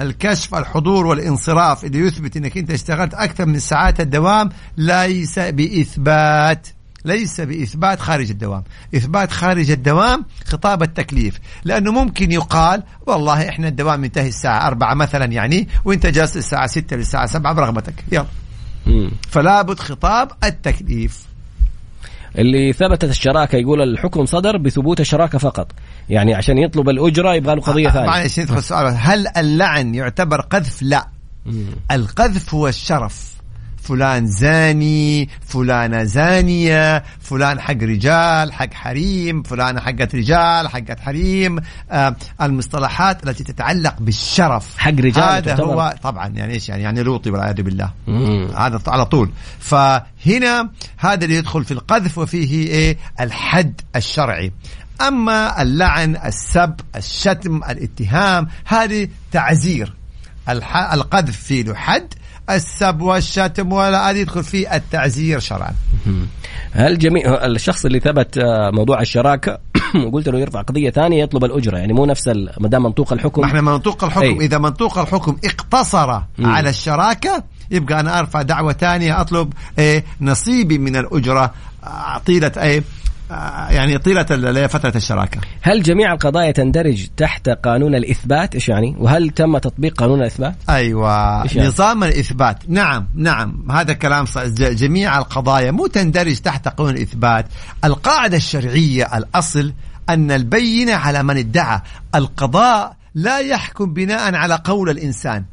الكشف 0.00 0.54
الحضور 0.54 1.06
والانصراف 1.06 1.84
اللي 1.84 1.98
يثبت 1.98 2.36
إنك 2.36 2.58
أنت 2.58 2.70
اشتغلت 2.70 3.14
أكثر 3.14 3.46
من 3.46 3.58
ساعات 3.58 4.00
الدوام 4.00 4.48
ليس 4.76 5.38
بإثبات. 5.38 6.66
ليس 7.06 7.40
بإثبات 7.40 8.00
خارج 8.00 8.30
الدوام، 8.30 8.62
إثبات 8.96 9.32
خارج 9.32 9.70
الدوام 9.70 10.24
خطاب 10.44 10.82
التكليف، 10.82 11.38
لأنه 11.64 11.92
ممكن 11.92 12.32
يقال 12.32 12.82
والله 13.06 13.48
إحنا 13.48 13.68
الدوام 13.68 14.04
ينتهي 14.04 14.28
الساعة 14.28 14.66
4 14.66 14.94
مثلا 14.94 15.24
يعني 15.24 15.68
وإنت 15.84 16.06
جالس 16.06 16.36
الساعة 16.36 16.66
6 16.66 16.96
للساعة 16.96 17.26
7 17.26 17.52
برغبتك، 17.52 17.94
يلا. 18.12 18.26
فلا 19.28 19.62
بد 19.62 19.78
خطاب 19.78 20.30
التكليف. 20.44 21.26
اللي 22.38 22.72
ثبتت 22.72 23.04
الشراكة 23.04 23.56
يقول 23.56 23.82
الحكم 23.82 24.26
صدر 24.26 24.56
بثبوت 24.56 25.00
الشراكة 25.00 25.38
فقط. 25.38 25.72
يعني 26.08 26.34
عشان 26.34 26.58
يطلب 26.58 26.88
الأجرة 26.88 27.34
يبغى 27.34 27.54
له 27.54 27.60
قضية 27.60 27.88
ثانية. 27.88 28.06
معلش 28.06 28.40
ندخل 28.40 28.58
السؤال 28.58 28.96
هل 28.98 29.28
اللعن 29.36 29.94
يعتبر 29.94 30.40
قذف؟ 30.40 30.82
لا. 30.82 31.08
القذف 31.90 32.54
هو 32.54 32.68
الشرف. 32.68 33.35
فلان 33.82 34.26
زاني 34.26 35.28
فلانة 35.46 36.04
زانية 36.04 37.04
فلان 37.20 37.60
حق 37.60 37.82
رجال 37.82 38.52
حق 38.52 38.74
حريم 38.74 39.42
فلانة 39.42 39.80
حقت 39.80 40.14
رجال 40.14 40.68
حقت 40.68 41.00
حريم. 41.00 41.58
آه 41.90 42.16
المصطلحات 42.42 43.28
التي 43.28 43.44
تتعلق 43.44 43.94
بالشرف. 44.00 44.78
حق 44.78 44.90
رجال 44.90 45.24
هذا 45.24 45.40
تعتبر. 45.40 45.64
هو 45.64 45.94
طبعا 46.02 46.28
يعني 46.28 46.54
إيش 46.54 46.68
يعني؟ 46.68 46.82
يعني 46.82 47.02
لوطي 47.02 47.30
والعياذ 47.30 47.62
بالله. 47.62 47.92
مم. 48.06 48.48
هذا 48.56 48.80
على 48.86 49.06
طول. 49.06 49.30
فهنا 49.58 50.70
هذا 50.96 51.24
اللي 51.24 51.36
يدخل 51.36 51.64
في 51.64 51.72
القذف 51.72 52.18
وفيه 52.18 52.66
إيه؟ 52.66 52.98
الحد 53.20 53.80
الشرعي. 53.96 54.52
أما 55.00 55.62
اللعن 55.62 56.16
السب 56.24 56.74
الشتم 56.96 57.56
الاتهام 57.56 58.48
هذه 58.64 59.08
تعزير. 59.32 59.94
الح... 60.48 60.76
القذف 60.76 61.36
فيه 61.36 61.62
له 61.62 61.74
حد 61.74 62.14
السب 62.50 63.00
والشتم 63.00 63.72
ولا 63.72 64.10
هذا 64.10 64.18
يدخل 64.18 64.44
فيه 64.44 64.74
التعزير 64.74 65.38
شرعا. 65.38 65.74
هل 66.72 66.98
جميع 66.98 67.44
الشخص 67.44 67.84
اللي 67.84 68.00
ثبت 68.00 68.38
آه، 68.38 68.70
موضوع 68.70 69.00
الشراكه 69.00 69.58
وقلت 70.06 70.28
له 70.32 70.38
يرفع 70.38 70.60
قضية 70.62 70.90
ثانية 70.90 71.22
يطلب 71.22 71.44
الأجرة 71.44 71.78
يعني 71.78 71.92
مو 71.92 72.06
نفس 72.06 72.28
ما 72.60 72.68
دام 72.68 72.82
منطوق 72.82 73.12
الحكم. 73.12 73.44
إحنا 73.44 73.60
منطوق 73.60 74.04
الحكم. 74.04 74.22
أي. 74.22 74.46
إذا 74.46 74.58
منطوق 74.58 74.98
الحكم 74.98 75.36
اقتصر 75.44 76.20
مم. 76.38 76.46
على 76.46 76.70
الشراكة 76.70 77.44
يبقى 77.70 78.00
أنا 78.00 78.18
أرفع 78.18 78.42
دعوة 78.42 78.72
ثانية 78.72 79.20
أطلب 79.20 79.52
إيه 79.78 80.04
نصيبي 80.20 80.78
من 80.78 80.96
الأجرة. 80.96 81.52
طيله 82.26 82.52
إيه 82.56 82.82
يعني 83.70 83.98
طيلة 83.98 84.26
ال- 84.30 84.68
فترة 84.68 84.92
الشراكة. 84.96 85.40
هل 85.62 85.82
جميع 85.82 86.12
القضايا 86.12 86.50
تندرج 86.50 87.06
تحت 87.16 87.48
قانون 87.48 87.94
الإثبات؟ 87.94 88.54
إيش 88.54 88.68
يعني؟ 88.68 88.96
وهل 88.98 89.30
تم 89.30 89.58
تطبيق 89.58 89.94
قانون 90.00 90.20
الإثبات؟ 90.20 90.54
أيوه. 90.70 91.42
إيش 91.42 91.56
يعني؟ 91.56 91.68
نظام 91.68 92.04
الإثبات. 92.04 92.58
نعم 92.68 93.08
نعم. 93.14 93.70
هذا 93.70 93.92
كلام 93.92 94.24
جميع 94.58 95.18
القضايا 95.18 95.70
مو 95.70 95.86
تندرج 95.86 96.36
تحت 96.36 96.68
قانون 96.68 96.94
الإثبات. 96.94 97.46
القاعدة 97.84 98.36
الشرعية 98.36 99.16
الأصل 99.16 99.72
أن 100.08 100.30
البينة 100.30 100.94
على 100.94 101.22
من 101.22 101.36
ادعى. 101.36 101.80
القضاء 102.14 102.96
لا 103.14 103.38
يحكم 103.38 103.92
بناء 103.92 104.34
على 104.34 104.58
قول 104.64 104.90
الإنسان. 104.90 105.44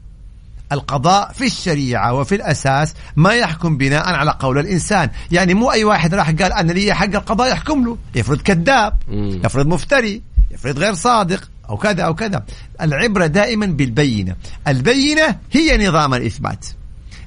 القضاء 0.73 1.31
في 1.31 1.45
الشريعة 1.45 2.13
وفي 2.13 2.35
الأساس 2.35 2.93
ما 3.15 3.33
يحكم 3.33 3.77
بناء 3.77 4.13
على 4.13 4.35
قول 4.39 4.57
الإنسان. 4.57 5.09
يعني 5.31 5.53
مو 5.53 5.71
أي 5.71 5.83
واحد 5.83 6.13
راح 6.13 6.31
قال 6.31 6.53
أنا 6.53 6.71
لي 6.71 6.93
حق 6.93 7.15
القضاء 7.15 7.51
يحكم 7.51 7.85
له. 7.85 7.97
يفرض 8.15 8.41
كذاب 8.41 8.97
يفرض 9.45 9.67
مفتري 9.67 10.21
يفرض 10.51 10.79
غير 10.79 10.93
صادق 10.93 11.49
أو 11.69 11.77
كذا 11.77 12.03
أو 12.03 12.15
كذا. 12.15 12.43
العبرة 12.81 13.25
دائما 13.25 13.65
بالبينة. 13.65 14.35
البينة 14.67 15.35
هي 15.51 15.87
نظام 15.87 16.13
الإثبات. 16.13 16.65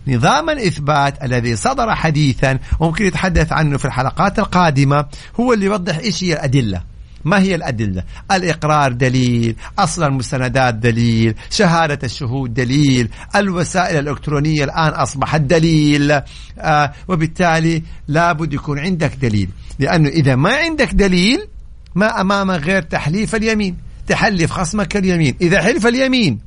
نظام 0.08 0.50
الإثبات 0.50 1.24
الذي 1.24 1.56
صدر 1.56 1.94
حديثا 1.94 2.58
وممكن 2.80 3.06
يتحدث 3.06 3.52
عنه 3.52 3.78
في 3.78 3.84
الحلقات 3.84 4.38
القادمة 4.38 5.06
هو 5.40 5.52
اللي 5.52 5.66
يوضح 5.66 5.98
إيش 5.98 6.24
هي 6.24 6.32
الأدلة. 6.32 6.95
ما 7.26 7.40
هي 7.40 7.54
الأدلة؟ 7.54 8.02
الإقرار 8.32 8.92
دليل 8.92 9.56
أصل 9.78 10.04
المستندات 10.04 10.74
دليل 10.74 11.34
شهادة 11.50 11.98
الشهود 12.04 12.54
دليل 12.54 13.08
الوسائل 13.36 13.98
الإلكترونية 13.98 14.64
الآن 14.64 14.92
أصبحت 14.92 15.40
دليل. 15.40 16.20
آه 16.58 16.92
وبالتالي 17.08 17.82
لابد 18.08 18.52
يكون 18.52 18.78
عندك 18.78 19.14
دليل 19.16 19.48
لأنه 19.78 20.08
إذا 20.08 20.36
ما 20.36 20.54
عندك 20.56 20.94
دليل 20.94 21.48
ما 21.94 22.20
أمامك 22.20 22.62
غير 22.62 22.82
تحليف 22.82 23.34
اليمين. 23.34 23.76
تحلف 24.08 24.50
خصمك 24.50 24.96
اليمين. 24.96 25.34
إذا 25.40 25.62
حلف 25.62 25.86
اليمين 25.86 26.38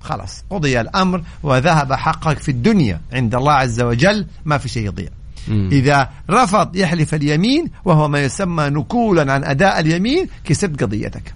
خلاص 0.00 0.44
قضي 0.50 0.80
الأمر 0.80 1.22
وذهب 1.42 1.92
حقك 1.92 2.38
في 2.38 2.50
الدنيا. 2.50 3.00
عند 3.12 3.34
الله 3.34 3.52
عز 3.52 3.80
وجل 3.80 4.26
ما 4.44 4.58
في 4.58 4.68
شيء 4.68 4.86
يضيع. 4.86 5.08
إذا 5.48 6.10
رفض 6.30 6.76
يحلف 6.76 7.14
اليمين 7.14 7.66
وهو 7.84 8.08
ما 8.08 8.24
يسمى 8.24 8.64
نكولا 8.64 9.32
عن 9.32 9.44
أداء 9.44 9.80
اليمين 9.80 10.28
كسبت 10.44 10.82
قضيتك. 10.82 11.34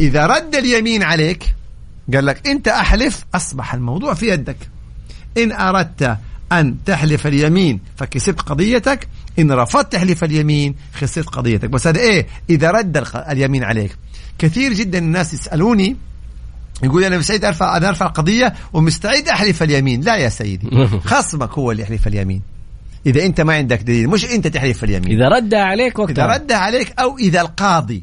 إذا 0.00 0.26
رد 0.26 0.54
اليمين 0.54 1.02
عليك 1.02 1.54
قال 2.14 2.26
لك 2.26 2.46
أنت 2.46 2.68
أحلف 2.68 3.24
أصبح 3.34 3.74
الموضوع 3.74 4.14
في 4.14 4.28
يدك. 4.28 4.56
إن 5.38 5.52
أردت 5.52 6.16
أن 6.52 6.76
تحلف 6.84 7.26
اليمين 7.26 7.80
فكسبت 7.96 8.40
قضيتك 8.40 9.08
إن 9.38 9.52
رفضت 9.52 9.92
تحلف 9.92 10.24
اليمين 10.24 10.74
خسرت 10.94 11.28
قضيتك. 11.28 11.70
بس 11.70 11.86
هذا 11.86 12.00
إيه؟ 12.00 12.26
إذا 12.50 12.70
رد 12.70 13.04
اليمين 13.14 13.64
عليك. 13.64 13.96
كثير 14.38 14.72
جدا 14.72 14.98
الناس 14.98 15.34
يسألوني 15.34 15.96
يقول 16.82 17.04
أنا 17.04 17.18
مستعد 17.18 17.44
ارفع 17.44 17.76
أنا 17.76 17.88
أرفع 17.88 18.06
قضيه 18.06 18.54
ومستعد 18.72 19.28
أحلف 19.28 19.62
اليمين. 19.62 20.00
لا 20.00 20.16
يا 20.16 20.28
سيدي 20.28 20.86
خصمك 21.10 21.50
هو 21.50 21.70
اللي 21.70 21.82
يحلف 21.82 22.06
اليمين. 22.06 22.51
إذا 23.06 23.26
أنت 23.26 23.40
ما 23.40 23.54
عندك 23.54 23.82
دليل 23.82 24.08
مش 24.08 24.24
أنت 24.24 24.46
تحلف 24.46 24.84
اليمين. 24.84 25.10
إذا 25.10 25.28
رد 25.28 25.54
عليك 25.54 25.98
وقتها. 25.98 26.24
إذا 26.24 26.34
رد 26.34 26.52
عليك 26.52 27.00
أو 27.00 27.18
إذا 27.18 27.40
القاضي 27.40 28.02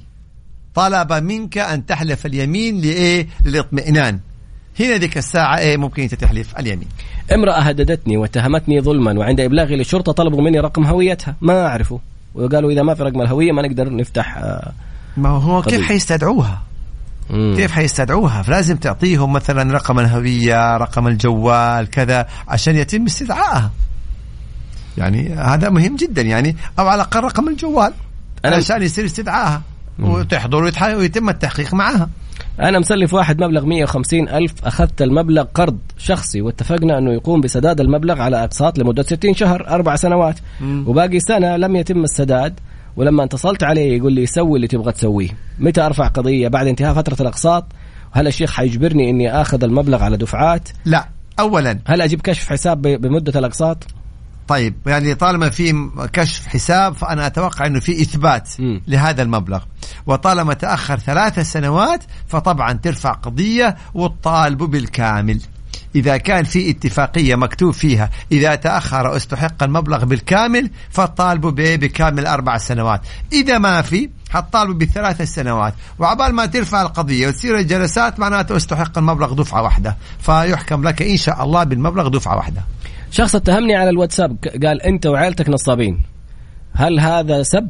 طلب 0.75 1.13
منك 1.13 1.57
أن 1.57 1.85
تحلف 1.85 2.25
اليمين 2.25 2.81
لإيه؟ 2.81 3.27
للاطمئنان. 3.45 4.19
هنا 4.79 4.97
ذيك 4.97 5.17
الساعة 5.17 5.57
إيه؟ 5.57 5.77
ممكن 5.77 6.03
أنت 6.03 6.15
تحلف 6.15 6.59
اليمين. 6.59 6.87
امرأة 7.33 7.59
هددتني 7.59 8.17
واتهمتني 8.17 8.81
ظلما 8.81 9.19
وعند 9.19 9.39
إبلاغي 9.39 9.75
للشرطة 9.75 10.11
طلبوا 10.11 10.41
مني 10.41 10.59
رقم 10.59 10.85
هويتها. 10.85 11.35
ما 11.41 11.67
أعرفه. 11.67 11.99
وقالوا 12.35 12.71
إذا 12.71 12.81
ما 12.83 12.93
في 12.93 13.03
رقم 13.03 13.21
الهوية 13.21 13.51
ما 13.51 13.61
نقدر 13.61 13.95
نفتح 13.95 14.37
آه 14.37 14.71
ما 15.17 15.29
هو 15.29 15.61
كيف 15.61 15.81
حيستدعوها؟ 15.81 16.61
مم. 17.29 17.53
كيف 17.57 17.71
حيستدعوها؟ 17.71 18.41
فلازم 18.41 18.77
تعطيهم 18.77 19.33
مثلا 19.33 19.73
رقم 19.73 19.99
الهوية 19.99 20.77
رقم 20.77 21.07
الجوال 21.07 21.89
كذا 21.89 22.27
عشان 22.47 22.75
يتم 22.75 23.05
استدعائها 23.05 23.71
يعني 24.99 25.29
هذا 25.29 25.69
مهم 25.69 25.95
جدا 25.95 26.21
يعني 26.21 26.55
أو 26.79 26.87
على 26.87 26.95
الأقل 26.95 27.19
رقم 27.19 27.47
الجوال. 27.47 27.93
أنا 28.45 28.55
عشان 28.55 28.81
يصير 28.81 29.05
استدعائها 29.05 29.61
وتحضر 29.99 30.71
ويتم 30.97 31.29
التحقيق 31.29 31.73
معها. 31.73 32.09
أنا 32.59 32.79
مسلف 32.79 33.13
واحد 33.13 33.43
مبلغ 33.43 33.65
150 33.65 34.29
ألف 34.29 34.53
أخذت 34.63 35.01
المبلغ 35.01 35.43
قرض 35.43 35.77
شخصي 35.97 36.41
واتفقنا 36.41 36.97
أنه 36.97 37.13
يقوم 37.13 37.41
بسداد 37.41 37.81
المبلغ 37.81 38.21
على 38.21 38.43
أقساط 38.43 38.79
لمدة 38.79 39.03
60 39.03 39.33
شهر 39.33 39.67
أربع 39.67 39.95
سنوات. 39.95 40.39
مم. 40.61 40.83
وباقي 40.87 41.19
سنة 41.19 41.57
لم 41.57 41.75
يتم 41.75 42.03
السداد 42.03 42.59
ولما 42.95 43.23
اتصلت 43.23 43.63
عليه 43.63 43.97
يقول 43.97 44.13
لي 44.13 44.25
سوي 44.25 44.55
اللي 44.55 44.67
تبغى 44.67 44.91
تسويه. 44.91 45.29
متى 45.59 45.81
أرفع 45.81 46.07
قضية؟ 46.07 46.47
بعد 46.47 46.67
انتهاء 46.67 46.93
فترة 46.93 47.21
الأقساط. 47.21 47.65
هل 48.11 48.27
الشيخ 48.27 48.51
حيجبرني 48.51 49.09
إني 49.09 49.41
آخذ 49.41 49.63
المبلغ 49.63 50.03
على 50.03 50.17
دفعات؟ 50.17 50.69
لا 50.85 51.09
اولا. 51.39 51.79
هل 51.85 52.01
أجيب 52.01 52.21
كشف 52.21 52.49
حساب 52.49 52.81
بمدة 52.81 53.39
الأقساط؟ 53.39 53.87
طيب 54.49 54.75
يعني 54.85 55.15
طالما 55.15 55.49
في 55.49 55.89
كشف 56.13 56.47
حساب 56.47 56.95
فأنا 56.95 57.27
أتوقع 57.27 57.65
إنه 57.65 57.79
في 57.79 58.01
إثبات 58.01 58.49
م. 58.59 58.81
لهذا 58.87 59.21
المبلغ. 59.21 59.63
وطالما 60.05 60.53
تأخر 60.53 60.99
ثلاث 60.99 61.39
سنوات 61.39 62.03
فطبعا 62.27 62.73
ترفع 62.73 63.11
قضية 63.11 63.75
وتطالب 63.93 64.57
بالكامل. 64.57 65.41
إذا 65.95 66.17
كان 66.17 66.43
في 66.43 66.69
اتفاقية 66.69 67.35
مكتوب 67.35 67.73
فيها 67.73 68.09
إذا 68.31 68.55
تأخر 68.55 69.15
استحق 69.15 69.63
المبلغ 69.63 70.05
بالكامل 70.05 70.71
فالطالب 70.89 71.45
بكامل 71.55 72.27
أربع 72.27 72.57
سنوات. 72.57 73.01
إذا 73.33 73.57
ما 73.57 73.81
في 73.81 74.09
حطالبوا 74.29 74.73
بثلاث 74.73 75.21
سنوات. 75.21 75.73
وعبال 75.99 76.33
ما 76.33 76.45
ترفع 76.45 76.81
القضية 76.81 77.27
وتصير 77.27 77.57
الجلسات 77.57 78.19
معناته 78.19 78.55
استحق 78.55 78.97
المبلغ 78.97 79.33
دفعة 79.33 79.61
واحدة. 79.61 79.97
فيحكم 80.19 80.83
لك 80.83 81.01
إن 81.01 81.17
شاء 81.17 81.43
الله 81.43 81.63
بالمبلغ 81.63 82.07
دفعة 82.07 82.35
واحدة. 82.35 82.61
شخص 83.11 83.35
اتهمني 83.35 83.75
على 83.75 83.89
الواتساب 83.89 84.37
قال 84.65 84.81
أنت 84.81 85.05
وعائلتك 85.05 85.49
نصابين. 85.49 86.01
هل 86.73 86.99
هذا 86.99 87.43
سب؟ 87.43 87.69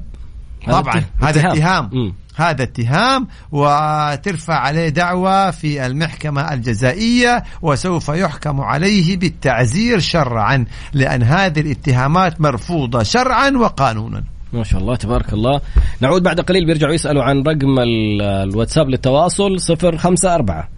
طبعا 0.68 1.04
هذا 1.22 1.40
اتهام, 1.40 1.86
اتهام. 1.86 2.14
هذا 2.36 2.64
اتهام 2.64 3.28
وترفع 3.52 4.54
عليه 4.54 4.90
دعوة 4.90 5.52
في 5.52 5.86
المحكمة 5.86 6.54
الجزائية 6.54 7.44
وسوف 7.62 8.10
يحكم 8.10 8.62
عليه 8.62 9.18
بالتعزير 9.18 10.00
شرعا 10.00 10.66
لأن 10.94 11.24
هذه 11.24 11.60
الاتهامات 11.60 12.42
مرفوضة 12.42 13.04
شرعا 13.04 13.50
وقانونا. 13.50 14.24
ما 14.54 14.64
شاء 14.64 14.82
الله 14.82 14.96
تبارك 14.96 15.34
الله. 15.34 15.62
نعود 16.02 16.24
بعد 16.24 16.40
قليل 16.40 16.66
بيرجعوا 16.66 16.94
يسألوا 16.94 17.24
عن 17.24 17.44
رقم 17.44 17.80
الواتساب 18.20 18.90
للتواصل 18.90 19.62
صفر 19.62 19.98
خمسة 19.98 20.36
أربعة 20.36 20.70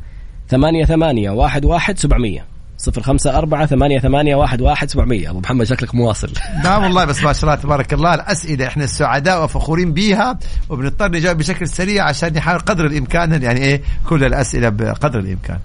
ثمانية 0.50 0.86
ثمانية 0.86 1.30
واحد 1.30 1.66
واحد 1.66 1.98
سبعمية. 1.98 2.51
صفر 2.82 3.02
خمسة 3.02 3.38
أربعة 3.38 3.66
ثمانية 3.66 4.00
ثمانية 4.00 4.36
واحد 4.36 4.62
واحد 4.62 4.90
سبعمية. 4.90 5.30
أبو 5.30 5.40
محمد 5.40 5.66
شكلك 5.66 5.96
مواصل. 5.96 6.34
لا 6.64 6.78
والله 6.78 7.06
بس 7.06 7.24
ما 7.24 7.34
شاء 7.34 7.44
الله 7.44 7.56
تبارك 7.56 7.94
الله. 7.94 8.14
الأسئلة 8.14 8.68
إحنا 8.68 8.84
السعداء 8.84 9.44
وفخورين 9.44 9.94
بيها. 9.94 10.40
وبنضطر 10.70 11.12
نجاوب 11.12 11.38
بشكل 11.38 11.68
سريع 11.68 12.04
عشان 12.04 12.34
نحاول 12.34 12.60
قدر 12.60 12.86
الإمكان 12.86 13.44
يعني 13.44 13.60
إيه 13.60 13.82
كل 14.10 14.24
الأسئلة 14.24 14.70
بقدر 14.70 15.20
الإمكان. 15.20 15.60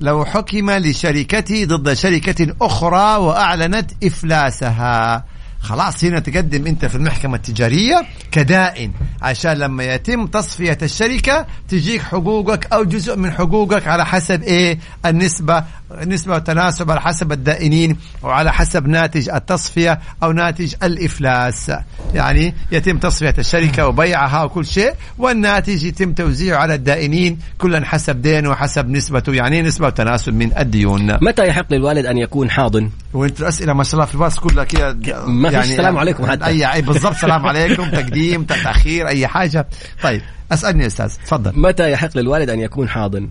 لو 0.00 0.24
حكم 0.24 0.70
لشركتي 0.70 1.66
ضد 1.66 1.92
شركة 1.92 2.54
أخرى 2.62 3.16
وأعلنت 3.16 3.90
إفلاسها. 4.04 5.24
خلاص 5.60 6.04
هنا 6.04 6.18
تقدم 6.18 6.66
أنت 6.66 6.84
في 6.84 6.94
المحكمة 6.94 7.36
التجارية 7.36 8.06
كدائن 8.30 8.92
عشان 9.22 9.52
لما 9.52 9.84
يتم 9.84 10.26
تصفية 10.26 10.78
الشركة 10.82 11.46
تجيك 11.68 12.02
حقوقك 12.02 12.72
أو 12.72 12.84
جزء 12.84 13.16
من 13.16 13.30
حقوقك 13.32 13.86
على 13.88 14.06
حسب 14.06 14.42
إيه؟ 14.42 14.78
النسبة 15.06 15.64
نسبة 16.06 16.34
وتناسب 16.34 16.90
على 16.90 17.00
حسب 17.00 17.32
الدائنين 17.32 17.96
وعلى 18.22 18.52
حسب 18.52 18.86
ناتج 18.86 19.28
التصفية 19.28 20.00
أو 20.22 20.32
ناتج 20.32 20.74
الإفلاس. 20.82 21.72
يعني 22.14 22.54
يتم 22.72 22.98
تصفية 22.98 23.34
الشركة 23.38 23.86
وبيعها 23.86 24.44
وكل 24.44 24.66
شيء 24.66 24.92
والناتج 25.18 25.84
يتم 25.84 26.12
توزيعه 26.12 26.58
على 26.58 26.74
الدائنين 26.74 27.38
كلا 27.58 27.84
حسب 27.84 28.22
دينه 28.22 28.50
وحسب 28.50 28.88
نسبته 28.88 29.32
يعني 29.34 29.62
نسبة 29.62 29.86
وتناسب 29.86 30.34
من 30.34 30.58
الديون. 30.58 31.18
متى 31.22 31.46
يحق 31.48 31.72
للوالد 31.72 32.06
أن 32.06 32.18
يكون 32.18 32.50
حاضن؟ 32.50 32.90
وانت 33.14 33.40
الأسئلة 33.40 33.72
ما 33.72 33.84
شاء 33.84 33.94
الله 33.94 34.04
في 34.04 34.14
الباص 34.14 34.38
كلها 34.38 34.64
كذا 34.64 34.92
ما 35.24 35.50
يعني 35.50 35.64
السلام 35.64 35.98
عليكم 35.98 36.26
حتى. 36.26 36.46
أي, 36.46 36.72
أي 36.72 36.82
بالضبط 36.82 37.14
سلام 37.14 37.46
عليكم 37.46 37.90
تقديم 38.00 38.44
تأخير 38.44 39.08
أي 39.08 39.26
حاجة. 39.26 39.68
طيب 40.02 40.22
أسألني 40.52 40.86
أستاذ 40.86 41.14
تفضل. 41.26 41.60
متى 41.60 41.92
يحق 41.92 42.16
للوالد 42.16 42.50
أن 42.50 42.60
يكون 42.60 42.88
حاضن؟ 42.88 43.28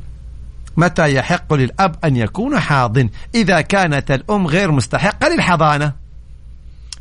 متى 0.77 1.15
يحق 1.15 1.53
للأب 1.53 1.95
أن 2.03 2.15
يكون 2.15 2.59
حاضن؟ 2.59 3.09
إذا 3.35 3.61
كانت 3.61 4.11
الأم 4.11 4.47
غير 4.47 4.71
مستحقة 4.71 5.29
للحضانة. 5.29 5.93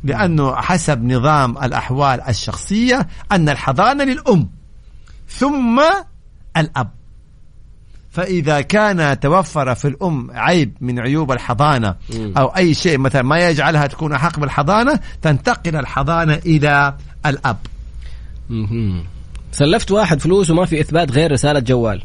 لأنه 0.03 0.55
حسب 0.55 1.03
نظام 1.03 1.57
الأحوال 1.57 2.21
الشخصية 2.21 3.07
أن 3.31 3.49
الحضانة 3.49 4.03
للأم 4.03 4.49
ثم 5.29 5.81
الأب. 6.57 6.98
فإذا 8.11 8.61
كان 8.61 9.19
توفر 9.19 9.75
في 9.75 9.87
الأم 9.87 10.31
عيب 10.33 10.73
من 10.81 10.99
عيوب 10.99 11.31
الحضانة 11.31 11.95
أو 12.37 12.47
أي 12.47 12.73
شيء 12.73 12.97
مثلا 12.97 13.21
ما 13.21 13.49
يجعلها 13.49 13.87
تكون 13.87 14.13
أحق 14.13 14.39
بالحضانة 14.39 14.99
تنتقل 15.21 15.75
الحضانة 15.75 16.33
إلى 16.45 16.95
الأب. 17.25 17.57
سلفت 19.51 19.91
واحد 19.91 20.19
فلوس 20.21 20.49
وما 20.49 20.65
في 20.65 20.81
إثبات 20.81 21.11
غير 21.11 21.31
رسالة 21.31 21.59
جوال. 21.59 22.01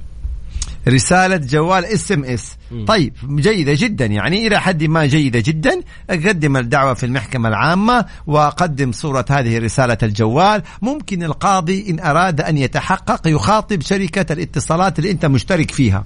رسالة 0.88 1.36
جوال 1.36 1.84
SMS 1.84 2.56
طيب 2.86 3.12
جيدة 3.36 3.74
جدا 3.74 4.06
يعني 4.06 4.46
إلى 4.46 4.60
حد 4.60 4.84
ما 4.84 5.06
جيدة 5.06 5.42
جدا. 5.46 5.80
قدم 6.10 6.56
الدعوة 6.56 6.94
في 6.94 7.06
المحكمة 7.06 7.48
العامة 7.48 8.04
وقدم 8.26 8.92
صورة 8.92 9.24
هذه 9.30 9.58
رسالة 9.58 9.98
الجوال. 10.02 10.62
ممكن 10.82 11.22
القاضي 11.22 11.90
إن 11.90 12.00
أراد 12.00 12.40
أن 12.40 12.58
يتحقق 12.58 13.28
يخاطب 13.28 13.80
شركة 13.80 14.32
الاتصالات 14.32 14.98
اللي 14.98 15.10
أنت 15.10 15.26
مشترك 15.26 15.70
فيها. 15.70 16.04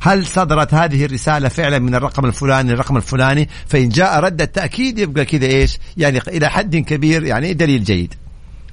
هل 0.00 0.26
صدرت 0.26 0.74
هذه 0.74 1.04
الرسالة 1.04 1.48
فعلا 1.48 1.78
من 1.78 1.94
الرقم 1.94 2.24
الفلاني 2.26 2.72
الرقم 2.72 2.96
الفلاني؟ 2.96 3.48
فإن 3.66 3.88
جاء 3.88 4.20
رد 4.20 4.40
التأكيد 4.42 4.98
يبقى 4.98 5.24
كذا 5.24 5.46
إيش؟ 5.46 5.78
يعني 5.96 6.18
إلى 6.28 6.50
حد 6.50 6.76
كبير 6.76 7.24
يعني 7.24 7.54
دليل 7.54 7.84
جيد. 7.84 8.14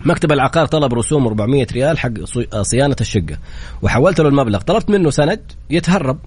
مكتب 0.06 0.32
العقار 0.32 0.66
طلب 0.66 0.94
رسوم 0.94 1.28
400 1.28 1.68
ريال 1.72 2.00
حق 2.00 2.12
صيانة 2.62 2.96
الشقة 3.02 3.38
وحولت 3.82 4.22
له 4.22 4.28
المبلغ 4.28 4.60
طلبت 4.60 4.90
منه 4.90 5.10
سند 5.10 5.52
يتهرب. 5.70 6.20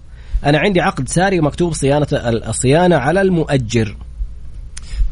أنا 0.44 0.58
عندي 0.58 0.80
عقد 0.80 1.08
ساري 1.08 1.38
ومكتوب 1.38 1.72
صيانة 1.72 2.06
الصيانة 2.12 2.96
على 2.96 3.20
المؤجر. 3.20 3.96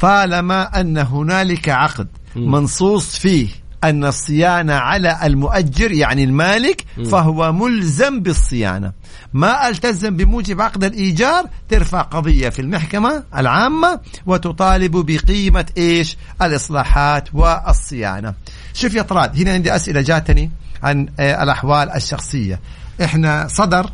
طالما 0.00 0.80
أن 0.80 0.98
هنالك 0.98 1.68
عقد 1.68 2.08
منصوص 2.36 3.18
فيه 3.18 3.48
أن 3.84 4.04
الصيانة 4.04 4.74
على 4.74 5.18
المؤجر 5.24 5.92
يعني 5.92 6.24
المالك 6.24 6.84
فهو 7.10 7.52
ملزم 7.52 8.20
بالصيانة. 8.20 8.92
ما 9.32 9.68
ألتزم 9.68 10.16
بموجب 10.16 10.60
عقد 10.60 10.84
الإيجار 10.84 11.44
ترفع 11.68 12.02
قضية 12.02 12.48
في 12.48 12.62
المحكمة 12.62 13.24
العامة 13.36 14.00
وتطالب 14.26 14.96
بقيمة 14.96 15.66
إيش؟ 15.76 16.16
الإصلاحات 16.42 17.28
والصيانة. 17.34 18.34
شوف 18.74 18.94
يا 18.94 19.02
طراد 19.02 19.40
هنا 19.40 19.52
عندي 19.52 19.76
أسئلة 19.76 20.00
جاتني 20.00 20.50
عن 20.82 21.08
آه، 21.20 21.42
الأحوال 21.42 21.90
الشخصية. 21.90 22.60
إحنا 23.04 23.48
صدر 23.48 23.90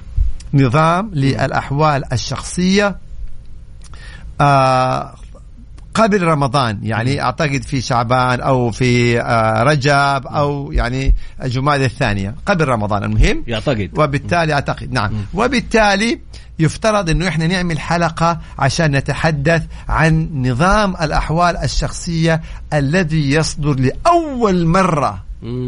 نظام 0.55 1.11
للأحوال 1.15 2.13
الشخصية 2.13 2.97
آه 4.41 5.15
قبل 5.97 6.23
رمضان 6.23 6.79
يعني 6.83 7.23
أعتقد 7.23 7.63
في 7.63 7.81
شعبان 7.81 8.41
أو 8.41 8.71
في 8.71 9.21
آه، 9.21 9.63
رجب 9.63 10.27
أو 10.27 10.73
يعني 10.73 11.15
جماد 11.45 11.81
الثانية 11.81 12.35
قبل 12.47 12.69
رمضان 12.69 13.05
المهم؟ 13.05 13.45
يعتقد. 13.47 13.91
وبالتالي 13.99 14.53
أعتقد 14.53 14.93
نعم. 14.93 15.11
وبالتالي 15.35 16.21
يفترض 16.59 17.11
إنه 17.11 17.29
إحنا 17.29 17.47
نعمل 17.47 17.81
حلقة 17.81 18.41
عشان 18.59 18.97
نتحدث 18.97 19.63
عن 19.89 20.29
نظام 20.35 20.97
الأحوال 21.03 21.57
الشخصية 21.57 22.43
الذي 22.73 23.31
يصدر 23.31 23.75
لأول 23.81 24.67
مرة 24.67 25.26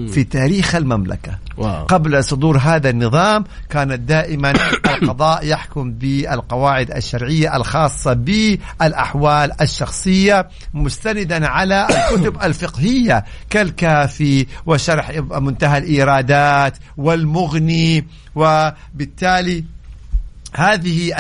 في 0.08 0.24
تاريخ 0.24 0.74
المملكة 0.74 1.38
واو. 1.56 1.84
قبل 1.84 2.24
صدور 2.24 2.58
هذا 2.58 2.90
النظام 2.90 3.44
كانت 3.70 4.00
دائما 4.00 4.52
القضاء 4.94 5.46
يحكم 5.46 5.92
بالقواعد 5.92 6.90
الشرعية 6.90 7.56
الخاصة 7.56 8.12
بالأحوال 8.12 9.62
الشخصية 9.62 10.48
مستندا 10.74 11.46
على 11.46 11.86
الكتب 11.90 12.42
الفقهية 12.42 13.24
كالكافي 13.50 14.46
وشرح 14.66 15.10
منتهى 15.18 15.78
الإيرادات 15.78 16.76
والمغني 16.96 18.06
وبالتالي 18.34 19.64
هذه 20.54 21.12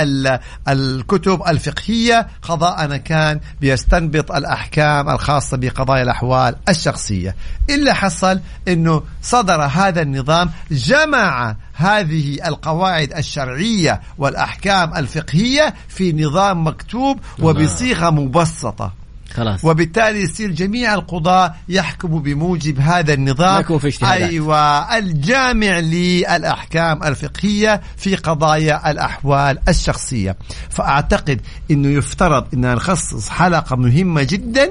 الكتب 0.68 1.42
الفقهية. 1.48 2.28
قضاءنا 2.42 2.96
كان 2.96 3.40
بيستنبط 3.60 4.32
الأحكام 4.32 5.08
الخاصة 5.08 5.56
بقضايا 5.56 6.02
الأحوال 6.02 6.56
الشخصية. 6.68 7.36
إلا 7.70 7.94
حصل 7.94 8.40
أنه 8.68 9.02
صدر 9.22 9.62
هذا 9.62 10.02
النظام 10.02 10.50
جمع 10.70 11.56
هذه 11.74 12.48
القواعد 12.48 13.12
الشرعية 13.12 14.00
والأحكام 14.18 14.96
الفقهية 14.96 15.74
في 15.88 16.12
نظام 16.12 16.66
مكتوب 16.66 17.20
وبصيغة 17.38 18.10
مبسطة. 18.10 18.97
خلاص. 19.34 19.64
وبالتالي 19.64 20.22
يصير 20.22 20.50
جميع 20.50 20.94
القضاة 20.94 21.54
يحكموا 21.68 22.20
بموجب 22.20 22.80
هذا 22.80 23.14
النظام. 23.14 23.60
يكون 23.60 23.78
في 23.78 24.06
أيوة. 24.06 24.96
الجامع 24.98 25.78
للأحكام 25.78 27.02
الفقهية 27.02 27.80
في 27.96 28.16
قضايا 28.16 28.90
الأحوال 28.90 29.58
الشخصية. 29.68 30.36
فأعتقد 30.70 31.40
أنه 31.70 31.88
يفترض 31.88 32.46
أن 32.54 32.74
نخصص 32.74 33.28
حلقة 33.28 33.76
مهمة 33.76 34.22
جدا 34.22 34.70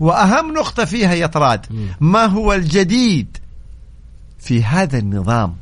وأهم 0.00 0.54
نقطة 0.54 0.84
فيها 0.84 1.14
يا 1.14 1.26
طراد 1.26 1.66
ما 2.00 2.26
هو 2.26 2.52
الجديد 2.52 3.36
في 4.38 4.64
هذا 4.64 4.98
النظام؟ 4.98 5.56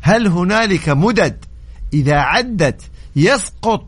هل 0.00 0.26
هنالك 0.26 0.88
مدد 0.88 1.44
إذا 1.92 2.16
عدت 2.16 2.82
يسقط 3.16 3.86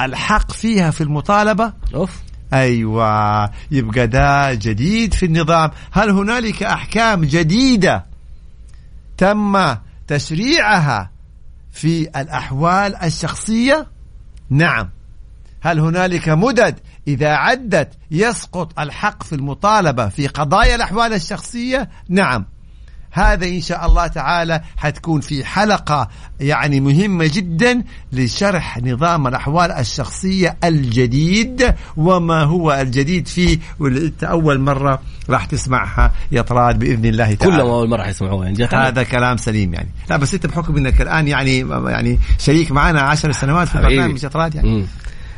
الحق 0.00 0.52
فيها 0.52 0.90
في 0.90 1.00
المطالبة؟ 1.00 1.72
أوف. 1.94 2.20
أيوة 2.52 3.50
يبقى 3.70 4.06
ده 4.06 4.54
جديد 4.54 5.14
في 5.14 5.26
النظام. 5.26 5.70
هل 5.92 6.10
هنالك 6.10 6.62
أحكام 6.62 7.24
جديدة 7.24 8.04
تم 9.16 9.76
تشريعها 10.06 11.10
في 11.72 12.20
الأحوال 12.20 12.96
الشخصية؟ 12.96 13.86
نعم. 14.50 14.90
هل 15.60 15.80
هنالك 15.80 16.28
مدد 16.28 16.78
إذا 17.08 17.28
عدت 17.28 17.92
يسقط 18.10 18.80
الحق 18.80 19.22
في 19.22 19.34
المطالبة 19.34 20.08
في 20.08 20.26
قضايا 20.26 20.74
الأحوال 20.74 21.12
الشخصية؟ 21.12 21.90
نعم. 22.08 22.46
هذا 23.10 23.46
إن 23.46 23.60
شاء 23.60 23.86
الله 23.86 24.06
تعالى 24.06 24.60
حتكون 24.76 25.20
في 25.20 25.44
حلقة 25.44 26.08
يعني 26.40 26.80
مهمة 26.80 27.30
جدا 27.34 27.82
لشرح 28.12 28.78
نظام 28.78 29.26
الأحوال 29.26 29.70
الشخصية 29.72 30.56
الجديد 30.64 31.74
وما 31.96 32.42
هو 32.42 32.72
الجديد 32.72 33.28
فيه 33.28 33.58
واللي 33.78 34.06
أنت 34.06 34.24
أول 34.24 34.60
مرة 34.60 35.00
راح 35.30 35.44
تسمعها 35.44 36.12
يا 36.32 36.42
طراد 36.42 36.78
بإذن 36.78 37.04
الله 37.04 37.34
تعالى. 37.34 37.56
كلهم 37.56 37.70
أول 37.70 37.88
مرة 37.88 38.08
يسمعوها 38.08 38.44
يعني 38.48 38.64
هذا 38.64 39.02
كلام 39.02 39.36
سليم 39.36 39.74
يعني. 39.74 39.88
لا 40.10 40.16
بس 40.16 40.34
أنت 40.34 40.46
بحكم 40.46 40.76
أنك 40.76 41.00
الآن 41.00 41.28
يعني 41.28 41.58
يعني 41.86 42.18
شريك 42.38 42.72
معنا 42.72 43.00
عشر 43.00 43.32
سنوات 43.32 43.68
في 43.68 43.74
البرنامج 43.74 44.22
يا 44.24 44.28
طراد 44.28 44.54
يعني. 44.54 44.86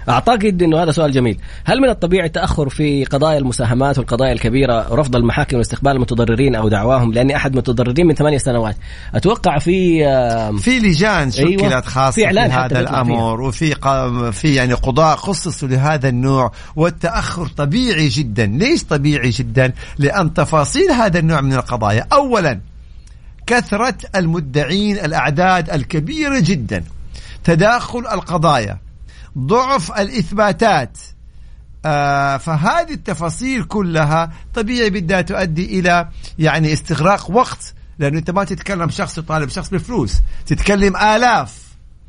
اعتقد 0.09 0.63
إنه 0.63 0.83
هذا 0.83 0.91
سؤال 0.91 1.13
جميل. 1.13 1.39
هل 1.65 1.81
من 1.81 1.89
الطبيعي 1.89 2.27
التأخر 2.27 2.69
في 2.69 3.05
قضايا 3.05 3.39
المساهمات 3.39 3.99
والقضايا 3.99 4.33
الكبيرة 4.33 4.93
ورفض 4.93 5.17
المحاكم 5.17 5.57
واستقبال 5.57 5.93
المتضررين 5.93 6.55
أو 6.55 6.69
دعواهم؟ 6.69 7.13
لأني 7.13 7.37
أحد 7.37 7.57
متضررين 7.57 8.07
من 8.07 8.15
ثمانية 8.15 8.39
سنوات. 8.39 8.77
أتوقع 9.15 9.59
في 9.59 9.99
في 10.59 10.79
لجان 10.79 11.31
شكلت 11.31 11.63
أيوة 11.63 11.81
خاصة 11.81 12.11
في, 12.11 12.33
في 12.33 12.39
هذا 12.39 12.81
الأمر 12.81 13.41
وفي 13.41 13.75
في 14.33 14.55
يعني 14.55 14.73
قضاء 14.73 15.17
خصصوا 15.17 15.69
لهذا 15.69 16.09
النوع 16.09 16.53
والتأخر 16.77 17.47
طبيعي 17.47 18.09
جدا. 18.09 18.47
ليش 18.47 18.85
طبيعي 18.85 19.31
جدا؟ 19.31 19.73
لأن 19.99 20.35
تفاصيل 20.35 20.91
هذا 20.91 21.19
النوع 21.19 21.41
من 21.41 21.53
القضايا. 21.53 22.07
اولا 22.13 22.61
كثرة 23.47 23.95
المدعين 24.17 24.99
الأعداد 24.99 25.71
الكبيرة 25.71 26.41
جدا. 26.41 26.85
تداخل 27.45 27.99
القضايا. 27.99 28.79
ضعف 29.39 29.93
الإثباتات. 29.93 30.99
آه 31.85 32.37
فهذه 32.37 32.93
التفاصيل 32.93 33.65
كلها 33.65 34.33
طبيعي 34.55 34.91
بدها 34.91 35.21
تؤدي 35.21 35.81
إلى 35.81 36.09
يعني 36.39 36.73
استغراق 36.73 37.31
وقت 37.31 37.75
لأنه 37.99 38.19
أنت 38.19 38.31
ما 38.31 38.45
تتكلم 38.45 38.91
شخص 38.91 39.19
يطالب 39.19 39.49
شخص 39.49 39.69
بفلوس 39.69 40.21
تتكلم 40.47 40.97
آلاف. 40.97 41.63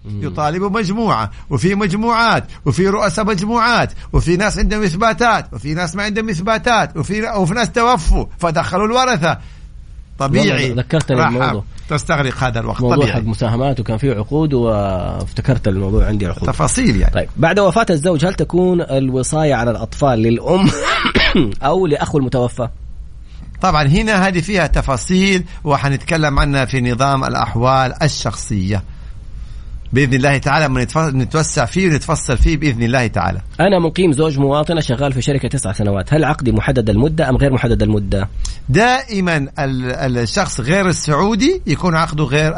يطالبوا 0.06 0.70
مجموعة 0.70 1.32
وفي 1.50 1.76
مجموعات 1.76 2.44
وفي 2.66 2.88
رؤساء 2.88 3.26
مجموعات 3.26 3.94
وفي 4.14 4.38
ناس 4.38 4.58
عندهم 4.58 4.84
إثباتات 4.84 5.54
وفي 5.54 5.74
ناس 5.74 5.96
ما 5.96 6.04
عندهم 6.04 6.30
إثباتات 6.30 6.98
وفي, 6.98 7.22
وفي 7.22 7.54
ناس 7.54 7.72
توفوا 7.72 8.26
فدخلوا 8.40 8.86
الورثة. 8.86 9.38
طبيعي. 10.20 10.72
ذكرتني 10.72 11.28
الموضوع. 11.28 11.64
تستغرق 11.90 12.44
هذا 12.44 12.60
الوقت. 12.60 12.82
موضوع 12.82 12.98
طبيعي. 12.98 13.14
حق 13.14 13.24
مساهمات 13.24 13.80
وكان 13.80 13.98
فيه 13.98 14.14
عقود 14.14 14.54
وافتكرت 14.54 15.68
الموضوع 15.68 16.06
عندي 16.06 16.28
عقود. 16.28 16.50
تفاصيل 16.50 17.02
يعني. 17.02 17.14
طيب 17.14 17.30
بعد 17.38 17.60
وفاة 17.60 17.86
الزوج 17.90 18.26
هل 18.26 18.34
تكون 18.34 18.82
الوصاية 18.82 19.54
على 19.54 19.72
الأطفال 19.72 20.20
للأم 20.20 20.70
أو 21.64 21.88
لأخو 21.88 22.18
المتوفى؟ 22.18 22.70
طبعا 23.62 23.84
هنا 23.84 24.28
هذه 24.28 24.42
فيها 24.42 24.68
تفاصيل 24.68 25.44
وحنتكلم 25.64 26.40
عنها 26.40 26.66
في 26.66 26.82
نظام 26.82 27.24
الأحوال 27.24 28.04
الشخصية. 28.04 28.84
بإذن 29.94 30.14
الله 30.14 30.38
تعالى 30.38 30.70
من 30.70 30.88
نتوسع 31.22 31.66
فيه 31.66 31.90
ونتفصل 31.90 32.38
فيه 32.38 32.58
بإذن 32.58 32.84
الله 32.84 33.08
تعالى. 33.08 33.42
أنا 33.60 33.80
مقيم 33.80 34.12
زوج 34.12 34.40
مواطنة 34.40 34.82
شغال 34.82 35.14
في 35.14 35.22
شركة 35.22 35.48
تسع 35.48 35.72
سنوات، 35.72 36.14
هل 36.14 36.24
عقدي 36.24 36.52
محدد 36.52 36.90
المدة 36.90 37.30
أم 37.30 37.38
غير 37.38 37.54
محدد 37.54 37.84
المدة؟ 37.84 38.30
دائما 38.70 39.48
الشخص 39.60 40.60
غير 40.60 40.88
السعودي 40.90 41.62
يكون 41.68 41.96
عقده 41.96 42.24
غير 42.24 42.52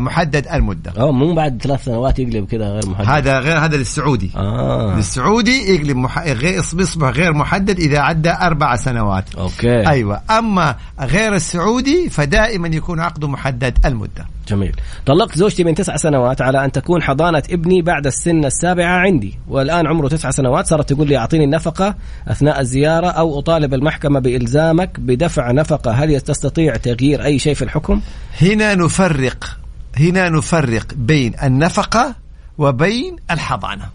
محدد 0.00 0.46
المدة. 0.52 0.92
آه 0.96 1.12
مو 1.12 1.34
بعد 1.34 1.62
ثلاث 1.62 1.84
سنوات 1.84 2.18
يقلب 2.18 2.46
كذا 2.46 2.68
غير 2.68 2.86
محدد. 2.86 3.08
هذا 3.08 3.38
غير 3.38 3.58
هذا 3.58 3.76
للسعودي. 3.76 4.30
آه. 4.36 4.96
للسعودي 4.96 5.74
يقلب 5.74 5.96
مح... 5.96 6.18
غير 6.18 6.58
يصبح 6.58 7.08
غير 7.08 7.32
محدد 7.32 7.78
إذا 7.78 7.98
عدى 7.98 8.30
أربع 8.30 8.76
سنوات. 8.76 9.34
أوكي. 9.34 9.88
أيوه، 9.88 10.20
أما 10.30 10.76
غير 11.00 11.34
السعودي 11.34 12.08
فدائما 12.10 12.68
يكون 12.68 13.00
عقده 13.00 13.28
محدد 13.28 13.78
المدة. 13.84 14.26
جميل 14.48 14.72
طلقت 15.06 15.38
زوجتي 15.38 15.64
من 15.64 15.74
تسع 15.74 15.96
سنوات 15.96 16.40
على 16.46 16.64
أن 16.64 16.72
تكون 16.72 17.02
حضانة 17.02 17.42
ابني 17.50 17.82
بعد 17.82 18.06
السن 18.06 18.44
السابعة 18.44 18.98
عندي. 18.98 19.38
والآن 19.48 19.86
عمره 19.86 20.08
تسع 20.08 20.30
سنوات 20.30 20.66
صارت 20.66 20.92
تقول 20.92 21.08
لي 21.08 21.16
أعطيني 21.16 21.44
النفقة 21.44 21.94
أثناء 22.28 22.60
الزيارة 22.60 23.06
أو 23.06 23.38
أطالب 23.38 23.74
المحكمة 23.74 24.20
بإلزامك 24.20 25.00
بدفع 25.00 25.52
نفقة. 25.52 25.92
هل 25.92 26.20
تستطيع 26.20 26.76
تغيير 26.76 27.24
أي 27.24 27.38
شيء 27.38 27.54
في 27.54 27.62
الحكم؟ 27.62 28.00
هنا 28.42 28.74
نفرق 28.74 29.58
هنا 29.96 30.28
نفرق 30.28 30.94
بين 30.94 31.32
النفقة 31.42 32.14
وبين 32.58 33.16
الحضانة. 33.30 33.88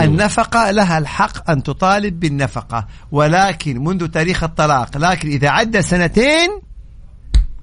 النفقة 0.00 0.70
لها 0.70 0.98
الحق 0.98 1.50
أن 1.50 1.62
تطالب 1.62 2.20
بالنفقة 2.20 2.86
ولكن 3.12 3.84
منذ 3.84 4.06
تاريخ 4.06 4.44
الطلاق 4.44 4.98
لكن 4.98 5.28
إذا 5.28 5.48
عدى 5.48 5.82
سنتين 5.82 6.50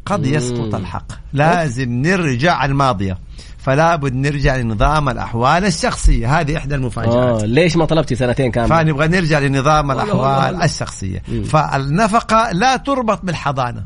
قد 0.06 0.26
يسقط 0.26 0.76
الحق. 0.76 1.06
لازم 1.34 1.92
نرجع 1.92 2.66
الماضية. 2.66 3.18
فلا 3.64 3.96
بد 3.96 4.14
نرجع 4.14 4.56
لنظام 4.56 5.10
الأحوال 5.10 5.66
الشخصية. 5.66 6.40
هذه 6.40 6.58
إحدى 6.58 6.76
المفاجآت. 6.76 7.14
آه 7.16 7.46
ليش 7.46 7.76
ما 7.76 7.86
طلبتي 7.86 8.16
سنتين 8.16 8.52
كاملة؟ 8.52 8.78
فنبغى 8.78 9.08
نرجع 9.08 9.40
لنظام 9.40 9.92
الأحوال 9.92 10.62
الشخصية. 10.62 11.24
مم. 11.28 11.44
فالنفقة 11.44 12.52
لا 12.52 12.78
تربط 12.78 13.26
بالحضانة. 13.26 13.84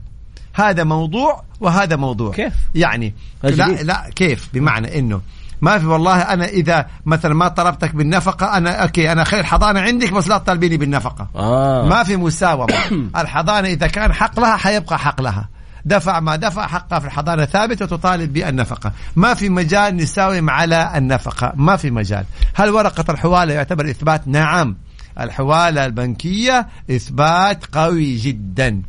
هذا 0.53 0.84
موضوع 0.84 1.43
وهذا 1.59 1.95
موضوع. 1.95 2.32
كيف؟ 2.32 2.53
يعني 2.75 3.13
لا, 3.43 3.65
لا 3.65 4.09
كيف؟ 4.15 4.49
بمعنى 4.53 4.99
إنه 4.99 5.21
ما 5.61 5.80
في 5.80 5.86
والله 5.86 6.21
أنا 6.21 6.45
إذا 6.45 6.86
مثلا 7.05 7.34
ما 7.34 7.47
طلبتك 7.47 7.95
بالنفقة 7.95 8.57
أنا 8.57 8.71
أوكي 8.71 9.11
أنا 9.11 9.23
خير 9.23 9.39
الحضانه 9.39 9.82
عندك 9.82 10.13
بس 10.13 10.28
لا 10.28 10.38
تطالبيني 10.38 10.78
بالنفقة. 10.78 11.28
آه. 11.36 11.86
ما 11.88 12.03
في 12.03 12.17
مساومة. 12.17 12.73
الحضانة 13.21 13.67
إذا 13.67 13.88
كان 13.88 14.13
حق 14.13 14.39
لها 14.39 14.57
حيبقى 14.57 14.99
حق 14.99 15.21
لها. 15.21 15.49
دفع 15.88 16.19
ما 16.19 16.35
دفع 16.35 16.67
حقها 16.67 16.99
في 16.99 17.05
الحضانة 17.05 17.45
ثابت 17.45 17.81
وتطالب 17.81 18.33
بالنفقة. 18.33 18.91
ما 19.15 19.33
في 19.33 19.49
مجال 19.49 19.97
نساوم 19.97 20.49
على 20.49 20.91
النفقة. 20.95 21.53
ما 21.55 21.75
في 21.75 21.91
مجال. 21.91 22.25
هل 22.53 22.69
ورقة 22.69 23.11
الحوالة 23.11 23.53
يعتبر 23.53 23.89
إثبات؟ 23.89 24.27
نعم. 24.27 24.77
الحوالة 25.19 25.85
البنكية 25.85 26.67
إثبات 26.91 27.65
قوي 27.65 28.15
جدا. 28.15 28.81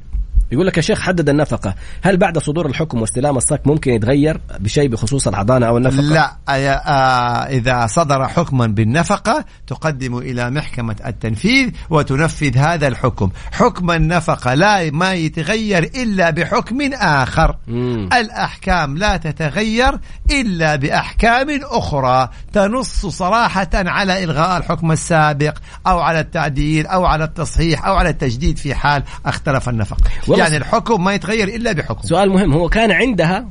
يقول 0.53 0.66
لك 0.66 0.76
يا 0.76 0.82
شيخ 0.82 1.01
حدد 1.01 1.28
النفقة. 1.28 1.74
هل 2.03 2.16
بعد 2.16 2.38
صدور 2.38 2.66
الحكم 2.66 3.01
واستلام 3.01 3.36
الصك 3.36 3.61
ممكن 3.66 3.92
يتغير 3.92 4.40
بشيء 4.61 4.88
بخصوص 4.88 5.28
الحضانة 5.28 5.66
أو 5.66 5.76
النفقة؟ 5.76 6.03
لا 6.03 6.36
آه، 6.49 7.46
إذا 7.46 7.86
صدر 7.86 8.28
حكما 8.28 8.66
بالنفقة 8.66 9.44
تقدم 9.66 10.18
إلى 10.18 10.51
محكمة 10.51 10.96
التنفيذ 11.07 11.70
وتنفذ 11.90 12.57
هذا 12.57 12.88
الحكم. 12.88 13.30
حكم 13.53 13.90
النفقة 13.90 14.55
لا 14.55 14.90
ما 14.90 15.14
يتغير 15.14 15.82
إلا 15.82 16.30
بحكم 16.30 16.92
آخر. 16.92 17.57
مم. 17.66 18.09
الأحكام 18.12 18.99
لا 18.99 19.16
تتغير 19.16 19.99
إلا 20.30 20.76
بأحكام 20.76 21.61
أخرى 21.62 22.28
تنص 22.53 23.07
صراحة 23.07 23.70
على 23.74 24.24
إلغاء 24.24 24.57
الحكم 24.57 24.92
السابق 24.92 25.59
أو 25.86 25.99
على 25.99 26.20
التعديل 26.20 26.86
أو 26.86 27.05
على 27.05 27.24
التصحيح 27.24 27.86
أو 27.86 27.94
على 27.94 28.09
التجديد 28.09 28.59
في 28.59 28.74
حال 28.74 29.03
اختلف 29.26 29.68
النفق 29.68 29.99
يعني 30.39 30.57
الحكم 30.57 31.05
ما 31.05 31.12
يتغير 31.12 31.49
إلا 31.49 31.72
بحكم. 31.72 32.03
سؤال 32.03 32.30
مهم 32.30 32.53
هو 32.53 32.68
كان 32.68 32.93
عندها 32.93 33.49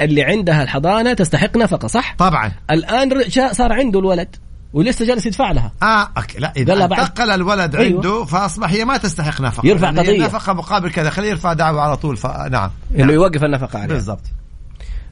اللي 0.00 0.22
عندها 0.22 0.62
الحضانة 0.62 1.12
تستحق 1.12 1.56
نفقة 1.56 1.88
صح؟ 1.88 2.14
طبعا. 2.18 2.52
الآن 2.70 3.22
صار 3.52 3.72
عنده 3.72 4.00
الولد 4.00 4.36
ولسه 4.72 5.04
جالس 5.04 5.26
يدفع 5.26 5.52
لها. 5.52 5.72
آه 5.82 6.08
لا 6.38 6.52
إذا 6.56 6.84
انتقل 6.84 7.30
الولد 7.30 7.76
أيوة. 7.76 7.96
عنده 7.96 8.24
فأصبح 8.24 8.70
هي 8.70 8.84
ما 8.84 8.96
تستحق 8.96 9.40
نفقة. 9.40 9.66
يرفع 9.66 9.90
قضية. 9.90 10.24
نفقه 10.24 10.52
مقابل 10.52 10.90
كذا. 10.90 11.10
خليه 11.10 11.28
يرفع 11.28 11.52
دعوة 11.52 11.80
على 11.80 11.96
طول 11.96 12.16
فنعم 12.16 12.70
إنه 12.90 13.04
نعم. 13.04 13.10
يوقف 13.10 13.44
النفقة 13.44 13.78
عليه 13.78 13.94
بالضبط. 13.94 14.24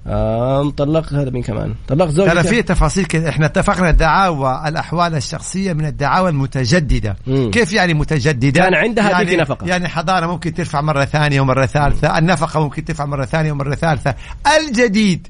آه 0.07 0.71
طلق 0.71 1.13
هذا 1.13 1.31
مين 1.31 1.43
كمان. 1.43 1.75
طلق 1.89 2.07
زوجته 2.07 2.33
ترى 2.33 2.43
في 2.43 2.63
تفاصيل 2.63 3.05
كده. 3.05 3.29
إحنا 3.29 3.47
اتفقنا 3.47 3.91
دعاوى 3.91 4.63
الاحوال 4.67 5.15
الشخصية 5.15 5.73
من 5.73 5.87
الدعاوى 5.87 6.29
المتجددة. 6.29 7.17
مم. 7.27 7.51
كيف 7.51 7.73
يعني 7.73 7.95
متجددة؟ 7.95 8.61
كان 8.61 8.75
عندها 8.75 9.11
يعني 9.11 9.37
نفقة. 9.37 9.67
يعني 9.67 9.89
حضانه 9.89 10.27
ممكن 10.27 10.55
ترفع 10.55 10.81
مرة 10.81 11.05
ثانية 11.05 11.41
ومرة 11.41 11.67
ثالثة 11.67 12.19
النفقة 12.19 12.61
ممكن 12.61 12.85
ترفع 12.85 13.05
مرة 13.05 13.25
ثانية 13.25 13.53
ومرة 13.53 13.75
ثالثة. 13.75 14.15
الجديد 14.59 15.29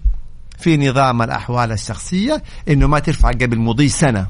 في 0.59 0.77
نظام 0.77 1.23
الأحوال 1.23 1.73
الشخصية 1.73 2.43
إنه 2.69 2.87
ما 2.87 2.99
ترفع 2.99 3.29
قبل 3.31 3.59
مضي 3.59 3.89
سنة 3.89 4.27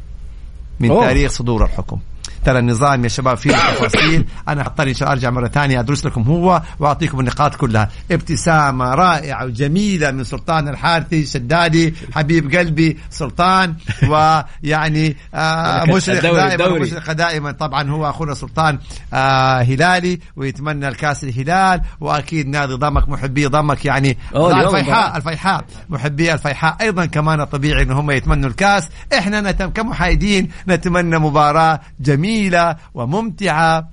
من 0.81 0.91
أوه. 0.91 1.07
تاريخ 1.07 1.33
صدور 1.33 1.65
الحكم. 1.65 1.99
ترى 2.45 2.59
النظام 2.59 3.05
يا 3.05 3.09
شباب 3.09 3.37
فيه 3.37 3.51
تفاصيل. 3.51 4.27
أنا 4.49 4.67
اضطر 4.67 4.89
إن 4.89 4.95
شاء 4.95 5.03
الله 5.03 5.13
أرجع 5.13 5.31
مرة 5.31 5.49
ثانية 5.49 5.81
أدرس 5.81 6.07
لكم 6.07 6.23
هو 6.23 6.63
وأعطيكم 6.79 7.21
النقاط 7.21 7.55
كلها. 7.55 7.91
ابتسامة 8.11 8.95
رائعة 8.95 9.45
وجميلة 9.45 10.11
من 10.11 10.25
سلطان 10.25 10.69
الحارثي 10.69 11.27
شدادي 11.27 11.95
حبيب 12.15 12.55
قلبي 12.57 12.99
سلطان 13.11 13.75
ويعني 14.11 15.17
آه 15.35 15.85
مشرق 15.85 16.23
دائما 16.23 16.79
مشرق 16.79 17.13
دائما. 17.13 17.53
طبعا 17.53 17.91
هو 17.91 18.11
أخونا 18.11 18.35
سلطان 18.35 18.79
آه 19.15 19.63
هلالي 19.63 20.21
ويتمنى 20.37 20.89
الكاس 20.89 21.25
الهلال. 21.25 21.81
وأكيد 22.01 22.49
نادي 22.49 22.75
ضمك 22.75 23.09
محبي 23.09 23.47
ضمك 23.47 23.85
يعني 23.85 24.19
الفيحاء 24.35 25.17
الفيحاء 25.17 25.65
محبي 25.89 26.33
الفيحاء. 26.33 26.77
أيضا 26.81 27.07
كمان 27.07 27.45
طبيعي 27.45 27.83
إن 27.83 27.91
هم 27.91 28.11
يتمنوا 28.11 28.51
الكاس. 28.51 28.89
إحنا 29.19 29.41
نتم 29.41 29.71
كمحايدين 29.71 30.51
نتمنى 30.69 31.19
مباراة 31.19 31.81
جميلة. 32.01 32.14
جميلة 32.17 32.77
وممتعة 32.95 33.89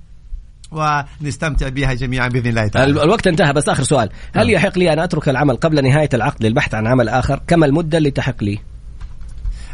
ونستمتع 0.72 1.68
بها 1.68 1.94
جميعا 1.94 2.28
بإذن 2.28 2.46
الله 2.46 2.66
تعالى. 2.66 3.02
الوقت 3.02 3.26
انتهى 3.26 3.52
بس 3.52 3.68
آخر 3.68 3.82
سؤال، 3.82 4.08
هل 4.34 4.46
نعم. 4.46 4.50
يحق 4.50 4.78
لي 4.78 4.92
أن 4.92 4.98
أترك 4.98 5.28
العمل 5.28 5.56
قبل 5.56 5.84
نهاية 5.84 6.08
العقد 6.14 6.44
للبحث 6.44 6.74
عن 6.74 6.86
عمل 6.86 7.08
آخر؟ 7.08 7.40
كم 7.46 7.64
المدة 7.64 7.98
اللي 7.98 8.10
تحق 8.10 8.44
لي؟ 8.44 8.58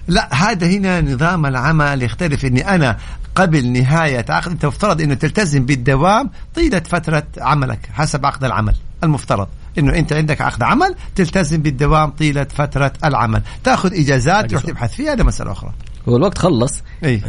لا 0.09 0.35
هذا 0.35 0.67
هنا 0.67 1.01
نظام 1.01 1.47
العمل 1.47 2.03
يختلف 2.03 2.45
إني 2.45 2.75
أنا 2.75 2.99
قبل 3.35 3.73
نهاية 3.73 4.25
عقد 4.29 4.51
أنت 4.51 4.67
مفترض 4.67 5.01
إنه 5.01 5.15
تلتزم 5.15 5.67
بالدوام 5.67 6.31
طيلة 6.55 6.81
فترة 6.81 7.23
عملك 7.39 7.79
حسب 7.93 8.27
عقد 8.27 8.45
العمل 8.45 8.75
المفترض 9.05 9.49
إنه 9.79 9.95
أنت 9.95 10.13
عندك 10.13 10.41
عقد 10.41 10.63
عمل 10.63 10.95
تلتزم 11.15 11.63
بالدوام 11.63 12.11
طيلة 12.11 12.45
فترة 12.45 12.93
العمل 13.05 13.43
تأخذ 13.65 13.95
إجازات 13.95 14.51
تروح 14.51 14.63
تبحث 14.63 14.93
فيها 14.93 15.13
هذا 15.13 15.23
مسألة 15.23 15.53
أخرى 15.53 15.73
هو 16.09 16.17
الوقت 16.17 16.39
خلص. 16.39 16.83
إي. 17.05 17.23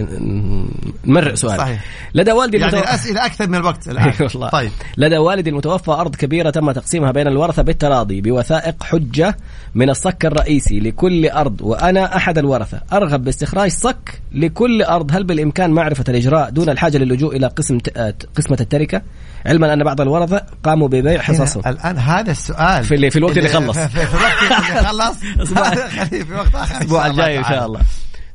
نمرق 1.06 1.34
سؤال. 1.34 1.58
صحيح. 1.58 1.86
لدى 2.14 2.32
والدي 2.32 2.58
يعني 2.58 2.74
المتوفى 2.74 2.90
الاسئله 2.90 3.26
أكثر 3.26 3.48
من 3.48 3.56
الوقت 3.56 3.88
الآن. 3.88 4.14
والله. 4.34 4.50
طيب. 4.50 4.72
لدى 4.98 5.18
والدي 5.18 5.50
المتوفى 5.50 5.92
أرض 5.92 6.16
كبيرة 6.16 6.50
تم 6.50 6.72
تقسيمها 6.72 7.12
بين 7.12 7.28
الورثة 7.28 7.62
بالتراضي 7.62 8.22
بوثائق 8.22 8.84
حجة 8.84 9.38
من 9.76 9.90
الصك 9.90 10.26
الرئيسي 10.26 10.80
لكل 10.80 11.30
أرض 11.30 11.62
وأنا 11.62 12.16
أحد 12.16 12.38
الورثة. 12.38 12.82
أرغب 12.94 13.24
باستخراج 13.24 13.72
صك 13.72 14.22
لكل 14.32 14.84
أرض. 14.84 15.12
هل 15.12 15.24
بالإمكان 15.24 15.72
معرفة 15.72 16.04
الإجراء 16.10 16.50
دون 16.50 16.70
الحاجة 16.70 16.98
للجوء 16.98 17.36
إلى 17.36 17.48
قسم 17.48 17.78
آه، 17.98 18.14
قسمة 18.36 18.58
التركة؟ 18.62 19.02
علما 19.46 19.74
أن 19.74 19.84
بعض 19.84 20.02
الورثة 20.02 20.42
قاموا 20.64 20.88
ببيع 20.88 21.22
حصصهم. 21.22 21.64
الآن 21.68 21.98
هذا 21.98 22.32
السؤال. 22.32 22.84
في, 22.84 22.96
اللي 22.96 23.10
في 23.10 23.20
الوقت 23.20 23.38
اللي 23.38 23.50
خلص. 23.50 23.78
في, 23.78 24.06
في 24.06 24.14
الوقت 24.14 24.44
اللي 24.44 24.88
خلص. 24.88 25.16
في 26.30 26.34
وقت 26.34 26.56
آخر 26.56 26.78
الأسبوع 26.78 27.08
الجاي 27.08 27.38
إن 27.38 27.44
شاء 27.44 27.66
الله. 27.66 27.82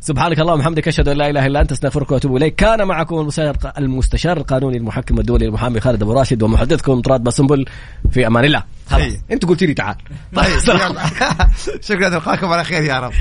سبحانك 0.05 0.41
اللهم 0.41 0.59
وبحمدك 0.59 0.89
أشهد 0.89 1.09
أن 1.09 1.17
لا 1.17 1.31
إله 1.31 1.47
إلا 1.47 1.61
أنت 1.61 1.73
أستغفرك 1.73 2.11
وأتوب 2.11 2.37
إليك. 2.37 2.55
كان 2.55 2.89
معكم 2.89 3.19
المستشار 3.19 3.57
المستشار 3.79 4.37
القانوني 4.37 4.77
المحكم 4.77 5.19
الدولي 5.19 5.47
المحامي 5.47 5.81
خالد 5.81 6.03
أبو 6.03 6.13
راشد 6.13 6.43
ومحدثكم 6.43 7.01
طراد 7.01 7.25
باسنبل 7.25 7.65
في 8.11 8.27
أمان 8.27 8.45
الله. 8.45 8.63
خلاص. 8.87 9.13
أنت 9.31 9.45
قلت 9.45 9.63
لي 9.63 9.75
تعال. 9.75 9.97
طيب 10.35 10.47
شكرا 11.89 12.09
نلقاكم 12.09 12.47
على 12.47 12.65
خير 12.65 12.83
يا 12.83 13.01
رب. 13.01 13.13